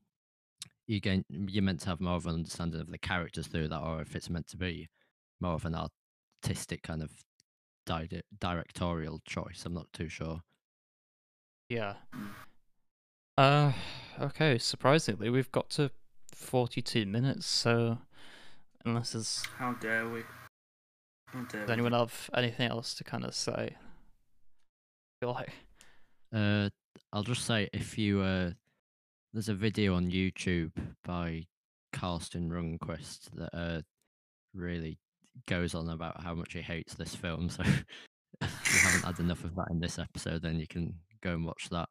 you 0.87 1.01
gain 1.01 1.25
you're 1.29 1.63
meant 1.63 1.81
to 1.81 1.89
have 1.89 2.01
more 2.01 2.17
of 2.17 2.27
an 2.27 2.35
understanding 2.35 2.81
of 2.81 2.91
the 2.91 2.99
characters 2.99 3.47
through 3.47 3.69
that, 3.69 3.81
or 3.81 4.01
if 4.01 4.15
it's 4.15 4.31
meant 4.31 4.47
to 4.49 4.57
be 4.57 4.89
more 5.41 5.55
of 5.55 5.65
an 5.65 5.75
artistic 6.45 6.83
kind 6.83 7.03
of 7.03 7.11
di- 7.87 8.23
directorial 8.39 9.21
choice. 9.25 9.65
I'm 9.65 9.75
not 9.75 9.93
too 9.93 10.09
sure. 10.09 10.43
Yeah. 11.69 11.95
Uh, 13.39 13.73
okay. 14.21 14.59
Surprisingly, 14.59 15.31
we've 15.31 15.51
got 15.53 15.71
to 15.71 15.91
forty-two 16.35 17.07
minutes. 17.07 17.47
So, 17.47 17.99
unless 18.85 19.13
there's 19.13 19.43
How 19.57 19.73
dare 19.75 20.09
we? 20.09 20.23
How 21.29 21.41
dare 21.45 21.63
does 21.63 21.69
we? 21.69 21.73
anyone 21.73 21.93
have 21.93 22.31
anything 22.35 22.71
else 22.71 22.95
to 22.95 23.05
kind 23.05 23.25
of 23.25 23.35
say, 23.35 23.77
I 23.77 23.77
feel 25.21 25.33
like 25.33 25.53
Uh, 26.35 26.69
I'll 27.13 27.23
just 27.23 27.45
say 27.45 27.69
if 27.73 27.99
you 27.99 28.21
uh, 28.21 28.51
there's 29.33 29.49
a 29.49 29.55
video 29.55 29.95
on 29.95 30.11
YouTube 30.11 30.73
by 31.05 31.47
Karsten 31.93 32.51
Runquist 32.51 33.31
that 33.35 33.51
uh 33.55 33.83
really 34.55 34.99
goes 35.47 35.75
on 35.75 35.89
about 35.89 36.23
how 36.23 36.35
much 36.35 36.53
he 36.53 36.61
hates 36.61 36.95
this 36.95 37.15
film. 37.15 37.49
So 37.49 37.63
if 38.43 38.73
you 38.75 38.81
haven't 38.89 39.05
had 39.07 39.19
enough 39.21 39.45
of 39.45 39.55
that 39.57 39.69
in 39.71 39.81
this 39.81 39.99
episode, 39.99 40.43
then 40.43 40.59
you 40.59 40.67
can 40.67 40.95
go 41.23 41.31
and 41.33 41.45
watch 41.47 41.69
that. 41.71 41.89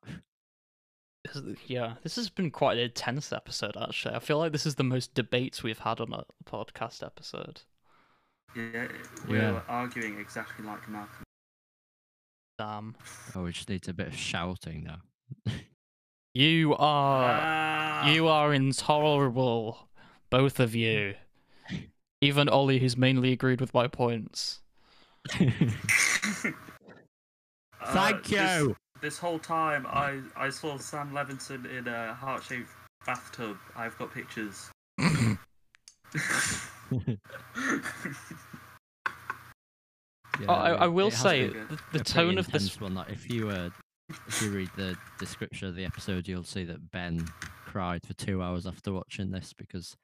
Yeah, 1.67 1.95
this 2.01 2.15
has 2.15 2.29
been 2.29 2.49
quite 2.49 2.77
an 2.77 2.83
intense 2.85 3.31
episode, 3.31 3.77
actually. 3.79 4.15
I 4.15 4.19
feel 4.19 4.39
like 4.39 4.51
this 4.51 4.65
is 4.65 4.75
the 4.75 4.83
most 4.83 5.13
debates 5.13 5.61
we've 5.61 5.77
had 5.79 5.99
on 5.99 6.13
a 6.13 6.23
podcast 6.49 7.05
episode. 7.05 7.61
Yeah, 8.55 8.87
we're 9.27 9.37
Yeah. 9.37 9.61
arguing 9.67 10.19
exactly 10.19 10.65
like 10.65 10.87
Malcolm. 10.89 11.23
Damn. 12.61 12.95
Oh, 13.35 13.41
we 13.41 13.51
just 13.53 13.69
need 13.69 13.89
a 13.89 13.93
bit 13.93 14.09
of 14.09 14.15
shouting 14.15 14.83
now. 14.83 15.53
You 16.35 16.75
are. 16.75 17.39
Ah! 17.41 18.11
You 18.11 18.27
are 18.27 18.53
intolerable. 18.53 19.89
Both 20.29 20.59
of 20.59 20.75
you. 20.75 21.15
Even 22.21 22.47
Ollie, 22.49 22.77
who's 22.77 22.95
mainly 22.95 23.31
agreed 23.31 23.61
with 23.61 23.73
my 23.73 23.87
points. 23.87 24.61
Uh, 27.83 27.93
Thank 27.93 28.27
this- 28.27 28.59
you. 28.59 28.75
This, 29.01 29.17
whole 29.17 29.39
time, 29.39 29.87
I 29.87 30.19
I 30.35 30.51
saw 30.51 30.77
Sam 30.77 31.13
Levinson 31.13 31.65
in 31.75 31.87
a 31.87 32.13
heart-shaped 32.13 32.69
bathtub. 33.07 33.57
I've 33.75 33.97
got 33.97 34.13
pictures. 34.13 34.69
Oh, 40.47 40.53
I, 40.53 40.71
I 40.71 40.87
will 40.87 41.11
say, 41.11 41.47
the, 41.47 41.79
the 41.93 42.03
tone 42.03 42.37
of 42.37 42.51
this. 42.51 42.79
one. 42.79 42.95
Like 42.95 43.09
if 43.09 43.29
you 43.29 43.49
uh, 43.49 43.69
if 44.27 44.41
you 44.41 44.51
read 44.51 44.69
the 44.75 44.95
description 45.19 45.67
of 45.67 45.75
the 45.75 45.85
episode, 45.85 46.27
you'll 46.27 46.43
see 46.43 46.63
that 46.65 46.91
Ben 46.91 47.25
cried 47.65 48.05
for 48.05 48.13
two 48.13 48.41
hours 48.41 48.65
after 48.65 48.91
watching 48.91 49.31
this 49.31 49.53
because 49.53 49.95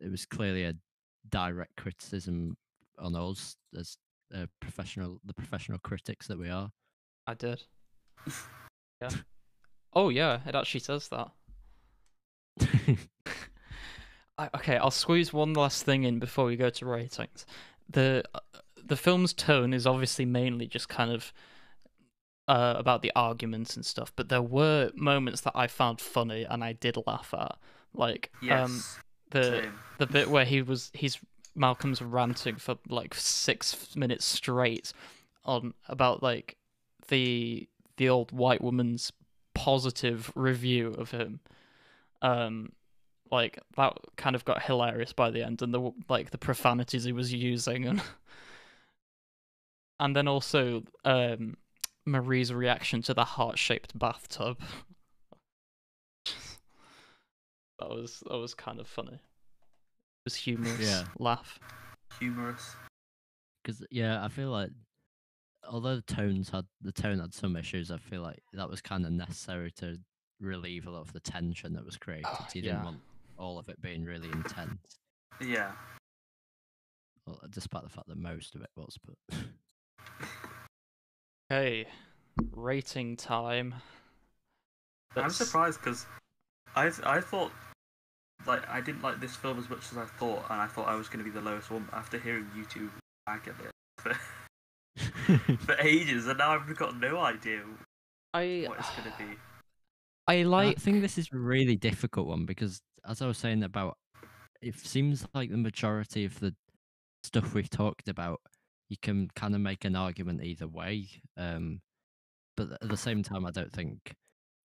it 0.00 0.10
was 0.10 0.26
clearly 0.26 0.64
a 0.64 0.74
direct 1.28 1.76
criticism 1.76 2.56
on 2.98 3.14
us 3.14 3.56
as 3.78 3.96
uh, 4.34 4.46
professional, 4.60 5.20
the 5.24 5.34
professional 5.34 5.78
critics 5.78 6.26
that 6.26 6.38
we 6.38 6.48
are. 6.48 6.70
I 7.26 7.34
did. 7.34 7.62
Yeah. 9.00 9.10
Oh, 9.92 10.08
yeah, 10.08 10.40
it 10.44 10.56
actually 10.56 10.80
says 10.80 11.08
that. 11.08 11.30
I, 14.38 14.48
okay, 14.56 14.76
I'll 14.76 14.90
squeeze 14.90 15.32
one 15.32 15.54
last 15.54 15.84
thing 15.84 16.02
in 16.02 16.18
before 16.18 16.46
we 16.46 16.56
go 16.56 16.68
to 16.68 16.84
ratings. 16.86 17.46
The 17.88 18.24
uh, 18.34 18.40
the 18.88 18.96
film's 18.96 19.32
tone 19.32 19.72
is 19.72 19.86
obviously 19.86 20.24
mainly 20.24 20.66
just 20.66 20.88
kind 20.88 21.10
of 21.10 21.32
uh, 22.48 22.74
about 22.76 23.02
the 23.02 23.12
arguments 23.14 23.76
and 23.76 23.84
stuff, 23.84 24.12
but 24.16 24.28
there 24.28 24.42
were 24.42 24.90
moments 24.94 25.42
that 25.42 25.52
I 25.54 25.66
found 25.66 26.00
funny 26.00 26.44
and 26.44 26.64
I 26.64 26.72
did 26.72 26.96
laugh 27.06 27.32
at, 27.38 27.58
like 27.94 28.30
yes. 28.42 28.64
um 28.64 28.82
the 29.30 29.42
same. 29.62 29.74
the 29.98 30.06
bit 30.06 30.28
where 30.30 30.44
he 30.44 30.62
was 30.62 30.90
he's 30.94 31.18
Malcolm's 31.54 32.00
ranting 32.00 32.56
for 32.56 32.76
like 32.88 33.14
six 33.14 33.94
minutes 33.96 34.24
straight 34.24 34.92
on 35.44 35.74
about 35.88 36.22
like 36.22 36.56
the 37.08 37.68
the 37.96 38.08
old 38.08 38.32
white 38.32 38.62
woman's 38.62 39.12
positive 39.54 40.30
review 40.34 40.94
of 40.98 41.10
him 41.10 41.40
um 42.22 42.70
like 43.30 43.58
that 43.76 43.92
kind 44.16 44.36
of 44.36 44.44
got 44.44 44.62
hilarious 44.62 45.12
by 45.12 45.30
the 45.30 45.42
end 45.42 45.60
and 45.62 45.74
the 45.74 45.90
like 46.08 46.30
the 46.30 46.38
profanities 46.38 47.04
he 47.04 47.12
was 47.12 47.32
using 47.32 47.86
and 47.86 48.00
and 50.00 50.14
then 50.16 50.28
also 50.28 50.82
um 51.04 51.56
Marie's 52.06 52.52
reaction 52.52 53.02
to 53.02 53.12
the 53.14 53.24
heart-shaped 53.24 53.98
bathtub 53.98 54.58
that 57.78 57.88
was 57.90 58.22
that 58.28 58.36
was 58.36 58.54
kind 58.54 58.80
of 58.80 58.86
funny 58.88 59.14
it 59.14 59.20
was 60.24 60.34
humorous 60.34 60.80
Yeah. 60.80 61.04
laugh 61.18 61.58
humorous. 62.18 62.74
Because 63.62 63.84
yeah, 63.90 64.24
I 64.24 64.28
feel 64.28 64.50
like 64.50 64.70
although 65.68 65.96
the 65.96 66.02
tones 66.02 66.48
had 66.50 66.64
the 66.80 66.90
tone 66.92 67.18
had 67.20 67.34
some 67.34 67.54
issues, 67.54 67.90
I 67.90 67.98
feel 67.98 68.22
like 68.22 68.40
that 68.54 68.68
was 68.68 68.80
kind 68.80 69.04
of 69.04 69.12
necessary 69.12 69.70
to 69.72 69.98
relieve 70.40 70.86
a 70.86 70.90
lot 70.90 71.02
of 71.02 71.12
the 71.12 71.20
tension 71.20 71.74
that 71.74 71.84
was 71.84 71.96
created. 71.96 72.26
Oh, 72.32 72.46
you 72.54 72.62
yeah. 72.62 72.70
didn't 72.72 72.84
want 72.84 73.02
all 73.36 73.58
of 73.58 73.68
it 73.68 73.80
being 73.82 74.04
really 74.04 74.30
intense, 74.30 74.98
Yeah. 75.40 75.72
well, 77.26 77.40
despite 77.50 77.84
the 77.84 77.90
fact 77.90 78.08
that 78.08 78.16
most 78.18 78.54
of 78.54 78.62
it 78.62 78.70
was. 78.74 78.98
But 79.06 79.36
okay 81.50 81.86
rating 82.54 83.16
time 83.16 83.74
I'm 85.16 85.30
surprised 85.30 85.80
because 85.80 86.06
I 86.76 86.90
I 87.04 87.20
thought 87.20 87.50
like 88.46 88.68
I 88.68 88.80
didn't 88.80 89.02
like 89.02 89.20
this 89.20 89.34
film 89.34 89.58
as 89.58 89.68
much 89.68 89.90
as 89.90 89.98
I 89.98 90.04
thought, 90.04 90.44
and 90.50 90.60
I 90.60 90.66
thought 90.66 90.88
I 90.88 90.94
was 90.94 91.08
going 91.08 91.18
to 91.18 91.24
be 91.24 91.30
the 91.30 91.40
lowest 91.44 91.70
one 91.70 91.88
after 91.92 92.18
hearing 92.18 92.46
you 92.56 92.64
two 92.64 92.90
bag 93.26 93.42
at 93.46 93.54
it 93.64 94.16
for, 95.36 95.56
for 95.58 95.74
ages, 95.80 96.26
and 96.26 96.38
now 96.38 96.52
I've 96.52 96.76
got 96.76 96.98
no 96.98 97.18
idea 97.18 97.62
I 98.34 98.64
what 98.68 98.78
it's 98.78 98.90
going 98.90 99.12
to 99.12 99.18
be. 99.18 99.38
I 100.26 100.42
like 100.42 100.76
I 100.76 100.80
think 100.80 101.00
this 101.00 101.18
is 101.18 101.28
a 101.32 101.38
really 101.38 101.76
difficult 101.76 102.26
one 102.26 102.44
because, 102.44 102.80
as 103.08 103.22
I 103.22 103.26
was 103.26 103.38
saying 103.38 103.62
about, 103.62 103.96
it 104.60 104.78
seems 104.78 105.26
like 105.34 105.50
the 105.50 105.56
majority 105.56 106.24
of 106.24 106.38
the 106.40 106.54
stuff 107.22 107.54
we've 107.54 107.70
talked 107.70 108.08
about, 108.08 108.40
you 108.88 108.96
can 109.00 109.28
kind 109.34 109.54
of 109.54 109.60
make 109.60 109.84
an 109.84 109.96
argument 109.96 110.42
either 110.42 110.66
way. 110.68 111.08
Um, 111.36 111.80
but 112.56 112.72
at 112.82 112.88
the 112.88 112.96
same 112.96 113.22
time, 113.22 113.46
I 113.46 113.50
don't 113.50 113.72
think, 113.72 114.14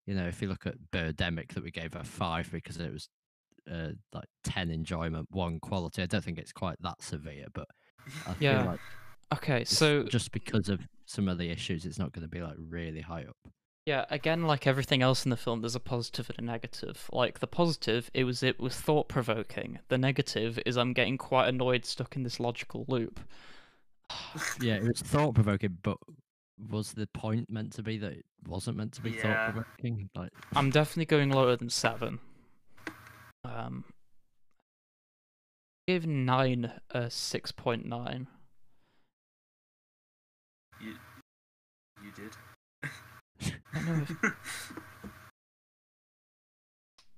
you 0.05 0.15
know, 0.15 0.27
if 0.27 0.41
you 0.41 0.47
look 0.47 0.65
at 0.65 0.75
Birdemic, 0.91 1.53
that 1.53 1.63
we 1.63 1.71
gave 1.71 1.95
a 1.95 2.03
five 2.03 2.51
because 2.51 2.77
it 2.77 2.91
was 2.91 3.09
uh, 3.71 3.89
like 4.13 4.27
ten 4.43 4.69
enjoyment, 4.71 5.27
one 5.31 5.59
quality. 5.59 6.01
I 6.01 6.05
don't 6.07 6.23
think 6.23 6.37
it's 6.37 6.51
quite 6.51 6.77
that 6.81 7.01
severe, 7.01 7.45
but 7.53 7.67
I 8.27 8.33
Yeah. 8.39 8.59
feel 8.59 8.71
like 8.71 8.79
okay 9.33 9.63
so 9.63 10.03
just 10.03 10.31
because 10.31 10.69
of 10.69 10.81
some 11.05 11.27
of 11.27 11.37
the 11.37 11.49
issues, 11.49 11.85
it's 11.85 11.99
not 11.99 12.11
going 12.13 12.23
to 12.23 12.29
be 12.29 12.41
like 12.41 12.55
really 12.57 13.01
high 13.01 13.23
up. 13.23 13.37
Yeah, 13.85 14.05
again, 14.09 14.43
like 14.43 14.65
everything 14.65 15.01
else 15.01 15.25
in 15.25 15.29
the 15.29 15.35
film, 15.37 15.61
there's 15.61 15.75
a 15.75 15.79
positive 15.79 16.29
and 16.29 16.39
a 16.39 16.51
negative. 16.51 17.09
Like 17.11 17.39
the 17.39 17.47
positive, 17.47 18.09
it 18.13 18.23
was 18.23 18.41
it 18.41 18.59
was 18.59 18.75
thought 18.79 19.09
provoking. 19.09 19.79
The 19.89 19.97
negative 19.97 20.57
is 20.65 20.77
I'm 20.77 20.93
getting 20.93 21.17
quite 21.17 21.49
annoyed, 21.49 21.85
stuck 21.85 22.15
in 22.15 22.23
this 22.23 22.39
logical 22.39 22.85
loop. 22.87 23.19
Yeah, 24.59 24.75
it 24.75 24.83
was 24.83 25.01
thought 25.01 25.35
provoking, 25.35 25.77
but 25.83 25.97
was 26.69 26.93
the 26.93 27.07
point 27.07 27.49
meant 27.49 27.73
to 27.73 27.83
be 27.83 27.97
that 27.97 28.11
it 28.13 28.25
wasn't 28.47 28.77
meant 28.77 28.93
to 28.93 29.01
be 29.01 29.11
Yeah. 29.11 29.21
thought 29.21 29.53
provoking? 29.53 30.09
Like, 30.15 30.31
I'm 30.55 30.69
definitely 30.69 31.05
going 31.05 31.29
lower 31.31 31.55
than 31.55 31.69
seven. 31.69 32.19
Um, 33.43 33.85
give 35.87 36.05
nine 36.05 36.71
a 36.91 37.09
six 37.09 37.51
point 37.51 37.85
nine. 37.85 38.27
You, 40.79 40.93
you 42.03 42.11
did. 42.15 42.31
I 42.83 42.89
don't 43.75 43.85
know 43.97 44.03
if 44.03 44.33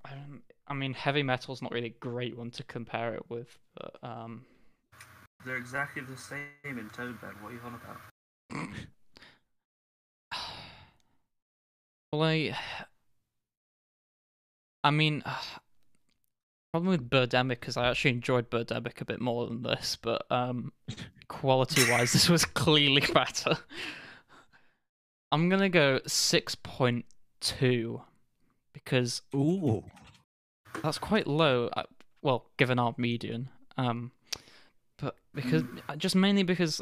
I 0.06 0.10
don't. 0.12 0.42
I 0.68 0.74
mean, 0.74 0.94
heavy 0.94 1.24
metal's 1.24 1.62
not 1.62 1.72
really 1.72 1.88
a 1.88 2.00
great 2.00 2.38
one 2.38 2.52
to 2.52 2.64
compare 2.64 3.14
it 3.14 3.30
with, 3.30 3.60
but 3.76 3.96
um, 4.02 4.46
They're 5.46 5.58
exactly 5.58 6.02
the 6.02 6.18
same 6.18 6.40
in 6.64 6.90
tone, 6.90 7.20
Ben. 7.22 7.30
What 7.42 7.52
are 7.52 7.54
you 7.54 7.60
on 7.64 7.76
about? 7.76 7.98
well, 12.12 12.24
I, 12.24 12.56
I 14.84 14.90
mean, 14.90 15.24
problem 16.74 16.90
with 16.90 17.10
Birdemic 17.10 17.68
is 17.68 17.78
I 17.78 17.88
actually 17.90 18.12
enjoyed 18.12 18.50
Birdemic 18.50 19.02
a 19.02 19.06
bit 19.06 19.22
more 19.22 19.46
than 19.46 19.62
this, 19.62 19.98
but 20.02 20.26
um, 20.32 20.74
quality-wise, 21.28 22.14
this 22.14 22.28
was 22.28 22.44
clearly 22.44 23.04
better. 23.14 23.58
I'm 25.32 25.48
gonna 25.48 25.70
go 25.70 26.00
six 26.08 26.56
point 26.56 27.06
two 27.40 28.02
because 28.74 29.22
ooh, 29.36 29.84
that's 30.82 30.98
quite 30.98 31.28
low. 31.28 31.68
uh, 31.74 31.84
Well, 32.24 32.48
given 32.58 32.80
our 32.80 32.96
median, 32.98 33.50
um, 33.78 34.12
but 34.98 35.16
because 35.34 35.64
uh, 35.90 35.96
just 35.96 36.16
mainly 36.16 36.44
because 36.44 36.82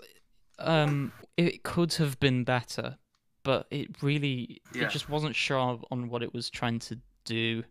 um, 0.59 1.11
it 1.38 1.64
could 1.64 1.93
have 1.95 2.20
been 2.20 2.43
better, 2.43 2.97
but 3.43 3.68
it 3.72 4.01
really 4.01 4.61
Yeah. 4.74 4.84
it 4.86 4.91
just 4.91 5.09
wasn't 5.09 5.36
sure 5.36 5.80
on 5.91 6.09
what 6.09 6.22
it 6.24 6.34
was 6.34 6.49
trying 6.49 6.80
to 6.80 6.99
do, 7.26 7.64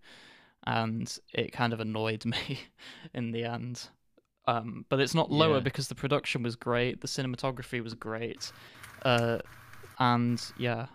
and 0.67 1.17
it 1.33 1.53
kind 1.53 1.73
of 1.73 1.81
annoyed 1.81 2.25
me 2.35 2.61
in 3.15 3.33
the 3.33 3.45
end. 3.45 3.89
Um, 4.47 4.85
but 4.89 4.99
it's 4.99 5.15
not 5.15 5.31
lower 5.31 5.57
Yeah. 5.57 5.61
because 5.61 5.87
the 5.89 5.95
production 5.95 6.43
was 6.43 6.57
great, 6.57 7.01
the 7.01 7.07
cinematography 7.07 7.81
was 7.83 7.95
great, 7.95 8.51
uh, 9.05 9.39
and 10.01 10.43
yeah, 10.59 10.87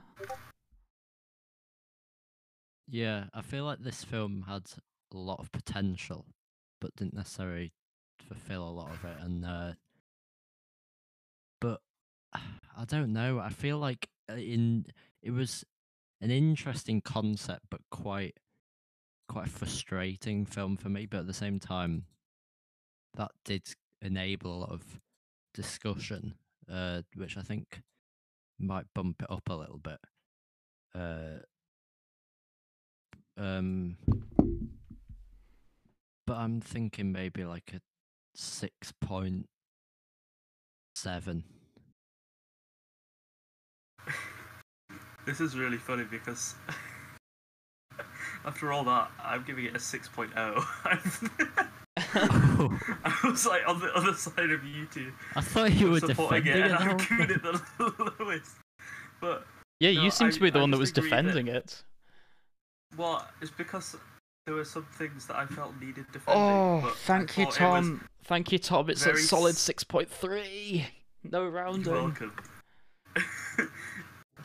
yeah. 2.89 3.25
I 3.33 3.41
feel 3.41 3.63
like 3.65 3.79
this 3.79 4.03
film 4.03 4.45
had 4.47 4.63
a 5.13 5.17
lot 5.17 5.39
of 5.39 5.51
potential, 5.51 6.25
but 6.81 6.95
didn't 6.95 7.13
necessarily 7.13 7.71
fulfill 8.27 8.67
a 8.67 8.71
lot 8.71 8.91
of 8.91 9.03
it. 9.05 9.17
And 9.23 9.45
uh, 9.45 9.71
but 11.59 11.81
I 12.33 12.85
don't 12.85 13.13
know. 13.13 13.39
I 13.39 13.49
feel 13.49 13.77
like 13.77 14.09
uh, 14.29 14.35
in 14.35 14.85
it 15.21 15.31
was 15.31 15.63
an 16.21 16.31
interesting 16.31 17.01
concept, 17.01 17.65
but 17.69 17.81
quite 17.91 18.37
quite 19.27 19.47
a 19.47 19.51
frustrating 19.51 20.45
film 20.45 20.77
for 20.77 20.89
me. 20.89 21.05
But 21.05 21.19
at 21.19 21.27
the 21.27 21.33
same 21.33 21.59
time, 21.59 22.05
that 23.15 23.31
did 23.45 23.63
enable 24.01 24.53
a 24.53 24.59
lot 24.59 24.71
of 24.71 24.83
discussion, 25.53 26.35
uh, 26.71 27.01
which 27.15 27.37
I 27.37 27.41
think 27.41 27.81
might 28.59 28.85
bump 28.93 29.21
it 29.21 29.31
up 29.31 29.49
a 29.49 29.53
little 29.53 29.79
bit. 29.79 29.99
Uh, 30.95 31.39
um, 33.37 33.97
but 36.25 36.37
I'm 36.37 36.59
thinking 36.59 37.11
maybe 37.11 37.45
like 37.45 37.71
a 37.73 37.81
six 38.37 38.93
point 39.01 39.45
seven. 40.95 41.43
This 45.25 45.41
is 45.41 45.57
really 45.57 45.77
funny 45.77 46.05
because 46.05 46.55
after 48.45 48.71
all 48.71 48.85
that, 48.85 49.11
I'm 49.21 49.43
giving 49.43 49.65
it 49.65 49.75
a 49.75 49.79
6.0. 49.79 50.29
Oh, 50.37 50.85
I 53.03 53.19
was 53.29 53.45
like 53.45 53.67
on 53.67 53.79
the 53.79 53.91
other 53.93 54.13
side 54.13 54.51
of 54.51 54.63
you 54.63 54.85
two, 54.85 55.11
I 55.35 55.41
thought 55.41 55.73
you 55.73 55.89
were 55.91 55.99
supporting 55.99 56.45
defending 56.45 56.71
it, 56.71 56.71
it. 56.71 56.73
and 56.79 56.79
the 56.79 56.81
I'm 56.81 56.89
whole 56.91 56.97
giving 57.17 57.35
it 57.35 57.43
the 57.43 57.61
lowest. 58.19 58.55
But 59.19 59.45
yeah, 59.81 59.91
No, 59.91 60.03
you 60.03 60.11
seem 60.11 60.27
I- 60.27 60.31
to 60.31 60.39
be 60.39 60.49
the 60.49 60.59
I 60.59 60.61
one 60.61 60.71
that 60.71 60.77
was 60.77 60.91
just 60.91 60.99
agree 60.99 61.09
that- 61.09 61.23
defending 61.23 61.47
it. 61.53 61.83
well, 62.95 63.27
it's 63.41 63.51
because 63.51 63.97
there 64.47 64.55
were 64.55 64.65
some 64.65 64.85
things 64.93 65.27
that 65.27 65.35
I 65.35 65.45
felt 65.45 65.73
needed 65.79 66.05
defending. 66.13 66.41
Oh, 66.41 66.79
but 66.81 66.91
I 66.91 66.95
thank 66.95 67.37
you, 67.37 67.45
thought 67.45 67.61
it 67.61 67.63
was- 67.69 67.85
Tom. 67.85 68.07
Thank 68.23 68.51
you, 68.53 68.59
Tom. 68.59 68.89
It's 68.89 69.05
a 69.05 69.15
solid 69.17 69.55
six 69.55 69.83
point 69.83 70.09
three. 70.09 70.85
No 71.23 71.41
You're 71.43 71.51
rounding. 71.51 71.93
welcome. 71.93 72.33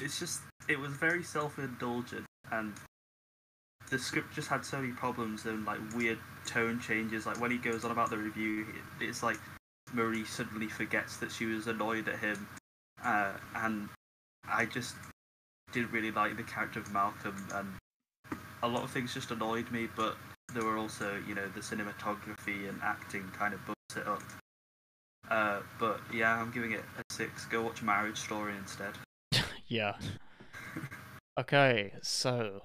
it's 0.00 0.18
just 0.18 0.40
it 0.68 0.78
was 0.78 0.92
very 0.92 1.22
self-indulgent, 1.22 2.24
and 2.50 2.72
the 3.90 3.98
script 3.98 4.34
just 4.34 4.48
had 4.48 4.64
so 4.64 4.78
many 4.80 4.92
problems 4.92 5.46
and 5.46 5.64
like 5.64 5.78
weird 5.94 6.18
tone 6.46 6.80
changes. 6.80 7.26
Like 7.26 7.40
when 7.40 7.50
he 7.50 7.58
goes 7.58 7.84
on 7.84 7.90
about 7.92 8.10
the 8.10 8.18
review, 8.18 8.66
it's 9.00 9.22
like 9.22 9.38
Marie 9.92 10.24
suddenly 10.24 10.68
forgets 10.68 11.16
that 11.18 11.30
she 11.30 11.44
was 11.46 11.66
annoyed 11.68 12.08
at 12.08 12.18
him, 12.18 12.48
uh, 13.04 13.32
and 13.56 13.88
I 14.48 14.64
just 14.66 14.94
didn't 15.72 15.92
really 15.92 16.10
like 16.10 16.36
the 16.36 16.42
character 16.42 16.80
of 16.80 16.92
Malcolm, 16.92 17.36
and 17.54 17.68
a 18.62 18.68
lot 18.68 18.82
of 18.82 18.90
things 18.90 19.14
just 19.14 19.30
annoyed 19.30 19.70
me. 19.70 19.88
But 19.96 20.16
there 20.54 20.64
were 20.64 20.78
also, 20.78 21.18
you 21.26 21.34
know, 21.34 21.48
the 21.48 21.60
cinematography 21.60 22.68
and 22.68 22.78
acting 22.82 23.24
kind 23.36 23.54
of 23.54 23.64
bumps 23.66 23.96
it 23.96 24.06
up. 24.06 24.22
Uh, 25.30 25.60
but 25.78 26.00
yeah, 26.12 26.40
I'm 26.40 26.50
giving 26.50 26.72
it 26.72 26.80
a 26.98 27.12
six. 27.12 27.46
Go 27.46 27.62
watch 27.62 27.82
Marriage 27.82 28.18
Story 28.18 28.54
instead. 28.56 28.94
Yeah. 29.68 29.94
Okay, 31.38 31.94
so 32.02 32.60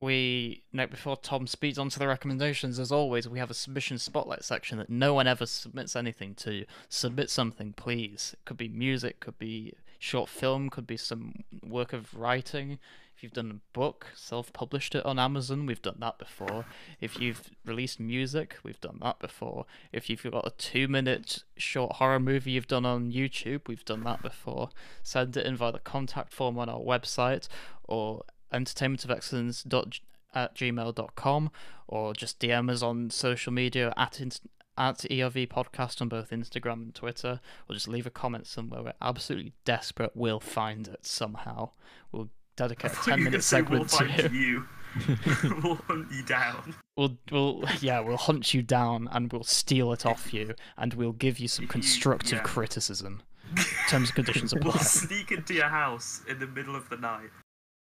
we 0.00 0.62
note 0.74 0.90
before 0.90 1.16
Tom 1.16 1.46
speeds 1.46 1.78
on 1.78 1.88
to 1.88 1.98
the 1.98 2.06
recommendations, 2.06 2.78
as 2.78 2.92
always, 2.92 3.26
we 3.26 3.38
have 3.38 3.50
a 3.50 3.54
submission 3.54 3.96
spotlight 3.96 4.44
section 4.44 4.76
that 4.76 4.90
no 4.90 5.14
one 5.14 5.26
ever 5.26 5.46
submits 5.46 5.96
anything 5.96 6.34
to. 6.36 6.66
Submit 6.90 7.30
something, 7.30 7.72
please. 7.72 8.34
It 8.34 8.44
could 8.44 8.58
be 8.58 8.68
music, 8.68 9.20
could 9.20 9.38
be 9.38 9.72
short 9.98 10.28
film, 10.28 10.68
could 10.68 10.86
be 10.86 10.98
some 10.98 11.44
work 11.66 11.94
of 11.94 12.14
writing. 12.14 12.78
If 13.18 13.24
you've 13.24 13.32
done 13.32 13.50
a 13.50 13.76
book, 13.76 14.06
self-published 14.14 14.94
it 14.94 15.04
on 15.04 15.18
Amazon, 15.18 15.66
we've 15.66 15.82
done 15.82 15.96
that 15.98 16.20
before. 16.20 16.66
If 17.00 17.18
you've 17.18 17.50
released 17.64 17.98
music, 17.98 18.58
we've 18.62 18.80
done 18.80 19.00
that 19.02 19.18
before. 19.18 19.66
If 19.92 20.08
you've 20.08 20.22
got 20.22 20.46
a 20.46 20.52
two-minute 20.56 21.42
short 21.56 21.96
horror 21.96 22.20
movie 22.20 22.52
you've 22.52 22.68
done 22.68 22.86
on 22.86 23.10
YouTube, 23.10 23.62
we've 23.66 23.84
done 23.84 24.04
that 24.04 24.22
before. 24.22 24.70
Send 25.02 25.36
it 25.36 25.46
in 25.46 25.56
via 25.56 25.72
the 25.72 25.80
contact 25.80 26.32
form 26.32 26.60
on 26.60 26.68
our 26.68 26.78
website 26.78 27.48
or 27.82 28.22
entertainmentofexcellence 28.52 30.00
at 30.32 30.54
gmail.com 30.54 31.50
or 31.88 32.14
just 32.14 32.38
DM 32.38 32.70
us 32.70 32.82
on 32.82 33.10
social 33.10 33.52
media 33.52 33.92
at 33.96 34.20
inst- 34.20 34.46
at 34.76 34.98
ERV 34.98 35.48
Podcast 35.48 36.00
on 36.00 36.08
both 36.08 36.30
Instagram 36.30 36.74
and 36.74 36.94
Twitter, 36.94 37.40
or 37.68 37.74
just 37.74 37.88
leave 37.88 38.06
a 38.06 38.10
comment 38.10 38.46
somewhere. 38.46 38.80
We're 38.80 38.92
absolutely 39.02 39.54
desperate. 39.64 40.12
We'll 40.14 40.38
find 40.38 40.86
it 40.86 41.04
somehow. 41.04 41.70
We'll 42.12 42.30
dedicate 42.58 42.90
a 42.90 42.92
I 42.92 42.94
thought 42.94 43.06
you 43.06 43.12
ten 43.12 43.18
minute 43.24 43.32
gonna 43.32 43.42
say 43.42 43.62
we'll 43.62 43.84
to 43.86 44.34
you. 44.34 44.66
we'll 45.62 45.76
hunt 45.76 46.10
you 46.10 46.22
down. 46.24 46.74
We'll, 46.96 47.16
we'll, 47.30 47.64
yeah, 47.80 48.00
we'll 48.00 48.16
hunt 48.16 48.52
you 48.52 48.62
down 48.62 49.08
and 49.12 49.32
we'll 49.32 49.44
steal 49.44 49.92
it 49.92 50.04
off 50.04 50.34
you, 50.34 50.54
and 50.76 50.94
we'll 50.94 51.12
give 51.12 51.38
you 51.38 51.48
some 51.48 51.66
constructive 51.66 52.38
yeah. 52.38 52.42
criticism. 52.42 53.22
Terms 53.88 54.10
and 54.10 54.14
conditions 54.14 54.52
apply. 54.52 54.72
We'll 54.72 54.82
sneak 54.82 55.30
into 55.30 55.54
your 55.54 55.68
house 55.68 56.22
in 56.28 56.38
the 56.38 56.46
middle 56.46 56.74
of 56.74 56.88
the 56.88 56.96
night, 56.96 57.30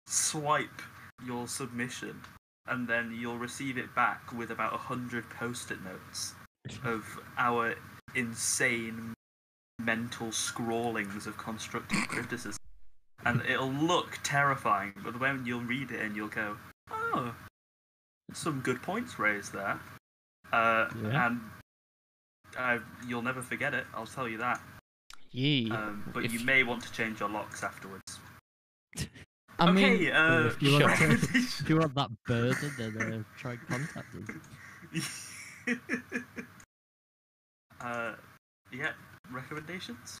swipe 0.07 0.81
your 1.25 1.47
submission, 1.47 2.21
and 2.67 2.87
then 2.87 3.15
you'll 3.17 3.37
receive 3.37 3.77
it 3.77 3.93
back 3.95 4.31
with 4.37 4.51
about 4.51 4.73
a 4.73 4.77
hundred 4.77 5.29
post-it 5.29 5.79
notes 5.83 6.33
of 6.83 7.19
our 7.37 7.75
insane 8.15 9.13
mental 9.79 10.31
scrawlings 10.31 11.27
of 11.27 11.37
constructive 11.37 12.07
criticism. 12.07 12.57
And 13.25 13.41
it'll 13.49 13.71
look 13.71 14.19
terrifying, 14.23 14.93
but 15.03 15.19
when 15.19 15.45
you'll 15.45 15.61
read 15.61 15.91
it 15.91 16.01
and 16.01 16.15
you'll 16.15 16.27
go, 16.27 16.57
oh, 16.91 17.33
some 18.33 18.61
good 18.61 18.81
points 18.83 19.17
raised 19.17 19.51
there. 19.53 19.79
Uh, 20.53 20.87
Yeah. 21.03 21.27
And 21.27 21.41
uh, 22.57 22.77
you'll 23.07 23.23
never 23.23 23.41
forget 23.41 23.73
it, 23.73 23.85
I'll 23.93 24.05
tell 24.05 24.27
you 24.29 24.37
that. 24.37 24.61
Yee. 25.31 25.71
Um, 25.71 26.09
but 26.13 26.23
If- 26.23 26.33
you 26.33 26.39
may 26.45 26.63
want 26.63 26.83
to 26.83 26.91
change 26.91 27.19
your 27.19 27.29
locks 27.29 27.63
afterwards. 27.63 28.19
I 29.57 29.69
okay, 29.69 29.97
mean, 29.97 30.11
uh, 30.11 30.51
if, 30.53 30.61
you 30.61 30.73
want 30.73 31.01
if 31.01 31.69
you 31.69 31.77
want 31.77 31.95
that 31.95 32.09
burden, 32.27 32.73
then 32.77 32.97
uh, 33.13 33.23
try 33.39 33.51
and 33.53 33.67
contact 33.67 34.07
us. 34.93 35.31
uh, 37.81 38.13
yeah, 38.73 38.91
recommendations. 39.31 40.19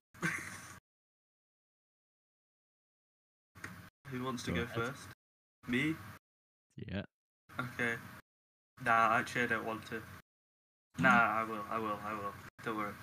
Who 4.11 4.23
wants 4.23 4.43
to 4.43 4.51
Go 4.51 4.65
first? 4.65 5.07
Me? 5.67 5.95
Yeah. 6.77 7.01
Okay. 7.59 7.95
Nah, 8.83 9.17
actually, 9.17 9.43
I 9.43 9.47
don't 9.47 9.65
want 9.65 9.85
to. 9.87 10.01
Nah, 10.99 11.41
I 11.41 11.43
will. 11.43 11.63
I 11.69 11.79
will. 11.79 11.99
I 12.05 12.13
will. 12.13 12.33
Don't 12.63 12.77
worry. 12.77 12.93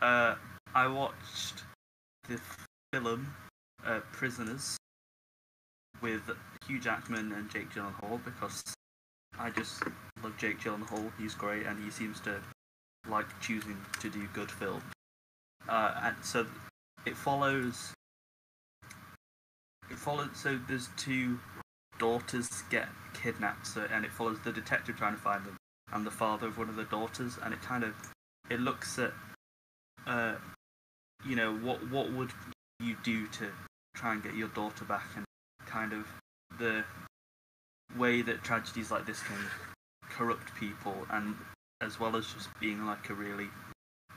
Uh, 0.00 0.34
I 0.74 0.86
watched 0.86 1.64
the 2.28 2.40
film 2.92 3.32
uh, 3.86 4.00
Prisoners 4.12 4.76
with 6.00 6.22
Hugh 6.66 6.80
Jackman 6.80 7.32
and 7.32 7.50
Jake 7.50 7.70
Gyllenhaal 7.70 8.22
because 8.24 8.62
I 9.38 9.50
just 9.50 9.82
love 10.22 10.36
Jake 10.36 10.60
Gyllenhaal. 10.60 11.10
He's 11.18 11.34
great, 11.34 11.66
and 11.66 11.82
he 11.82 11.90
seems 11.90 12.20
to 12.20 12.40
like 13.08 13.26
choosing 13.40 13.76
to 14.00 14.10
do 14.10 14.28
good 14.34 14.50
films. 14.50 14.82
Uh, 15.68 15.94
and 16.02 16.16
so 16.22 16.46
it 17.06 17.16
follows. 17.16 17.92
It 19.90 19.98
follows. 19.98 20.28
So 20.34 20.58
there's 20.68 20.88
two 20.96 21.38
daughters 21.98 22.62
get 22.70 22.88
kidnapped, 23.12 23.66
so, 23.66 23.86
and 23.92 24.04
it 24.04 24.12
follows 24.12 24.38
the 24.44 24.52
detective 24.52 24.96
trying 24.96 25.14
to 25.14 25.20
find 25.20 25.44
them 25.44 25.56
and 25.92 26.06
the 26.06 26.10
father 26.10 26.46
of 26.46 26.58
one 26.58 26.68
of 26.68 26.76
the 26.76 26.84
daughters, 26.84 27.38
and 27.42 27.52
it 27.52 27.60
kind 27.62 27.84
of 27.84 27.94
it 28.48 28.60
looks 28.60 28.98
at, 28.98 29.12
uh, 30.06 30.34
you 31.26 31.36
know, 31.36 31.56
what 31.56 31.88
what 31.90 32.12
would 32.12 32.30
you 32.78 32.96
do 33.02 33.26
to 33.28 33.48
try 33.94 34.12
and 34.12 34.22
get 34.22 34.34
your 34.34 34.48
daughter 34.48 34.84
back, 34.84 35.06
and 35.16 35.24
kind 35.66 35.92
of 35.92 36.06
the 36.58 36.84
way 37.98 38.22
that 38.22 38.42
tragedies 38.42 38.90
like 38.90 39.06
this 39.06 39.20
can 39.22 39.38
corrupt 40.08 40.54
people, 40.54 41.06
and 41.10 41.34
as 41.80 41.98
well 41.98 42.16
as 42.16 42.32
just 42.32 42.48
being 42.60 42.86
like 42.86 43.10
a 43.10 43.14
really 43.14 43.48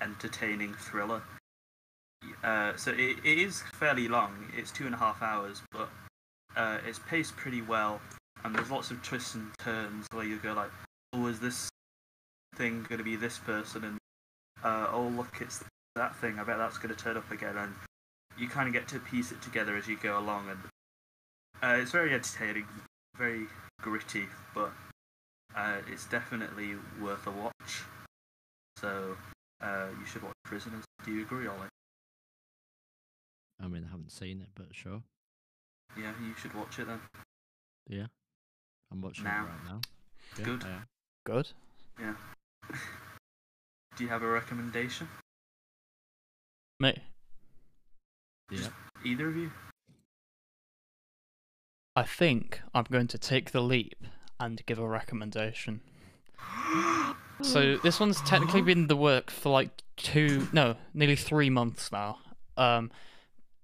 entertaining 0.01 0.73
thriller. 0.75 1.21
Uh, 2.43 2.75
so 2.75 2.91
it, 2.91 3.17
it 3.23 3.39
is 3.39 3.63
fairly 3.73 4.07
long. 4.07 4.51
It's 4.55 4.71
two 4.71 4.85
and 4.85 4.93
a 4.93 4.97
half 4.97 5.21
hours, 5.21 5.61
but 5.71 5.89
uh, 6.55 6.77
it's 6.85 6.99
paced 6.99 7.35
pretty 7.35 7.61
well, 7.61 8.01
and 8.43 8.55
there's 8.55 8.69
lots 8.69 8.91
of 8.91 9.01
twists 9.01 9.35
and 9.35 9.49
turns 9.59 10.05
where 10.11 10.25
you 10.25 10.37
go 10.37 10.53
like, 10.53 10.71
"Oh, 11.13 11.27
is 11.27 11.39
this 11.39 11.69
thing 12.55 12.85
going 12.89 12.97
to 12.99 13.03
be 13.03 13.15
this 13.15 13.37
person?" 13.37 13.83
and 13.83 13.97
uh, 14.63 14.87
"Oh, 14.91 15.07
look, 15.15 15.37
it's 15.39 15.63
that 15.95 16.15
thing. 16.17 16.39
I 16.39 16.43
bet 16.43 16.57
that's 16.57 16.77
going 16.77 16.93
to 16.93 17.01
turn 17.01 17.17
up 17.17 17.31
again." 17.31 17.55
And 17.57 17.73
you 18.37 18.47
kind 18.47 18.67
of 18.67 18.73
get 18.73 18.87
to 18.89 18.99
piece 18.99 19.31
it 19.31 19.41
together 19.41 19.77
as 19.77 19.87
you 19.87 19.97
go 20.01 20.19
along, 20.19 20.49
and 20.49 20.59
uh, 21.61 21.81
it's 21.81 21.91
very 21.91 22.13
entertaining, 22.13 22.65
very 23.17 23.45
gritty, 23.81 24.25
but 24.53 24.71
uh, 25.55 25.77
it's 25.89 26.05
definitely 26.07 26.75
worth 27.01 27.25
a 27.27 27.31
watch. 27.31 27.83
So 28.79 29.15
you 29.61 30.05
should 30.05 30.23
watch 30.23 30.33
Prisoners. 30.43 30.83
Do 31.05 31.13
you 31.13 31.21
agree, 31.21 31.47
Ollie? 31.47 31.69
I 33.61 33.67
mean, 33.67 33.85
I 33.87 33.91
haven't 33.91 34.11
seen 34.11 34.41
it, 34.41 34.49
but 34.55 34.67
sure. 34.71 35.01
Yeah, 35.97 36.13
you 36.21 36.33
should 36.35 36.53
watch 36.53 36.79
it 36.79 36.87
then. 36.87 36.99
Yeah. 37.87 38.07
I'm 38.91 39.01
watching 39.01 39.25
Now. 39.25 39.43
it 39.43 39.47
right 39.47 39.65
now. 39.65 39.81
Yeah, 40.37 40.45
Good. 40.45 40.63
I. 40.63 40.77
Good. 41.25 41.49
Yeah. 41.99 42.13
Do 43.97 44.03
you 44.03 44.09
have 44.09 44.23
a 44.23 44.27
recommendation? 44.27 45.07
Me. 46.79 46.97
Yeah. 48.51 48.67
Either 49.05 49.29
of 49.29 49.37
you? 49.37 49.51
I 51.95 52.03
think 52.03 52.61
I'm 52.73 52.85
going 52.89 53.07
to 53.07 53.17
take 53.17 53.51
the 53.51 53.61
leap 53.61 54.03
and 54.39 54.65
give 54.65 54.79
a 54.79 54.87
recommendation. 54.87 55.81
So 57.41 57.77
this 57.77 57.99
one's 57.99 58.21
technically 58.21 58.61
been 58.61 58.81
in 58.81 58.87
the 58.87 58.95
work 58.95 59.29
for 59.29 59.49
like 59.49 59.81
two, 59.97 60.47
no, 60.53 60.75
nearly 60.93 61.15
three 61.15 61.49
months 61.49 61.91
now. 61.91 62.19
Um, 62.55 62.89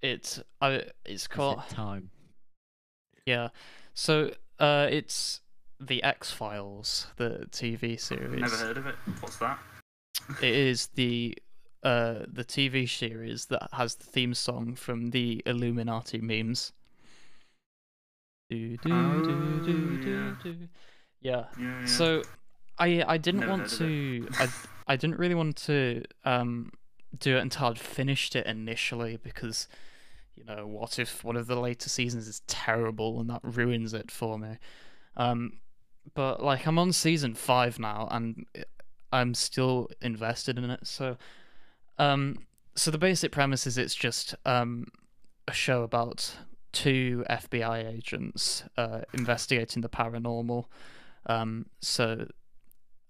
it's 0.01 0.41
I, 0.61 0.83
it's 1.05 1.27
called 1.27 1.63
it 1.69 1.73
time? 1.73 2.09
yeah. 3.25 3.49
So 3.93 4.31
uh, 4.59 4.87
it's 4.89 5.41
the 5.79 6.01
X 6.03 6.31
Files, 6.31 7.07
the 7.17 7.47
TV 7.51 7.99
series. 7.99 8.41
Never 8.41 8.57
heard 8.57 8.77
of 8.77 8.87
it. 8.87 8.95
What's 9.19 9.37
that? 9.37 9.59
It 10.41 10.53
is 10.55 10.87
the 10.95 11.37
uh 11.83 12.25
the 12.31 12.43
TV 12.43 12.87
series 12.89 13.45
that 13.45 13.69
has 13.73 13.95
the 13.95 14.03
theme 14.03 14.33
song 14.33 14.75
from 14.75 15.11
the 15.11 15.41
Illuminati 15.45 16.19
memes. 16.19 16.73
Do, 18.49 18.77
do, 18.77 18.89
Oh, 18.91 19.21
do, 19.21 19.61
do, 19.65 19.97
do, 20.03 20.11
yeah. 20.11 20.33
do. 20.43 20.55
Yeah. 21.21 21.45
Yeah, 21.57 21.79
yeah. 21.81 21.85
So 21.85 22.23
I 22.77 23.03
I 23.07 23.17
didn't 23.17 23.41
Never 23.41 23.51
want 23.51 23.69
to 23.71 24.27
I 24.39 24.47
I 24.87 24.95
didn't 24.95 25.19
really 25.19 25.35
want 25.35 25.55
to 25.67 26.03
um 26.25 26.71
do 27.17 27.37
it 27.37 27.41
until 27.41 27.67
I'd 27.67 27.79
finished 27.79 28.35
it 28.35 28.45
initially 28.47 29.17
because 29.17 29.67
you 30.39 30.45
know 30.45 30.65
what 30.65 30.97
if 30.97 31.23
one 31.23 31.35
of 31.35 31.47
the 31.47 31.59
later 31.59 31.89
seasons 31.89 32.27
is 32.27 32.41
terrible 32.47 33.19
and 33.19 33.29
that 33.29 33.41
ruins 33.43 33.93
it 33.93 34.09
for 34.09 34.39
me. 34.39 34.57
Um 35.17 35.59
but 36.15 36.41
like 36.43 36.65
I'm 36.65 36.79
on 36.79 36.93
season 36.93 37.35
5 37.35 37.79
now 37.79 38.07
and 38.09 38.45
I'm 39.11 39.33
still 39.33 39.89
invested 40.01 40.57
in 40.57 40.69
it. 40.69 40.87
So 40.87 41.17
um 41.97 42.39
so 42.75 42.89
the 42.89 42.97
basic 42.97 43.31
premise 43.31 43.67
is 43.67 43.77
it's 43.77 43.95
just 43.95 44.33
um 44.45 44.87
a 45.47 45.53
show 45.53 45.83
about 45.83 46.35
two 46.71 47.25
FBI 47.29 47.93
agents 47.93 48.63
uh 48.77 49.01
investigating 49.13 49.81
the 49.81 49.89
paranormal. 49.89 50.65
Um 51.25 51.65
so 51.81 52.25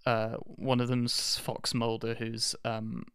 uh, 0.06 0.38
one 0.44 0.80
of 0.80 0.88
them's 0.88 1.38
Fox 1.38 1.74
Mulder, 1.74 2.16
who's 2.16 2.56
um, 2.66 3.06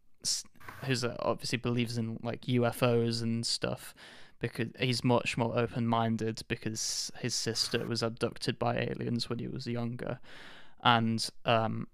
who's 0.84 1.04
uh, 1.04 1.16
obviously 1.20 1.58
believes 1.58 1.98
in 1.98 2.18
like 2.22 2.42
UFOs 2.42 3.22
and 3.22 3.44
stuff, 3.44 3.94
because 4.40 4.68
he's 4.78 5.04
much 5.04 5.36
more 5.36 5.56
open-minded 5.58 6.42
because 6.48 7.10
his 7.20 7.34
sister 7.34 7.86
was 7.86 8.02
abducted 8.02 8.58
by 8.58 8.76
aliens 8.76 9.28
when 9.28 9.38
he 9.38 9.48
was 9.48 9.66
younger, 9.66 10.18
and 10.82 11.28
um, 11.44 11.88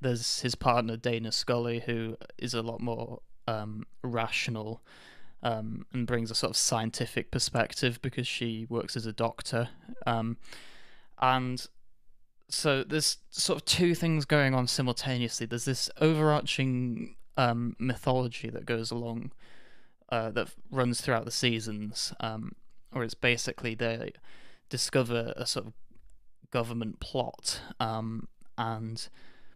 there's 0.00 0.40
his 0.40 0.54
partner 0.54 0.96
Dana 0.96 1.32
Scully, 1.32 1.80
who 1.80 2.16
is 2.38 2.54
a 2.54 2.62
lot 2.62 2.80
more 2.80 3.20
um, 3.46 3.84
rational. 4.02 4.82
Um, 5.42 5.84
and 5.92 6.06
brings 6.06 6.30
a 6.30 6.34
sort 6.34 6.50
of 6.50 6.56
scientific 6.56 7.30
perspective 7.30 8.00
because 8.02 8.26
she 8.26 8.66
works 8.68 8.96
as 8.96 9.06
a 9.06 9.12
doctor, 9.12 9.68
um, 10.06 10.38
and 11.20 11.64
so 12.48 12.84
there's 12.84 13.18
sort 13.30 13.60
of 13.60 13.64
two 13.64 13.94
things 13.94 14.24
going 14.24 14.54
on 14.54 14.66
simultaneously. 14.66 15.46
There's 15.46 15.64
this 15.64 15.90
overarching 16.00 17.15
um, 17.36 17.76
mythology 17.78 18.50
that 18.50 18.66
goes 18.66 18.90
along, 18.90 19.32
uh, 20.10 20.30
that 20.30 20.48
runs 20.70 21.00
throughout 21.00 21.24
the 21.24 21.30
seasons, 21.30 22.12
um, 22.20 22.52
where 22.92 23.04
it's 23.04 23.14
basically 23.14 23.74
they 23.74 24.12
discover 24.68 25.32
a 25.36 25.46
sort 25.46 25.66
of 25.66 25.72
government 26.50 27.00
plot, 27.00 27.60
um, 27.80 28.28
and 28.56 29.08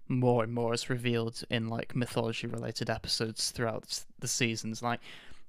more 0.08 0.42
and 0.42 0.52
more 0.52 0.74
is 0.74 0.90
revealed 0.90 1.42
in 1.48 1.68
like 1.68 1.94
mythology 1.94 2.46
related 2.46 2.90
episodes 2.90 3.50
throughout 3.50 4.04
the 4.18 4.28
seasons. 4.28 4.82
Like 4.82 5.00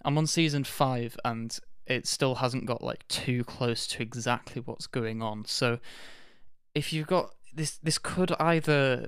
I'm 0.05 0.17
on 0.17 0.27
season 0.27 0.63
five, 0.63 1.17
and 1.25 1.57
it 1.87 2.07
still 2.07 2.35
hasn't 2.35 2.65
got 2.65 2.83
like 2.83 3.07
too 3.07 3.43
close 3.43 3.87
to 3.87 4.01
exactly 4.01 4.61
what's 4.63 4.87
going 4.87 5.21
on. 5.21 5.45
So 5.45 5.79
if 6.73 6.93
you've 6.93 7.07
got 7.07 7.33
this 7.53 7.77
this 7.77 7.97
could 7.97 8.31
either 8.39 9.07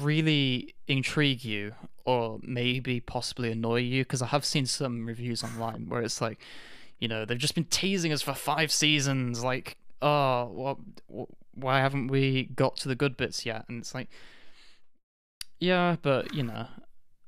really 0.00 0.74
intrigue 0.86 1.44
you 1.44 1.74
or 2.04 2.40
maybe 2.42 3.00
possibly 3.00 3.52
annoy 3.52 3.80
you? 3.80 4.02
Because 4.02 4.22
I 4.22 4.26
have 4.26 4.44
seen 4.44 4.66
some 4.66 5.06
reviews 5.06 5.44
online 5.44 5.88
where 5.88 6.02
it's 6.02 6.20
like 6.20 6.40
you 7.02 7.08
know 7.08 7.24
they've 7.24 7.38
just 7.38 7.56
been 7.56 7.64
teasing 7.64 8.12
us 8.12 8.22
for 8.22 8.32
five 8.32 8.70
seasons 8.70 9.42
like 9.42 9.76
oh 10.00 10.46
what 10.46 10.78
wh- 11.12 11.58
why 11.58 11.80
haven't 11.80 12.06
we 12.06 12.44
got 12.54 12.76
to 12.76 12.88
the 12.88 12.94
good 12.94 13.16
bits 13.16 13.44
yet? 13.44 13.64
And 13.68 13.80
it's 13.80 13.94
like 13.94 14.08
yeah 15.58 15.96
but 16.00 16.34
you 16.34 16.42
know 16.42 16.66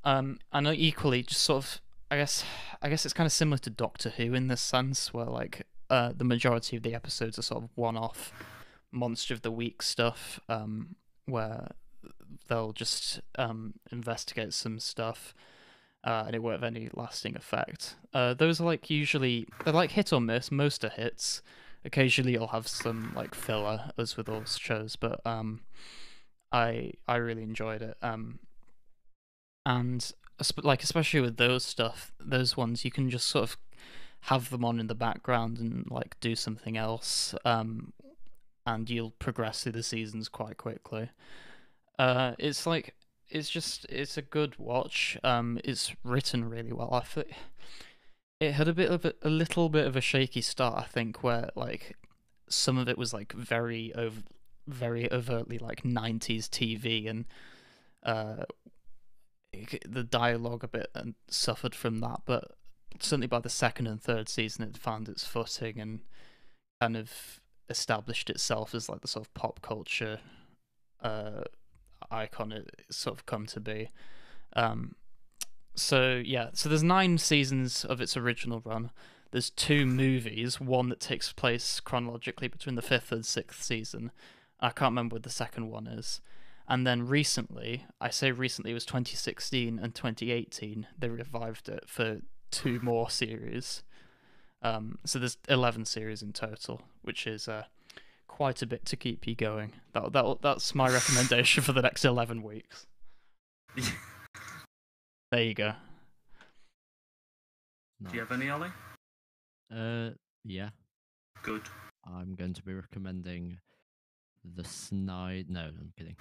um 0.05 0.39
I 0.53 0.61
know 0.61 0.73
equally 0.73 1.23
just 1.23 1.43
sort 1.43 1.65
of 1.65 1.81
I 2.11 2.17
guess 2.17 2.45
I 2.83 2.89
guess 2.89 3.05
it's 3.05 3.15
kind 3.15 3.27
of 3.27 3.33
similar 3.33 3.59
to 3.59 3.71
Doctor 3.71 4.11
Who 4.11 4.35
in 4.35 4.49
this 4.49 4.61
sense 4.61 5.12
where 5.12 5.27
like 5.27 5.67
uh 5.91 6.12
the 6.17 6.25
majority 6.25 6.77
of 6.77 6.85
the 6.85 6.95
episodes 6.95 7.39
are 7.39 7.43
sort 7.43 7.65
of 7.65 7.71
one 7.75 7.97
off 7.97 8.33
monster 8.93 9.35
of 9.35 9.43
the 9.43 9.51
week 9.51 9.83
stuff 9.83 10.39
um 10.49 10.95
where 11.27 11.69
they'll 12.49 12.72
just 12.72 13.20
um 13.38 13.74
investigate 13.90 14.53
some 14.53 14.78
stuff 14.78 15.34
uh, 16.05 16.24
and 16.26 16.36
it 16.36 16.42
won't 16.42 16.61
have 16.61 16.64
any 16.64 16.90
lasting 16.95 17.36
effect. 17.36 17.97
Uh 18.12 18.34
those 18.34 18.61
are 18.61 18.64
like 18.64 18.90
usually 18.90 19.47
they're 19.64 19.72
like 19.72 19.92
hit 19.92 20.12
or 20.12 20.20
miss. 20.20 20.51
Most 20.51 20.84
are 20.84 20.90
hits. 20.90 21.42
Occasionally 21.84 22.32
you'll 22.32 22.49
have 22.49 22.68
some 22.68 23.12
like 23.14 23.34
filler 23.34 23.90
as 23.99 24.16
with 24.16 24.28
all 24.28 24.45
shows 24.45 24.97
but 24.97 25.20
um 25.26 25.61
i 26.51 26.92
i 27.07 27.16
really 27.16 27.42
enjoyed 27.42 27.82
it 27.82 27.97
um 28.01 28.38
and 29.66 30.12
like 30.62 30.82
especially 30.82 31.20
with 31.20 31.36
those 31.36 31.62
stuff 31.64 32.12
those 32.18 32.57
ones 32.57 32.86
you 32.86 32.90
can 32.90 33.11
just 33.11 33.26
sort 33.26 33.42
of 33.42 33.57
have 34.20 34.49
them 34.49 34.64
on 34.64 34.80
in 34.80 34.86
the 34.86 34.95
background 34.95 35.59
and 35.59 35.90
like 35.90 36.18
do 36.20 36.34
something 36.34 36.78
else 36.78 37.34
um 37.45 37.92
and 38.66 38.88
you'll 38.88 39.11
progress 39.11 39.62
through 39.62 39.72
the 39.72 39.82
seasons 39.82 40.28
quite 40.28 40.57
quickly. 40.57 41.11
Uh, 41.99 42.32
it's 42.38 42.66
like 42.66 42.95
it's 43.30 43.49
just 43.49 43.86
it's 43.88 44.16
a 44.16 44.22
good 44.22 44.59
watch. 44.59 45.18
Um, 45.22 45.61
it's 45.64 45.95
written 46.03 46.49
really 46.49 46.72
well. 46.72 46.92
I 46.92 47.01
think 47.01 47.28
it 48.40 48.53
had 48.53 48.68
a 48.68 48.74
bit 48.74 48.90
of 48.90 49.05
a, 49.05 49.14
a 49.22 49.30
little 49.30 49.68
bit 49.68 49.86
of 49.86 49.97
a 49.97 50.01
shaky 50.01 50.40
start. 50.40 50.78
I 50.78 50.84
think 50.84 51.22
where 51.22 51.51
like 51.55 51.97
some 52.49 52.78
of 52.78 52.88
it 52.88 52.99
was 52.99 53.12
like 53.12 53.32
very 53.32 53.95
over, 53.95 54.22
very 54.66 55.11
overtly 55.12 55.59
like 55.59 55.82
90s 55.82 56.49
TV 56.49 57.09
and 57.09 57.24
uh, 58.03 58.45
the 59.88 60.05
dialogue 60.05 60.64
a 60.64 60.68
bit 60.68 60.90
and 60.95 61.14
suffered 61.28 61.74
from 61.74 62.01
that. 62.01 62.20
But 62.26 62.53
certainly 63.01 63.26
by 63.26 63.40
the 63.40 63.49
second 63.49 63.86
and 63.86 64.01
third 64.01 64.28
season, 64.28 64.64
it 64.64 64.76
found 64.76 65.09
its 65.09 65.24
footing 65.24 65.80
and 65.80 66.01
kind 66.80 66.97
of 66.97 67.40
established 67.70 68.28
itself 68.28 68.74
as 68.74 68.88
like 68.88 69.01
the 69.01 69.09
sort 69.09 69.26
of 69.26 69.34
pop 69.34 69.62
culture 69.62 70.18
uh, 71.03 71.45
icon 72.11 72.52
it 72.52 72.84
sort 72.90 73.16
of 73.16 73.26
come 73.26 73.46
to 73.46 73.61
be. 73.61 73.90
Um, 74.55 74.94
so 75.74 76.22
yeah, 76.24 76.50
so 76.52 76.68
there's 76.68 76.82
nine 76.82 77.18
seasons 77.18 77.84
of 77.84 78.00
its 78.00 78.16
original 78.16 78.62
run. 78.64 78.90
There's 79.30 79.50
two 79.50 79.84
movies, 79.84 80.61
one 80.61 80.88
that 80.90 81.00
takes 81.00 81.32
place 81.32 81.80
chronologically 81.80 82.46
between 82.48 82.76
the 82.76 82.82
fifth 82.82 83.11
and 83.11 83.26
sixth 83.26 83.62
season. 83.62 84.12
I 84.61 84.68
can't 84.70 84.92
remember 84.92 85.14
what 85.14 85.24
the 85.24 85.30
second 85.30 85.70
one 85.70 85.88
is. 85.88 86.20
And 86.68 86.86
then 86.86 87.07
recently, 87.07 87.84
I 88.00 88.11
say 88.11 88.32
recently, 88.32 88.70
it 88.70 88.74
was 88.74 88.86
2016 88.86 89.78
and 89.78 89.94
2018. 89.94 90.86
They 90.96 91.09
revived 91.09 91.68
it 91.68 91.84
for 91.86 92.20
two 92.50 92.80
more 92.82 93.11
series. 93.11 93.82
Um, 94.62 94.98
so 95.05 95.18
there's 95.18 95.36
11 95.48 95.84
series 95.84 96.22
in 96.22 96.32
total, 96.32 96.82
which 97.02 97.26
is 97.26 97.48
uh, 97.48 97.64
quite 98.35 98.62
a 98.62 98.66
bit 98.66 98.85
to 98.85 98.97
keep 98.97 99.28
you 99.28 99.37
going. 99.37 99.70
That 99.93 100.12
that 100.12 100.39
that's 100.43 100.74
my 100.74 100.91
recommendation 100.91 101.62
for 101.62 101.72
the 101.72 101.82
next 101.82 102.05
11 102.05 102.43
weeks. 102.43 102.87
There 105.32 105.43
you 105.43 105.55
go. 105.55 105.72
Do 108.01 108.14
you 108.14 108.20
have 108.20 108.30
any, 108.30 108.51
Ollie? 108.51 108.68
Uh, 109.74 110.11
yeah. 110.45 110.68
Good. 111.43 111.62
I'm 112.07 112.37
going 112.37 112.55
to 112.55 112.62
be 112.62 112.72
recommending 112.72 113.59
the 114.45 114.62
Snide. 114.62 115.47
No, 115.51 115.62
I'm 115.62 115.93
kidding. 115.99 116.14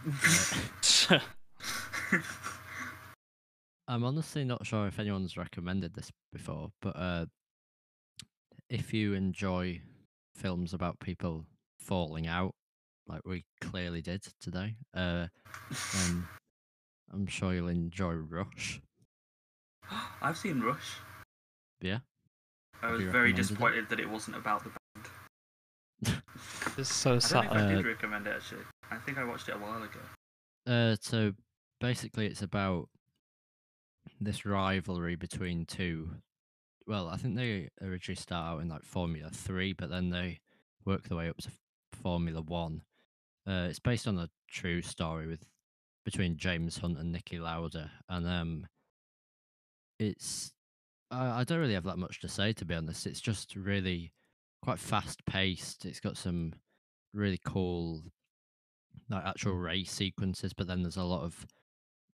I'm 3.87 4.03
honestly 4.03 4.43
not 4.43 4.65
sure 4.65 4.87
if 4.87 4.97
anyone's 4.97 5.37
recommended 5.37 5.93
this 5.93 6.09
before, 6.31 6.69
but 6.81 6.95
uh, 6.97 7.25
if 8.67 8.95
you 8.95 9.13
enjoy 9.13 9.79
films 10.35 10.73
about 10.73 10.99
people 10.99 11.45
falling 11.83 12.27
out, 12.27 12.53
like 13.07 13.21
we 13.25 13.45
clearly 13.61 14.01
did 14.01 14.23
today, 14.39 14.75
uh, 14.93 15.27
then 15.93 16.27
I'm 17.13 17.27
sure 17.27 17.53
you'll 17.53 17.67
enjoy 17.67 18.13
Rush. 18.13 18.81
I've 20.21 20.37
seen 20.37 20.61
Rush. 20.61 20.95
Yeah. 21.81 21.99
I 22.81 22.91
was 22.91 23.01
very 23.01 23.07
recommended 23.07 23.33
it? 23.33 23.35
disappointed 23.41 23.89
that 23.89 23.99
it 23.99 24.09
wasn't 24.09 24.37
about 24.37 24.63
the 24.63 24.71
band. 26.05 26.21
it's 26.77 26.93
so 26.93 27.11
I 27.11 27.13
don't 27.13 27.21
sad. 27.21 27.41
think 27.43 27.53
I 27.53 27.67
did 27.69 27.85
Uh, 27.85 27.87
recommend 27.89 28.27
it 28.27 28.33
actually. 28.35 28.61
I 28.91 28.97
think 28.97 29.17
I 29.17 29.23
watched 29.23 29.47
it 29.49 29.55
a 29.55 29.59
while 29.59 29.83
ago. 29.83 29.99
Uh, 30.65 30.95
so 31.01 31.33
basically, 31.79 32.27
it's 32.27 32.41
about 32.41 32.89
this 34.19 34.45
rivalry 34.45 35.15
between 35.15 35.65
two. 35.65 36.11
Well, 36.87 37.07
I 37.07 37.17
think 37.17 37.35
they 37.35 37.69
originally 37.81 38.15
start 38.19 38.53
out 38.55 38.61
in 38.61 38.67
like 38.69 38.83
Formula 38.83 39.29
Three, 39.29 39.73
but 39.73 39.89
then 39.89 40.09
they 40.09 40.39
work 40.85 41.03
their 41.07 41.17
way 41.17 41.29
up 41.29 41.37
to 41.37 41.47
F- 41.49 41.59
Formula 42.03 42.41
One. 42.41 42.83
Uh, 43.47 43.67
it's 43.69 43.79
based 43.79 44.07
on 44.07 44.19
a 44.19 44.29
true 44.49 44.81
story 44.81 45.27
with 45.27 45.45
between 46.05 46.37
James 46.37 46.77
Hunt 46.77 46.99
and 46.99 47.15
Niki 47.15 47.39
Lauda, 47.39 47.89
and 48.09 48.27
um, 48.27 48.67
it's 49.99 50.51
I, 51.09 51.39
I 51.39 51.43
don't 51.43 51.59
really 51.59 51.73
have 51.73 51.85
that 51.85 51.97
much 51.97 52.19
to 52.21 52.27
say 52.27 52.53
to 52.53 52.65
be 52.65 52.75
honest. 52.75 53.07
It's 53.07 53.21
just 53.21 53.55
really 53.55 54.11
quite 54.61 54.79
fast 54.79 55.25
paced. 55.25 55.85
It's 55.85 55.99
got 55.99 56.17
some 56.17 56.53
really 57.13 57.39
cool 57.45 58.03
like 59.09 59.25
actual 59.25 59.55
race 59.55 59.91
sequences, 59.91 60.53
but 60.53 60.67
then 60.67 60.83
there's 60.83 60.97
a 60.97 61.03
lot 61.03 61.23
of 61.23 61.45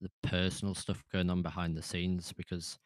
the 0.01 0.09
personal 0.23 0.75
stuff 0.75 1.03
going 1.11 1.29
on 1.29 1.41
behind 1.41 1.75
the 1.75 1.81
scenes 1.81 2.31
because 2.33 2.77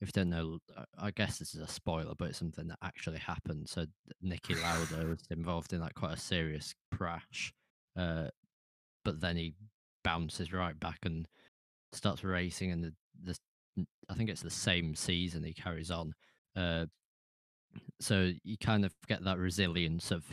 if 0.00 0.08
you 0.08 0.12
don't 0.12 0.30
know, 0.30 0.58
I- 0.76 1.06
I 1.08 1.10
guess 1.10 1.38
this 1.38 1.54
is 1.54 1.60
a 1.60 1.68
spoiler, 1.68 2.14
but 2.16 2.28
it's 2.28 2.38
something 2.38 2.68
that 2.68 2.78
actually 2.82 3.18
happened. 3.18 3.68
So 3.68 3.86
Niki 4.24 4.60
Lauda 4.60 5.06
was 5.08 5.22
involved 5.30 5.72
in 5.72 5.80
like 5.80 5.94
quite 5.94 6.14
a 6.14 6.20
serious 6.20 6.74
crash, 6.94 7.52
uh, 7.96 8.28
but 9.04 9.20
then 9.20 9.36
he 9.36 9.54
bounces 10.04 10.52
right 10.52 10.78
back 10.78 11.00
and 11.04 11.26
starts 11.92 12.24
racing, 12.24 12.72
and 12.72 12.84
the, 12.84 12.94
the 13.22 13.36
I 14.08 14.14
think 14.14 14.30
it's 14.30 14.42
the 14.42 14.50
same 14.50 14.94
season 14.94 15.44
he 15.44 15.54
carries 15.54 15.90
on. 15.90 16.14
Uh, 16.56 16.86
so 18.00 18.32
you 18.44 18.56
kind 18.58 18.84
of 18.84 18.94
get 19.06 19.24
that 19.24 19.38
resilience 19.38 20.10
of 20.10 20.24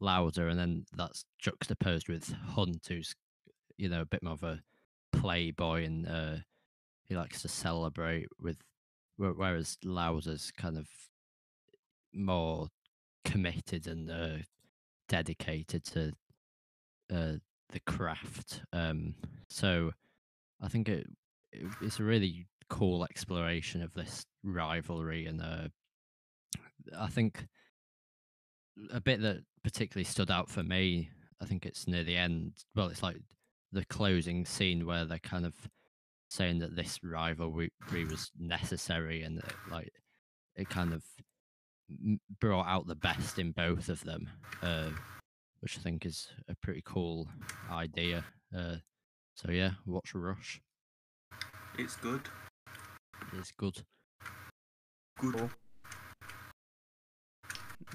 Lauda, 0.00 0.48
and 0.48 0.58
then 0.58 0.84
that's 0.96 1.24
juxtaposed 1.38 2.08
with 2.08 2.32
Hunt, 2.32 2.86
who's 2.88 3.14
you 3.76 3.88
know 3.88 4.02
a 4.02 4.06
bit 4.06 4.22
more 4.22 4.34
of 4.34 4.42
a 4.44 4.62
playboy, 5.12 5.84
and 5.84 6.08
uh, 6.08 6.36
he 7.04 7.16
likes 7.16 7.42
to 7.42 7.48
celebrate 7.48 8.28
with, 8.40 8.58
whereas 9.18 9.76
Lauda's 9.84 10.52
kind 10.56 10.78
of 10.78 10.86
more 12.14 12.68
committed 13.24 13.86
and 13.86 14.10
uh, 14.10 14.42
dedicated 15.08 15.84
to 15.84 16.12
uh, 17.12 17.34
the 17.70 17.80
craft. 17.86 18.62
Um, 18.72 19.14
so 19.48 19.92
I 20.62 20.68
think 20.68 20.88
it, 20.88 21.06
it 21.52 21.66
it's 21.82 22.00
a 22.00 22.04
really 22.04 22.46
cool 22.70 23.04
exploration 23.04 23.82
of 23.82 23.92
this 23.94 24.24
rivalry, 24.42 25.26
and 25.26 25.42
uh, 25.42 25.68
I 26.98 27.08
think 27.08 27.46
a 28.92 29.00
bit 29.00 29.20
that 29.22 29.42
particularly 29.62 30.04
stood 30.04 30.30
out 30.30 30.48
for 30.48 30.62
me. 30.62 31.10
I 31.40 31.44
think 31.44 31.66
it's 31.66 31.86
near 31.86 32.04
the 32.04 32.16
end. 32.16 32.52
Well, 32.74 32.88
it's 32.88 33.02
like 33.02 33.16
the 33.72 33.84
closing 33.84 34.44
scene 34.44 34.86
where 34.86 35.04
they're 35.04 35.18
kind 35.18 35.46
of 35.46 35.54
saying 36.30 36.58
that 36.58 36.76
this 36.76 36.98
rivalry 37.02 37.70
was 37.90 38.30
necessary 38.38 39.22
and 39.22 39.38
that, 39.38 39.52
like 39.70 39.90
it 40.56 40.68
kind 40.68 40.92
of 40.92 41.02
brought 42.40 42.66
out 42.66 42.86
the 42.86 42.94
best 42.94 43.38
in 43.38 43.52
both 43.52 43.88
of 43.88 44.04
them, 44.04 44.28
uh, 44.62 44.90
which 45.60 45.78
I 45.78 45.80
think 45.80 46.04
is 46.04 46.28
a 46.48 46.54
pretty 46.62 46.82
cool 46.84 47.28
idea. 47.70 48.24
Uh, 48.56 48.76
so 49.36 49.50
yeah, 49.50 49.72
watch 49.86 50.14
Rush. 50.14 50.60
It's 51.78 51.96
good. 51.96 52.22
It's 53.32 53.52
good. 53.52 53.82
Good. 55.20 55.34
Cool. 55.34 55.50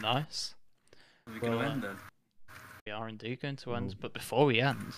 Nice. 0.02 0.56
Are 1.28 1.34
we 1.34 1.40
going 1.40 1.54
to 1.54 1.60
uh, 1.60 1.70
end 1.72 1.84
then? 1.84 1.96
We 2.86 2.92
are 2.92 3.08
indeed 3.08 3.42
going 3.42 3.56
to 3.58 3.76
end, 3.76 3.92
Cool. 3.92 3.98
but 4.02 4.14
before 4.14 4.46
we 4.46 4.60
end, 4.60 4.96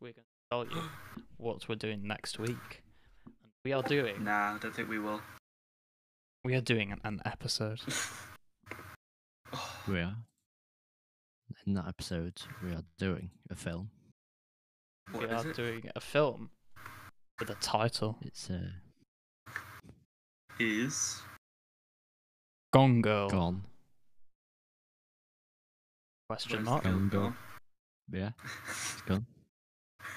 we're 0.00 0.12
going 0.12 0.24
to 0.24 0.29
tell 0.50 0.64
you 0.66 0.82
what 1.36 1.68
we're 1.68 1.74
doing 1.76 2.06
next 2.06 2.38
week. 2.38 2.82
We 3.64 3.72
are 3.72 3.82
doing 3.82 4.24
Nah, 4.24 4.54
I 4.54 4.58
don't 4.60 4.74
think 4.74 4.88
we 4.88 4.98
will. 4.98 5.20
we 6.44 6.54
are 6.54 6.60
doing 6.60 6.90
an, 6.92 7.00
an 7.04 7.22
episode. 7.24 7.80
We 9.86 10.00
are. 10.00 10.16
In 11.66 11.74
that 11.74 11.86
episode, 11.88 12.40
we 12.64 12.70
are 12.72 12.82
doing 12.98 13.30
a 13.50 13.54
film. 13.54 13.90
we 15.12 15.20
what 15.20 15.30
is 15.32 15.44
are 15.44 15.50
it? 15.50 15.56
doing 15.56 15.90
a 15.94 16.00
film 16.00 16.50
with 17.38 17.50
a 17.50 17.54
title 17.56 18.16
It's 18.22 18.50
uh, 18.50 18.70
Is 20.58 21.22
Gone 22.72 23.02
Girl 23.02 23.28
gone. 23.28 23.62
question 26.28 26.64
mark. 26.64 26.82
the 26.82 26.90
Gone 26.90 27.08
Girl. 27.08 27.34
Yeah, 28.12 28.30
it's 28.68 29.02
gone. 29.02 29.26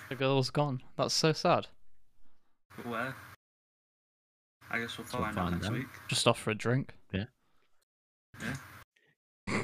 The 0.10 0.16
girl's 0.16 0.49
gone. 0.49 0.82
That's 0.97 1.14
so 1.14 1.34
sad. 1.34 1.68
But 2.76 2.86
where? 2.88 3.16
I 4.70 4.80
guess 4.80 4.97
we'll, 4.97 5.08
we'll 5.14 5.24
find, 5.24 5.38
out 5.38 5.51
next 5.51 5.70
week. 5.70 5.88
Just 6.08 6.28
off 6.28 6.39
for 6.39 6.51
a 6.51 6.56
drink. 6.56 6.93
Yeah. 7.12 7.26
Yeah. 9.47 9.64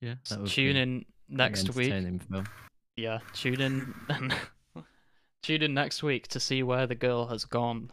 yeah. 0.00 0.14
Tune 0.46 0.76
in 0.76 1.04
next 1.28 1.74
week. 1.74 1.92
Film. 1.92 2.46
Yeah, 2.96 3.18
tune 3.32 3.60
in. 3.60 3.94
tune 5.42 5.62
in 5.62 5.74
next 5.74 6.02
week 6.02 6.28
to 6.28 6.40
see 6.40 6.62
where 6.62 6.86
the 6.86 6.94
girl 6.94 7.26
has 7.26 7.44
gone. 7.44 7.90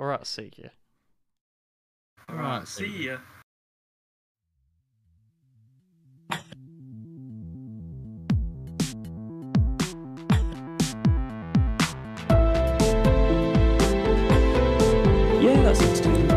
All 0.00 0.06
right, 0.06 0.26
see 0.26 0.50
you. 0.56 0.70
All 2.28 2.36
right, 2.36 2.66
see 2.66 2.88
you. 2.88 3.18
2016. 15.74 16.31